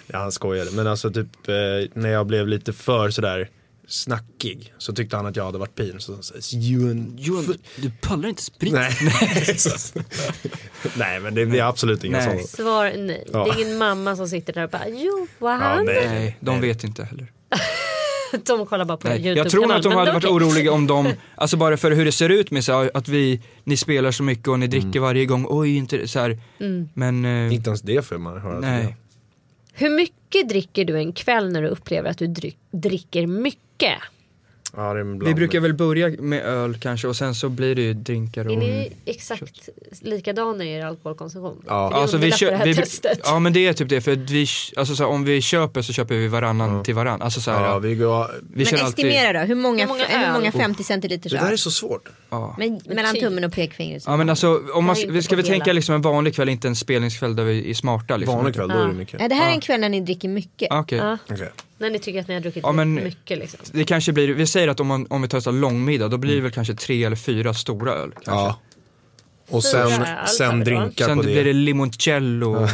ja, 0.08 0.18
han 0.18 0.32
skojade. 0.32 0.72
Men 0.72 0.88
alltså 0.88 1.12
typ 1.12 1.48
eh, 1.48 1.54
när 1.94 2.10
jag 2.10 2.26
blev 2.26 2.48
lite 2.48 2.74
för 2.74 3.10
sådär 3.10 3.50
snackig 3.88 4.74
så 4.78 4.94
tyckte 4.94 5.16
han 5.16 5.26
att 5.26 5.36
jag 5.36 5.46
hade 5.46 5.58
varit 5.58 5.76
pin. 5.76 5.96
Så 6.00 6.14
han 6.14 6.24
sa, 6.24 6.34
Johan, 6.52 7.16
Johan, 7.18 7.58
du 7.76 7.92
pallar 8.02 8.30
inte 8.30 8.42
sprit. 8.44 8.74
Nej. 8.74 8.92
Nej 10.98 11.20
men 11.20 11.36
det 11.36 11.46
blir 11.46 11.70
absolut 11.70 12.04
inga 12.04 12.18
Nej. 12.18 12.26
sådana. 12.26 12.44
Svar 12.44 12.94
nej. 12.98 13.24
Ja. 13.34 13.44
Det 13.46 13.52
är 13.52 13.66
ingen 13.66 13.78
mamma 13.78 14.16
som 14.16 14.28
sitter 14.28 14.54
där 14.54 14.64
och 14.64 14.70
bara 14.70 14.88
Johan. 14.88 15.62
Ja, 15.62 15.82
nej. 15.82 16.08
Nej, 16.08 16.38
de 16.40 16.62
vet 16.62 16.84
inte 16.84 17.04
heller. 17.04 17.32
De 18.46 18.66
kollar 18.66 18.86
bara 18.86 18.98
på 18.98 19.08
Nej. 19.08 19.18
YouTube 19.18 19.38
Jag 19.40 19.50
tror 19.50 19.74
att 19.74 19.84
de 19.84 19.94
hade 19.94 20.12
varit 20.12 20.26
oroliga 20.26 20.72
om 20.72 20.88
de, 20.88 21.14
alltså 21.36 21.58
bara 21.58 21.78
för 21.78 21.92
hur 21.92 22.06
det 22.06 22.12
ser 22.12 22.30
ut 22.30 22.52
med 22.52 22.64
så 22.64 22.72
här, 22.72 22.92
att 22.94 23.08
vi, 23.08 23.42
ni 23.64 23.78
spelar 23.78 24.12
så 24.12 24.24
mycket 24.24 24.48
och 24.48 24.60
ni 24.60 24.68
dricker 24.68 25.00
varje 25.00 25.26
gång, 25.26 25.46
oj 25.50 25.78
inte 25.78 26.08
så 26.08 26.20
här. 26.20 26.40
Mm. 26.60 26.90
Men, 26.94 27.26
eh, 27.26 27.54
Inte 27.54 27.70
ens 27.70 27.82
det 27.82 28.06
får 28.06 28.18
man 28.18 28.42
höra. 28.42 28.60
nej. 28.60 28.96
Hur 29.74 29.90
mycket 29.90 30.50
dricker 30.50 30.86
du 30.86 30.98
en 30.98 31.14
kväll 31.14 31.52
när 31.52 31.62
du 31.62 31.68
upplever 31.68 32.10
att 32.10 32.18
du 32.18 32.28
dricker 32.72 33.28
mycket? 33.28 33.62
Ja, 34.78 34.94
det 34.94 35.00
är 35.00 35.02
en 35.02 35.20
Vi 35.26 35.34
brukar 35.34 35.60
väl 35.60 35.74
börja 35.74 36.10
med 36.10 36.46
öl 36.46 36.78
kanske 36.82 37.08
och 37.08 37.16
sen 37.16 37.36
så 37.36 37.50
blir 37.50 37.76
det 37.76 37.82
ju 37.82 37.94
drinkar 37.94 38.46
och... 38.48 38.54
Är 38.54 38.58
ni 38.58 38.92
exakt 39.06 39.70
likadana 40.02 40.64
i 40.64 40.74
er 40.74 40.86
alkoholkonsumtion? 40.86 41.64
Ja. 41.68 41.90
Det 41.90 41.96
Alltså 41.96 42.18
vi 42.18 42.30
det 42.30 42.62
vi, 42.66 42.76
testet. 42.76 43.20
ja 43.24 43.40
men 43.40 43.54
det 43.54 43.68
är 43.68 43.74
typ 43.74 43.90
det, 43.90 44.02
för 44.02 44.16
vi, 44.16 44.48
alltså 44.76 44.96
så 44.96 45.04
här, 45.04 45.10
om 45.10 45.24
vi 45.26 45.42
köper 45.42 45.82
så 45.82 45.94
köper 45.94 46.16
vi 46.16 46.28
varannan 46.28 46.84
till 46.84 46.96
varann. 46.96 47.22
Alltså 47.22 47.42
så 47.42 47.52
här, 47.52 47.66
Ja, 47.66 47.80
vi 47.80 47.96
går... 47.96 48.28
vi 48.42 48.56
Men 48.56 48.66
kör 48.66 48.78
alltid, 48.78 49.06
estimera 49.06 49.40
då, 49.40 49.46
hur 49.48 49.56
många, 49.56 49.82
Hur 49.82 49.88
många 49.88 50.06
hur 50.08 50.34
många 50.34 50.46
öl? 50.48 50.52
50 50.52 50.84
centiliters 50.84 51.32
Det 51.32 51.38
där 51.38 51.46
är 51.48 51.52
öl? 51.52 51.58
så 51.58 51.72
svårt. 51.72 52.10
ja. 52.30 52.56
Men 52.58 52.82
mellan 52.86 53.16
tummen 53.16 53.44
och 53.44 53.54
pekfingret. 53.54 54.04
Ja 54.06 54.18
men 54.18 54.30
alltså 54.30 54.62
om 54.74 54.86
man, 54.86 54.96
vi 55.10 55.22
ska 55.24 55.36
vi 55.36 55.44
tänka 55.44 55.74
liksom 55.74 55.96
en 55.96 56.02
vanlig 56.02 56.36
kväll, 56.36 56.50
inte 56.50 56.68
en 56.68 56.76
spelningskväll 56.76 57.36
där 57.36 57.44
vi 57.44 57.70
är 57.70 57.74
smarta 57.74 58.18
liksom. 58.18 58.36
Vanlig 58.36 58.56
kväll, 58.56 58.68
då 58.70 58.76
är 58.76 58.80
det 58.80 58.86
Ja. 58.88 58.92
mycket. 58.94 59.20
Nej, 59.20 59.30
det 59.30 59.36
här 59.36 59.44
är 59.46 59.50
Ja. 59.50 59.54
en 59.56 59.62
kväll 59.62 59.82
när 59.82 59.90
ni 59.90 60.02
dricker 60.02 60.30
mycket. 60.30 60.68
Okej. 60.72 60.98
Ja, 60.98 61.18
Okej. 61.30 61.50
När 61.78 61.90
ni 61.90 62.00
tycker 62.00 62.20
att 62.22 62.28
ni 62.28 62.34
har 62.34 62.42
druckit 62.42 62.64
Ja, 62.64 62.72
men- 62.72 62.94
mycket 62.94 63.38
liksom. 63.38 63.60
Det 63.72 63.84
kanske 63.84 64.12
blir, 64.14 64.34
vi 64.34 64.48
säger 64.48 64.68
att 64.68 64.80
om, 64.80 64.88
man, 64.88 65.08
om 65.10 65.22
vi 65.22 65.28
tar 65.28 65.50
en 65.50 65.60
långmiddag, 65.62 66.08
då 66.08 66.18
blir 66.18 66.36
det 66.36 66.42
väl 66.42 66.52
kanske 66.52 66.76
tre 66.76 67.04
eller 67.04 67.16
fyra 67.16 67.54
stora 67.54 67.92
öl. 67.94 68.12
Kanske. 68.12 68.32
Ja. 68.32 68.60
Och 69.50 69.64
Fyra 69.64 69.90
sen, 69.90 70.06
sen 70.28 70.50
tar 70.50 70.56
vi 70.58 70.60
då. 70.60 70.64
drinkar 70.80 71.06
Sen 71.06 71.18
på 71.18 71.24
blir 71.24 71.36
det. 71.36 71.44
det 71.44 71.54
limoncello. 71.54 72.60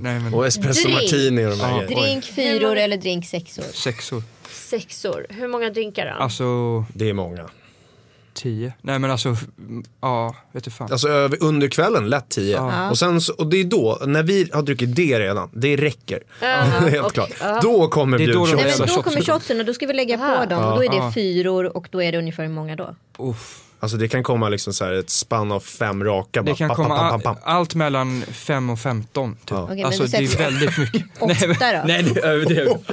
Nej, 0.00 0.20
men, 0.20 0.34
Och 0.34 0.46
espresso 0.46 0.82
Drink. 0.88 0.94
martini 1.02 1.46
och 1.46 1.50
de 1.50 1.60
här 1.60 1.82
Ja. 1.82 1.88
Drink 2.02 2.24
fyror 2.24 2.76
eller 2.76 2.96
drink 2.96 3.26
sexor. 3.26 3.64
sexor. 3.72 4.22
Sexor, 4.50 5.26
hur 5.30 5.48
många 5.48 5.70
drinkar 5.70 6.06
då? 6.06 6.22
Alltså 6.22 6.44
Det 6.94 7.08
är 7.08 7.12
många. 7.12 7.48
Tio. 8.34 8.72
Nej 8.82 8.98
men 8.98 9.10
alltså, 9.10 9.36
ja, 10.00 10.36
vet 10.52 10.64
du 10.64 10.70
fan. 10.70 10.88
Alltså 10.92 11.08
över, 11.08 11.38
under 11.42 11.68
kvällen, 11.68 12.08
lätt 12.08 12.28
10. 12.28 12.56
Ja. 12.56 12.90
Och, 12.90 12.98
sen, 12.98 13.20
och 13.38 13.46
det 13.46 13.56
är 13.60 13.64
då, 13.64 13.98
när 14.06 14.22
vi 14.22 14.50
har 14.52 14.62
druckit 14.62 14.96
det 14.96 15.20
redan, 15.20 15.50
det 15.52 15.76
räcker. 15.76 16.20
Är 16.40 16.62
helt 16.90 16.96
okej. 16.98 17.10
klart. 17.10 17.30
Ja. 17.40 17.60
Då 17.62 17.88
kommer 17.88 18.18
Det 18.18 18.24
är 18.24 18.32
då 18.32 18.32
de 18.32 18.56
bjudshots. 18.56 18.78
Nej, 18.78 18.86
men 18.88 18.96
då 18.96 19.02
kommer 19.02 19.22
shotsen 19.22 19.60
och 19.60 19.66
då 19.66 19.74
ska 19.74 19.86
vi 19.86 19.92
lägga 19.92 20.18
på 20.18 20.46
dem 20.50 20.64
och 20.64 20.76
då 20.76 20.84
är 20.84 20.88
det 20.88 20.96
Ja. 20.96 21.12
fyror 21.12 21.76
och 21.76 21.88
då 21.90 22.02
är 22.02 22.12
det 22.12 22.18
ungefär 22.18 22.42
hur 22.42 22.50
många 22.50 22.76
då? 22.76 22.94
Uff. 23.18 23.60
Alltså 23.80 23.96
det 23.96 24.08
kan 24.08 24.22
komma 24.22 24.48
liksom 24.48 24.72
så 24.72 24.84
här 24.84 24.92
ett 24.92 25.10
spann 25.10 25.52
av 25.52 25.60
fem 25.60 26.04
raka. 26.04 26.42
Det 26.42 26.46
bara, 26.46 26.56
kan 26.56 26.68
pam, 26.68 26.76
komma 26.76 27.10
pam, 27.10 27.20
pam. 27.20 27.36
allt 27.42 27.74
mellan 27.74 28.22
5 28.22 28.70
och 28.70 28.78
15 28.78 29.32
typ. 29.34 29.50
Ja. 29.50 29.66
Men 29.66 29.84
alltså 29.84 30.04
det 30.04 30.16
är 30.16 30.38
väldigt 30.38 30.78
mycket. 30.78 31.02
Åtta 31.18 31.34
nej, 31.46 31.56
då? 31.60 31.82
nej 31.86 32.02
det 32.02 32.20
är 32.20 32.24
överdrivet. 32.26 32.76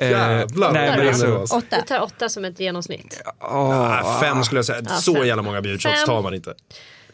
Eh, 0.00 0.10
Jävlar, 0.10 0.72
nej 0.72 0.96
men 0.98 1.08
alltså. 1.08 1.26
Du 1.26 1.34
Åtta. 1.56 1.82
tar 1.82 2.00
åtta 2.00 2.28
som 2.28 2.44
ett 2.44 2.60
genomsnitt. 2.60 3.22
Ah, 3.38 4.20
fem 4.20 4.44
skulle 4.44 4.58
jag 4.58 4.64
säga. 4.66 4.82
Ja, 4.88 4.94
Så 4.94 5.14
fem. 5.14 5.26
jävla 5.26 5.42
många 5.42 5.60
bjudshots 5.62 5.96
Fem. 5.98 6.06
tar 6.06 6.22
man 6.22 6.34
inte. 6.34 6.54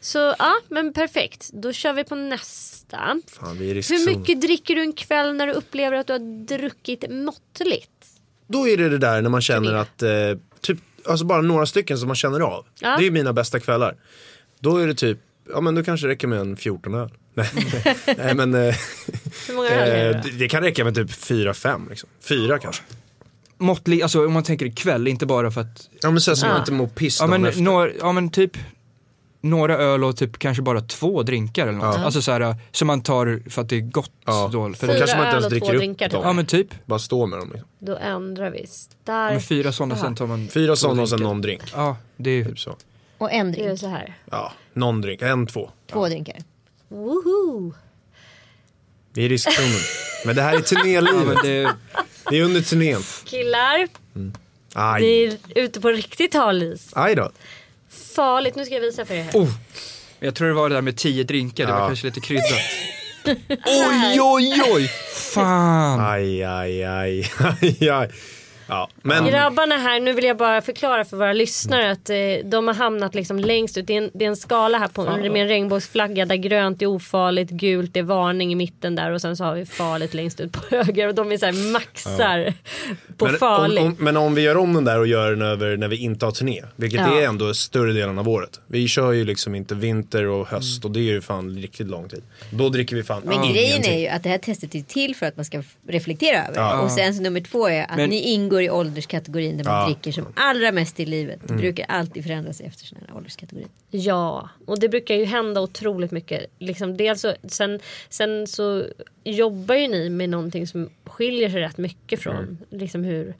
Så 0.01 0.35
ja, 0.39 0.55
men 0.69 0.93
perfekt. 0.93 1.51
Då 1.53 1.73
kör 1.73 1.93
vi 1.93 2.05
på 2.05 2.15
nästa. 2.15 2.99
Fan, 3.41 3.59
vi 3.59 3.71
är 3.71 3.75
Hur 3.75 4.07
mycket 4.17 4.41
dricker 4.41 4.75
du 4.75 4.81
en 4.83 4.93
kväll 4.93 5.35
när 5.35 5.47
du 5.47 5.53
upplever 5.53 5.97
att 5.97 6.07
du 6.07 6.13
har 6.13 6.47
druckit 6.47 7.05
måttligt? 7.11 7.91
Då 8.47 8.69
är 8.69 8.77
det 8.77 8.89
det 8.89 8.99
där 8.99 9.23
när 9.23 9.31
man 9.31 9.41
känner 9.41 9.73
att, 9.75 10.03
eh, 10.03 10.11
typ, 10.61 10.79
alltså 11.09 11.25
bara 11.25 11.43
några 11.43 11.67
stycken 11.67 11.99
som 11.99 12.07
man 12.07 12.17
känner 12.17 12.41
av. 12.41 12.67
Ja. 12.81 12.97
Det 12.99 13.07
är 13.07 13.11
mina 13.11 13.33
bästa 13.33 13.61
kvällar. 13.61 13.97
Då 14.61 14.77
är 14.77 14.87
det 14.87 14.95
typ, 14.95 15.19
ja 15.53 15.61
men 15.61 15.75
då 15.75 15.83
kanske 15.85 16.07
det 16.07 16.11
räcker 16.13 16.27
med 16.29 16.39
en 16.41 16.57
14 16.57 16.95
öl. 16.95 17.11
Nej, 17.35 17.49
Nej 18.19 18.35
men 18.35 18.55
eh, 18.55 18.61
Hur 19.49 19.55
många 19.55 19.69
öl 19.71 19.89
är 19.91 20.07
eh, 20.17 20.23
det 20.23 20.31
det- 20.31 20.39
det 20.39 20.49
kan 20.49 20.63
räcka 20.63 20.85
med 20.85 20.95
typ 20.95 21.11
4-5 21.11 21.89
liksom. 21.91 22.09
Fyra 22.21 22.59
kanske. 22.59 22.83
måttlig, 23.59 24.03
alltså 24.03 24.27
om 24.27 24.33
man 24.33 24.43
tänker 24.43 24.67
ikväll, 24.67 25.09
inte 25.09 25.27
bara 25.27 25.51
för 25.51 25.61
att, 25.61 25.89
Ja 26.03 26.11
men 26.11 26.21
så 26.21 26.37
som 26.37 26.47
Ja. 26.49 26.53
man 26.53 26.63
inte 26.63 26.73
mår 26.73 26.87
piss 26.87 27.21
ja 27.21 27.27
dagen 27.27 27.41
men, 27.41 27.49
efter. 27.49 27.63
några, 27.63 27.91
ja 28.01 28.13
men 28.13 28.31
typ 28.31 28.57
några 29.41 29.77
öl 29.77 30.05
och 30.05 30.17
typ 30.17 30.39
kanske 30.39 30.63
bara 30.63 30.81
två 30.81 31.23
drinkar 31.23 31.63
eller 31.63 31.79
något. 31.79 31.97
Ja. 31.99 32.05
Alltså 32.05 32.23
så 32.23 32.33
här, 32.33 32.57
som 32.73 32.87
man 32.87 33.01
tar 33.03 33.51
för 33.51 33.63
att 33.63 33.69
det 33.69 33.77
är 33.77 33.81
gott. 33.81 34.11
Ja. 34.25 34.51
Då, 34.53 34.73
för 34.73 34.87
det, 34.87 34.99
kanske 34.99 35.17
man 35.17 35.27
inte 35.27 35.37
öl 35.37 35.45
och 35.45 35.51
dricker 35.51 35.67
två 35.67 35.73
upp 35.73 35.79
drinkar 35.79 36.09
då. 36.09 36.21
ja 36.25 36.33
men 36.33 36.47
typ, 36.47 36.69
Bara 36.87 36.99
stå 36.99 37.27
med 37.27 37.39
dem. 37.39 37.49
Liksom. 37.53 37.69
Då 37.79 37.97
ändrar 37.97 38.51
vi. 38.51 38.59
ja, 38.59 38.65
men 38.65 38.69
Starkt. 39.03 39.47
fyra 39.49 39.73
sådana 39.73 39.97
sen 39.97 40.15
tar 40.15 40.27
man 40.27 40.49
Fyra 40.49 40.77
sådana 40.77 41.03
och 41.03 41.09
sen 41.09 41.17
drinkar. 41.19 41.29
någon 41.35 41.43
drink. 41.43 41.63
Ja, 41.75 41.97
det 42.17 42.31
är 42.31 42.45
Typ 42.45 42.59
så. 42.61 42.77
Och 43.19 43.33
en 43.33 43.53
Det 43.53 43.59
är 43.61 43.65
drink. 43.65 43.81
så 43.81 43.89
här. 43.89 44.17
Ja, 44.31 44.53
någon 44.73 45.01
drink. 45.01 45.23
En, 45.23 45.47
två. 45.47 45.71
Två 45.93 46.09
drinkar. 46.09 46.37
Woho! 46.95 47.73
Vi 49.15 49.25
är 49.25 49.29
riskzonen. 49.29 49.81
men 50.25 50.37
det 50.37 50.43
här 50.43 50.57
är 50.57 50.61
turnélivet. 50.61 51.39
det, 51.43 51.75
Det 52.31 52.39
är 52.39 52.43
under 52.43 52.61
turnén. 52.61 53.03
Killar, 53.25 53.89
Aj. 54.75 55.03
ni 55.03 55.25
är 55.55 55.63
ute 55.63 55.81
på 55.81 55.89
riktigt 55.89 56.35
hal 56.35 56.63
is. 56.63 56.91
Aj 56.93 57.15
då. 57.15 57.31
Farligt, 58.15 58.57
nu 58.57 58.65
ska 58.65 58.75
jag 58.75 58.81
visa 58.81 59.05
för 59.05 59.15
er 59.15 59.23
här. 59.23 59.33
oh, 59.35 59.49
jag 60.21 60.35
tror 60.35 60.49
det 60.49 60.55
var 60.55 60.69
det 60.69 60.75
där 60.75 60.83
med 60.83 60.97
tio 60.97 61.25
drinkar, 61.25 61.67
det 61.67 61.73
var 61.73 61.81
Ja. 61.81 61.87
kanske 61.87 62.07
lite 62.07 62.21
kryddat. 62.21 62.61
oj, 63.67 64.21
oj, 64.21 64.63
oj! 64.73 64.89
Fan! 65.35 66.01
Aj, 66.01 66.43
aj, 66.45 66.85
aj, 66.85 67.31
aj, 67.63 67.89
aj. 67.89 68.09
Ja, 68.67 68.89
men 69.03 69.27
Grabbarna 69.27 69.77
här, 69.77 70.01
nu 70.01 70.13
vill 70.13 70.25
jag 70.25 70.37
bara 70.37 70.63
förklara 70.63 71.05
för 71.05 71.17
våra 71.17 71.33
lyssnare 71.33 71.91
att 71.91 72.11
eh, 72.11 72.17
de 72.45 72.67
har 72.67 72.75
hamnat 72.75 73.15
liksom 73.15 73.39
längst 73.39 73.79
ut. 73.79 73.87
Det 73.87 73.93
är 73.95 73.99
en, 73.99 74.11
det 74.15 74.25
är 74.25 74.29
en 74.29 74.37
skala 74.37 74.79
här 74.79 74.89
på, 74.89 75.03
med 75.05 75.37
en 75.37 75.49
regnbågsflagga 75.49 76.25
där 76.27 76.37
grönt 76.37 76.83
är 76.83 76.87
ofarligt, 76.87 77.51
gult 77.51 77.97
är 77.97 78.03
varning 78.03 78.53
i 78.53 78.55
mitten 78.55 78.95
där 78.95 79.11
och 79.11 79.21
sen 79.21 79.37
så 79.37 79.45
har 79.45 79.55
vi 79.55 79.67
farligt 79.67 80.15
längst 80.15 80.41
ut 80.41 80.53
på 80.53 80.61
höger 80.77 81.09
och 81.09 81.15
de 81.15 81.33
är 81.33 81.37
så 81.39 81.47
här 81.47 81.73
maxar 81.73 82.53
på 83.17 83.25
men, 83.27 83.35
farligt. 83.37 83.81
om, 83.81 83.87
om, 83.87 83.97
men 83.99 84.17
om 84.17 84.35
vi 84.35 84.43
gör 84.43 84.57
om 84.57 84.75
den 84.75 84.85
där 84.85 84.99
och 84.99 85.07
gör 85.07 85.31
den 85.31 85.43
över 85.43 85.77
när 85.77 85.89
vi 85.89 85.97
inte 85.97 86.25
har 86.25 86.33
turné, 86.33 86.63
vilket 86.77 87.01
Ja. 87.01 87.21
är 87.21 87.27
ändå 87.27 87.55
större 87.55 87.93
delen 87.93 88.19
av 88.19 88.29
året. 88.29 88.61
Vi 88.67 88.89
kör 88.89 89.13
ju 89.13 89.25
liksom 89.25 89.55
inte 89.55 89.75
vinter 89.75 90.25
och 90.27 90.47
höst 90.49 90.85
och 90.85 90.91
det 90.91 91.01
är 91.01 91.03
ju 91.03 91.21
fan 91.21 91.51
riktigt 91.59 91.87
lång 91.87 92.09
tid. 92.09 92.23
Då 92.51 92.69
dricker 92.69 92.97
vi 92.97 93.03
fan 93.03 93.23
Men 93.25 93.33
ingenting. 93.33 93.55
grejen 93.55 93.85
är 93.85 93.99
ju 94.01 94.07
att 94.09 94.23
det 94.23 94.29
här 94.29 94.39
testet 94.39 94.75
är 94.75 94.81
till 94.83 95.17
för 95.17 95.27
att 95.27 95.37
man 95.37 95.45
ska 95.45 95.63
reflektera 95.89 96.45
över. 96.47 96.61
Ja. 96.61 96.81
Och 96.81 96.91
sen 96.91 97.15
så 97.15 97.23
nummer 97.23 97.41
två 97.41 97.69
är 97.69 97.83
att 97.91 97.97
Men- 97.97 98.11
ni 98.11 98.21
ingår 98.21 98.54
i 98.61 98.71
ålderskategorin 98.71 99.57
där 99.57 99.65
man 99.65 99.75
Ja. 99.81 99.87
dricker 99.87 100.13
som 100.13 100.27
allra 100.37 100.73
mest 100.73 101.01
i 101.01 101.07
livet. 101.07 101.41
Mm. 101.45 101.57
Det 101.57 101.63
brukar 101.63 101.85
alltid 101.89 102.25
förändras 102.25 102.61
efter 102.61 102.87
sådana 102.87 103.07
här 103.09 103.17
ålderskategorier. 103.17 103.69
Ja, 103.91 104.49
och 104.67 104.81
det 104.81 104.89
brukar 104.89 105.15
ju 105.15 105.25
hända 105.25 105.61
otroligt 105.61 106.11
mycket. 106.11 106.47
Liksom 106.59 106.97
dels 106.97 107.21
så, 107.21 107.35
sen, 107.49 107.81
sen 108.09 108.47
så 108.47 108.85
jobbar 109.25 109.75
ju 109.75 109.89
ni 109.89 110.11
med 110.11 110.29
någonting 110.31 110.67
som 110.67 110.91
skiljer 111.05 111.51
sig 111.51 111.61
rätt 111.61 111.79
mycket 111.79 112.21
från 112.21 112.35
Mm. 112.37 112.59
liksom 112.71 113.05
hur 113.05 113.35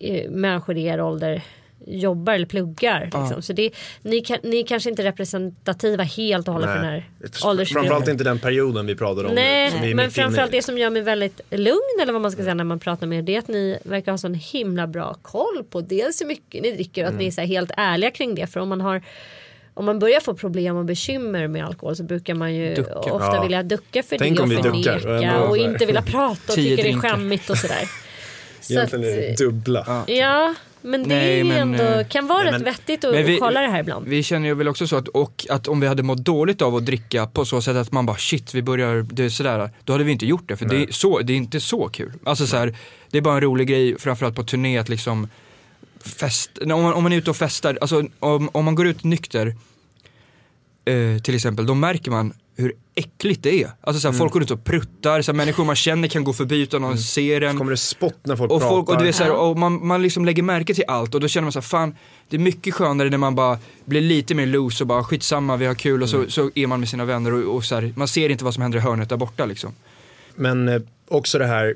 eh, 0.00 0.30
människor 0.30 0.76
i 0.76 0.84
er 0.84 1.00
ålder 1.00 1.42
jobbar 1.86 2.32
eller 2.32 2.46
pluggar. 2.46 3.00
Liksom. 3.04 3.42
Så 3.42 3.52
det, 3.52 3.70
ni, 4.02 4.24
ni 4.42 4.62
kanske 4.62 4.90
inte 4.90 5.02
är 5.02 5.04
representativa 5.04 6.02
helt 6.04 6.48
och 6.48 6.54
hållet 6.54 6.68
för 6.70 6.76
den 6.76 6.84
här 6.84 7.08
åldersgruppen. 7.44 7.82
Framförallt 7.82 8.08
inte 8.08 8.24
den 8.24 8.38
perioden 8.38 8.86
vi 8.86 8.94
pratade 8.96 9.28
om 9.28 9.34
nu, 9.34 9.40
Nej, 9.40 9.90
är 9.90 9.94
men 9.94 10.10
framförallt 10.10 10.52
det 10.52 10.62
som 10.62 10.78
gör 10.78 10.90
mig 10.90 11.02
väldigt 11.02 11.40
lugn 11.50 11.98
eller 12.02 12.12
vad 12.12 12.22
man 12.22 12.30
ska 12.32 12.42
säga 12.42 12.54
när 12.54 12.64
man 12.64 12.78
pratar 12.80 13.06
med 13.06 13.18
er. 13.18 13.22
Det 13.22 13.34
är 13.34 13.38
att 13.38 13.48
ni 13.48 13.78
verkar 13.82 14.12
ha 14.12 14.18
sån 14.18 14.34
himla 14.34 14.86
bra 14.86 15.14
koll 15.22 15.64
på 15.70 15.80
dels 15.80 16.20
hur 16.20 16.26
mycket 16.26 16.62
ni 16.62 16.70
dricker 16.72 17.02
och 17.02 17.08
att 17.08 17.12
Mm. 17.12 17.18
ni 17.22 17.26
är 17.26 17.30
så 17.30 17.40
här 17.40 17.48
helt 17.48 17.70
ärliga 17.76 18.10
kring 18.10 18.34
det. 18.34 18.46
För 18.46 18.60
om 18.60 18.68
man 18.68 18.80
har 18.80 19.02
om 19.74 19.84
man 19.84 19.98
börjar 19.98 20.20
få 20.20 20.34
problem 20.34 20.76
och 20.76 20.84
bekymmer 20.84 21.48
med 21.48 21.64
alkohol 21.66 21.96
så 21.96 22.02
brukar 22.02 22.34
man 22.34 22.54
ju 22.54 22.74
Ducka. 22.74 22.92
ofta 22.94 23.34
Ja. 23.36 23.42
vilja 23.42 23.62
ducka 23.62 24.02
för 24.02 24.18
Tänk 24.18 24.36
det 24.36 24.42
och 24.42 24.48
förneka 24.62 25.40
och, 25.42 25.56
inte 25.58 25.86
vilja 25.86 26.02
prata 26.02 26.52
och 26.52 26.54
tycker 26.54 26.82
det 26.82 26.90
är 26.90 26.98
skämmigt 26.98 27.50
och 27.50 27.58
sådär. 27.58 27.82
Så 28.60 28.72
Egentligen 28.72 29.04
är 29.04 29.08
det 29.16 29.36
dubbla. 29.44 30.04
ja, 30.06 30.54
men 30.86 31.02
det 31.02 31.08
Nej, 31.08 31.32
är 31.32 31.36
ju 31.36 31.44
men, 31.44 31.56
ändå, 31.58 31.82
eh, 31.84 32.06
kan 32.08 32.26
vara 32.26 32.38
nej, 32.38 32.46
rätt 32.46 32.52
men- 32.52 32.64
vettigt 32.64 33.04
att 33.04 33.14
vi- 33.14 33.38
kolla 33.40 33.60
det 33.60 33.68
här 33.68 33.80
ibland. 33.80 34.08
Vi 34.08 34.22
känner 34.22 34.48
ju 34.48 34.54
väl 34.54 34.68
också 34.68 34.86
så 34.86 34.96
att, 34.96 35.08
och 35.08 35.46
att 35.50 35.68
om 35.68 35.80
vi 35.80 35.86
hade 35.86 36.02
mått 36.02 36.18
dåligt 36.24 36.62
av 36.62 36.76
att 36.76 36.86
dricka 36.86 37.26
på 37.26 37.44
så 37.44 37.62
sätt 37.62 37.76
att 37.76 37.92
man 37.92 38.06
bara 38.06 38.16
shit, 38.16 38.54
vi 38.54 38.62
börjar, 38.62 39.06
det 39.12 39.24
är 39.24 39.28
sådär, 39.28 39.70
då 39.84 39.92
hade 39.92 40.04
vi 40.04 40.12
inte 40.12 40.26
gjort 40.26 40.48
det. 40.48 40.56
För 40.56 40.64
det 40.66 40.76
är, 40.76 40.86
så, 40.92 41.18
det 41.18 41.32
är 41.32 41.36
inte 41.36 41.60
så 41.60 41.88
kul. 41.88 42.12
Alltså 42.24 42.46
så 42.46 42.56
här, 42.56 42.74
det 43.10 43.18
är 43.18 43.22
bara 43.22 43.34
en 43.34 43.40
rolig 43.40 43.68
grej, 43.68 43.98
framförallt 43.98 44.36
på 44.36 44.44
turné, 44.44 44.78
att 44.78 44.88
liksom 44.88 45.28
fest, 46.04 46.50
om 46.62 46.68
man, 46.82 46.92
om 46.94 47.02
man 47.02 47.12
är 47.12 47.16
ute 47.16 47.30
och 47.30 47.36
festar, 47.36 47.78
alltså 47.80 48.04
om, 48.20 48.48
om 48.52 48.64
man 48.64 48.74
går 48.74 48.86
ut 48.86 49.04
nykter, 49.04 49.54
eh, 50.84 51.18
till 51.22 51.34
exempel, 51.34 51.66
då 51.66 51.74
märker 51.74 52.10
man 52.10 52.32
hur 52.56 52.72
äckligt 52.94 53.42
det 53.42 53.62
är. 53.62 53.70
Alltså 53.80 54.00
så 54.00 54.08
här, 54.10 54.18
folk 54.18 54.32
går 54.32 54.42
ut 54.42 54.50
och 54.50 54.64
pruttar, 54.64 55.22
så 55.22 55.32
här, 55.32 55.36
människor 55.36 55.64
man 55.64 55.76
känner 55.76 56.08
kan 56.08 56.24
gå 56.24 56.32
förbi 56.32 56.60
utan 56.60 56.84
att 56.84 57.00
ser 57.00 57.40
en. 57.40 57.58
Kommer 57.58 57.70
det 57.70 57.76
spott 57.76 58.18
när 58.22 58.36
folk 58.36 58.52
Och, 58.52 58.60
pratar? 58.60 58.74
folk, 58.76 58.88
och, 58.88 58.98
du 58.98 59.04
vet, 59.04 59.14
så 59.16 59.22
här, 59.22 59.30
Ja. 59.30 59.36
och 59.36 59.58
man, 59.58 59.86
man 59.86 60.02
liksom 60.02 60.24
lägger 60.24 60.42
märke 60.42 60.74
till 60.74 60.84
allt 60.88 61.14
och 61.14 61.20
då 61.20 61.28
känner 61.28 61.42
man 61.44 61.52
så 61.52 61.58
här, 61.58 61.62
fan 61.64 61.94
det 62.28 62.36
är 62.36 62.40
mycket 62.40 62.74
skönare 62.74 63.10
när 63.10 63.18
man 63.18 63.34
bara 63.34 63.58
blir 63.84 64.00
lite 64.00 64.34
mer 64.34 64.46
loose 64.46 64.84
och 64.84 64.88
bara 64.88 65.04
skitsamma 65.04 65.56
vi 65.56 65.66
har 65.66 65.74
kul 65.74 66.02
och 66.02 66.08
så, 66.08 66.16
Mm. 66.16 66.30
så 66.30 66.50
är 66.54 66.66
man 66.66 66.80
med 66.80 66.88
sina 66.88 67.04
vänner 67.04 67.32
och, 67.34 67.54
och 67.56 67.64
så 67.64 67.74
här, 67.74 67.92
man 67.96 68.08
ser 68.08 68.28
inte 68.28 68.44
vad 68.44 68.54
som 68.54 68.62
händer 68.62 68.78
i 68.78 68.82
hörnet 68.82 69.08
där 69.08 69.16
borta 69.16 69.44
liksom. 69.46 69.74
Men 70.34 70.68
eh, 70.68 70.80
också 71.08 71.38
det 71.38 71.46
här 71.46 71.74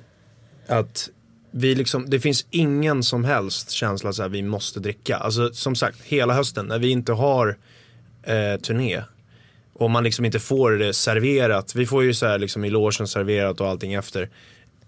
att 0.69 1.09
vi 1.51 1.75
liksom, 1.75 2.11
det 2.11 2.21
finns 2.21 2.47
ingen 2.51 3.03
som 3.03 3.25
helst 3.25 3.71
känsla 3.71 4.13
så 4.13 4.23
här 4.23 4.29
vi 4.29 4.43
måste 4.43 4.81
dricka. 4.81 5.17
Alltså 5.17 5.53
som 5.53 5.75
sagt, 5.75 5.99
hela 6.05 6.35
hösten 6.35 6.67
när 6.67 6.79
vi 6.79 6.91
inte 6.91 7.13
har 7.13 7.57
eh, 8.23 8.61
turné 8.63 9.03
och 9.81 9.91
man 9.91 10.05
liksom 10.05 10.25
inte 10.25 10.39
får 10.39 10.73
det 10.73 10.95
serverat. 10.95 11.75
Vi 11.75 11.87
får 11.87 12.05
ju 12.05 12.15
så 12.15 12.27
här 12.27 12.39
liksom 12.39 12.65
i 12.65 12.71
logen 12.71 13.09
serverat 13.09 13.61
och 13.61 13.69
allting 13.69 13.95
efter. 13.95 14.29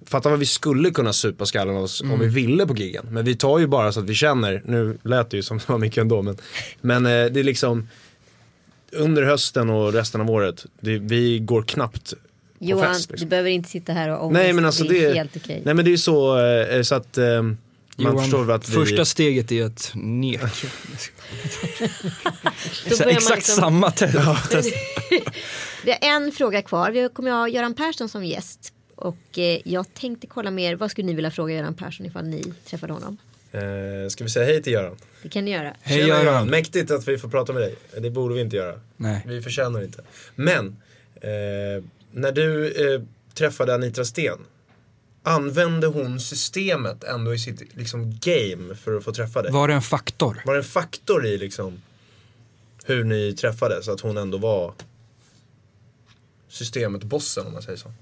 Fatta 0.07 0.29
vad 0.29 0.39
vi 0.39 0.47
skulle 0.47 0.91
kunna 0.91 1.13
supa 1.13 1.47
skallen 1.47 1.77
oss 1.77 2.01
om 2.01 2.21
vi 2.21 2.27
ville 2.27 2.67
på 2.67 2.75
giggen. 2.75 3.07
Men 3.11 3.25
vi 3.25 3.37
tar 3.37 3.59
ju 3.59 3.67
bara 3.67 3.93
så 3.93 4.01
att 4.01 4.07
vi 4.07 4.15
känner, 4.15 4.63
nu 4.65 4.99
lät 5.03 5.31
det 5.31 5.37
ju 5.37 5.43
som 5.43 5.59
det 5.59 5.69
var 5.69 5.79
mycket 5.79 5.99
ändå 5.99 6.23
men, 6.23 6.37
men 6.81 7.07
eh, 7.07 7.11
det 7.11 7.41
är 7.41 7.45
liksom 7.45 7.89
under 8.93 9.23
hösten 9.23 9.71
och 9.71 9.93
resten 9.93 10.21
av 10.21 10.31
året, 10.31 10.67
det, 10.81 10.99
vi 10.99 11.39
går 11.39 11.63
knappt 11.63 12.15
Johan, 12.59 12.95
fest. 12.95 13.11
Liksom. 13.11 13.27
du 13.27 13.31
behöver 13.31 13.51
inte 13.51 13.69
sitta 13.69 13.93
här 13.93 14.09
och 14.09 14.27
ångest. 14.27 14.43
Nej 14.43 14.53
men 14.53 14.65
alltså 14.65 14.85
det, 14.85 15.05
är 15.05 15.15
helt 15.15 15.37
okej. 15.37 15.63
nej 15.65 15.75
men 15.75 15.85
det 15.85 15.89
är 15.89 15.93
ju 15.93 15.99
så, 15.99 16.39
eh, 16.39 16.83
så 16.83 16.95
att 16.95 17.19
eh, 17.19 17.43
man 17.97 18.31
Johan, 18.31 18.51
att 18.51 18.69
vi, 18.69 18.73
Första 18.73 19.05
steget 19.05 19.53
är 19.53 19.65
att 19.65 19.93
nek. 19.95 20.41
Då 22.89 22.97
Så 22.97 23.03
börjar 23.03 23.05
man 23.07 23.11
exakt 23.13 23.37
liksom- 23.37 23.55
samma 23.57 23.91
test. 23.91 24.15
Vi 25.85 25.91
har 25.91 25.99
en 26.03 26.33
fråga 26.33 26.63
kvar. 26.63 26.91
Vi 26.91 27.09
kommer 27.13 27.31
ha 27.31 27.49
Göran 27.49 27.75
Persson 27.75 28.09
som 28.09 28.25
gäst. 28.25 28.73
Och 28.95 29.39
eh, 29.39 29.61
jag 29.65 29.95
tänkte 29.95 30.27
kolla 30.27 30.51
med 30.51 30.65
er, 30.73 30.77
vad 30.77 30.91
skulle 30.91 31.07
ni 31.07 31.15
vilja 31.15 31.31
fråga 31.31 31.55
Göran 31.55 31.75
Persson 31.75 32.07
ifall 32.07 32.25
ni 32.25 32.53
träffade 32.65 32.93
honom? 32.93 33.17
eh, 33.53 34.09
ska 34.09 34.25
vi 34.25 34.31
säga 34.31 34.47
hej 34.47 34.63
till 34.63 34.73
Göran? 34.73 34.97
Det 35.23 35.29
kan 35.29 35.45
ni 35.45 35.51
göra. 35.51 35.77
Hej 35.83 36.01
Tjena, 36.03 36.23
Göran. 36.25 36.49
Mäktigt 36.49 36.91
att 36.91 37.09
vi 37.09 37.19
får 37.19 37.29
prata 37.29 37.53
med 37.53 37.63
dig. 37.63 37.75
Det 38.01 38.11
borde 38.11 38.35
vi 38.35 38.41
inte 38.41 38.57
göra. 38.57 38.81
Nej. 38.97 39.23
Vi 39.27 39.43
förtjänar 39.43 39.83
inte. 39.83 40.03
Men, 40.35 40.77
eh, 41.15 41.85
när 42.13 42.33
du 42.33 42.67
eh, 42.95 43.03
träffade 43.35 43.75
Anitra 43.75 44.05
Sten, 44.05 44.39
använde 45.23 45.87
hon 45.87 46.21
systemet 46.21 47.05
ändå 47.05 47.35
i 47.35 47.39
sitt 47.39 47.77
liksom, 47.77 48.19
game 48.21 48.75
för 48.75 48.97
att 48.97 49.05
få 49.05 49.13
träffa 49.13 49.43
dig? 49.43 49.53
Var 49.53 49.69
det 49.69 49.75
en 49.75 49.83
faktor? 49.83 50.43
Var 50.47 50.55
det 50.55 50.61
en 50.61 50.65
faktor 50.65 51.27
i 51.27 51.39
liksom 51.39 51.83
hur 52.85 53.05
ni 53.05 53.33
träffades? 53.33 53.89
Att 53.89 54.01
hon 54.01 54.17
ändå 54.19 54.39
var 54.39 54.75
systemet, 56.49 57.03
bossen 57.05 57.47
om 57.47 57.53
man 57.53 57.63
säger 57.63 57.79
så? 57.79 57.93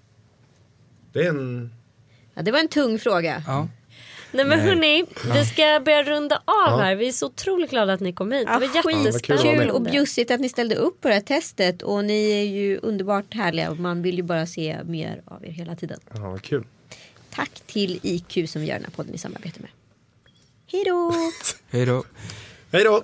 Det 1.13 1.21
är 1.21 1.29
en... 1.29 1.75
Ja, 2.35 2.43
det 2.43 2.53
var 2.53 2.59
en 2.59 2.69
tung 2.69 2.99
fråga. 2.99 3.43
Ja. 3.47 3.69
Nej 4.33 4.45
men 4.45 4.59
Nej. 4.59 4.69
hörni, 4.69 5.05
vi 5.35 5.45
ska 5.45 5.81
börja 5.85 6.03
runda 6.03 6.43
av 6.45 6.81
här. 6.81 6.95
Vi 6.97 7.09
är 7.09 7.13
så 7.13 7.27
otroligt 7.27 7.71
glada 7.71 7.93
att 7.93 8.01
ni 8.01 8.13
kom 8.13 8.33
hit. 8.33 8.47
Det 8.47 8.53
var 8.53 8.61
Ja, 8.61 8.91
jättespännande. 9.05 9.53
med. 9.53 9.61
Kul 9.61 9.71
och 9.71 9.83
bjussigt 9.83 10.31
att 10.31 10.41
ni 10.41 10.49
ställde 10.49 10.75
upp 10.75 11.01
på 11.01 11.09
det 11.09 11.15
här 11.15 11.21
testet 11.21 11.83
och 11.83 12.05
ni 12.05 12.31
är 12.31 12.45
ju 12.45 12.79
underbart 12.83 13.35
härliga 13.35 13.71
och 13.71 13.79
man 13.79 14.03
vill 14.03 14.17
ju 14.17 14.23
bara 14.23 14.47
se 14.47 14.79
mer 14.85 15.23
av 15.25 15.45
er 15.47 15.51
hela 15.51 15.77
tiden. 15.77 16.01
Ja, 16.15 16.21
vad 16.21 16.43
kul. 16.43 16.65
Tack 17.31 17.63
till 17.67 18.01
IQ 18.03 18.51
som 18.51 18.65
gör 18.65 18.75
den 18.75 18.85
här 18.85 18.91
podden 18.91 19.15
i 19.15 19.19
samarbete 19.19 19.61
med. 19.61 19.71
Hej 20.67 20.85
då! 20.85 21.15
Hej 21.71 21.87
då! 21.87 22.05
Hej 22.73 22.85
då! 22.85 23.03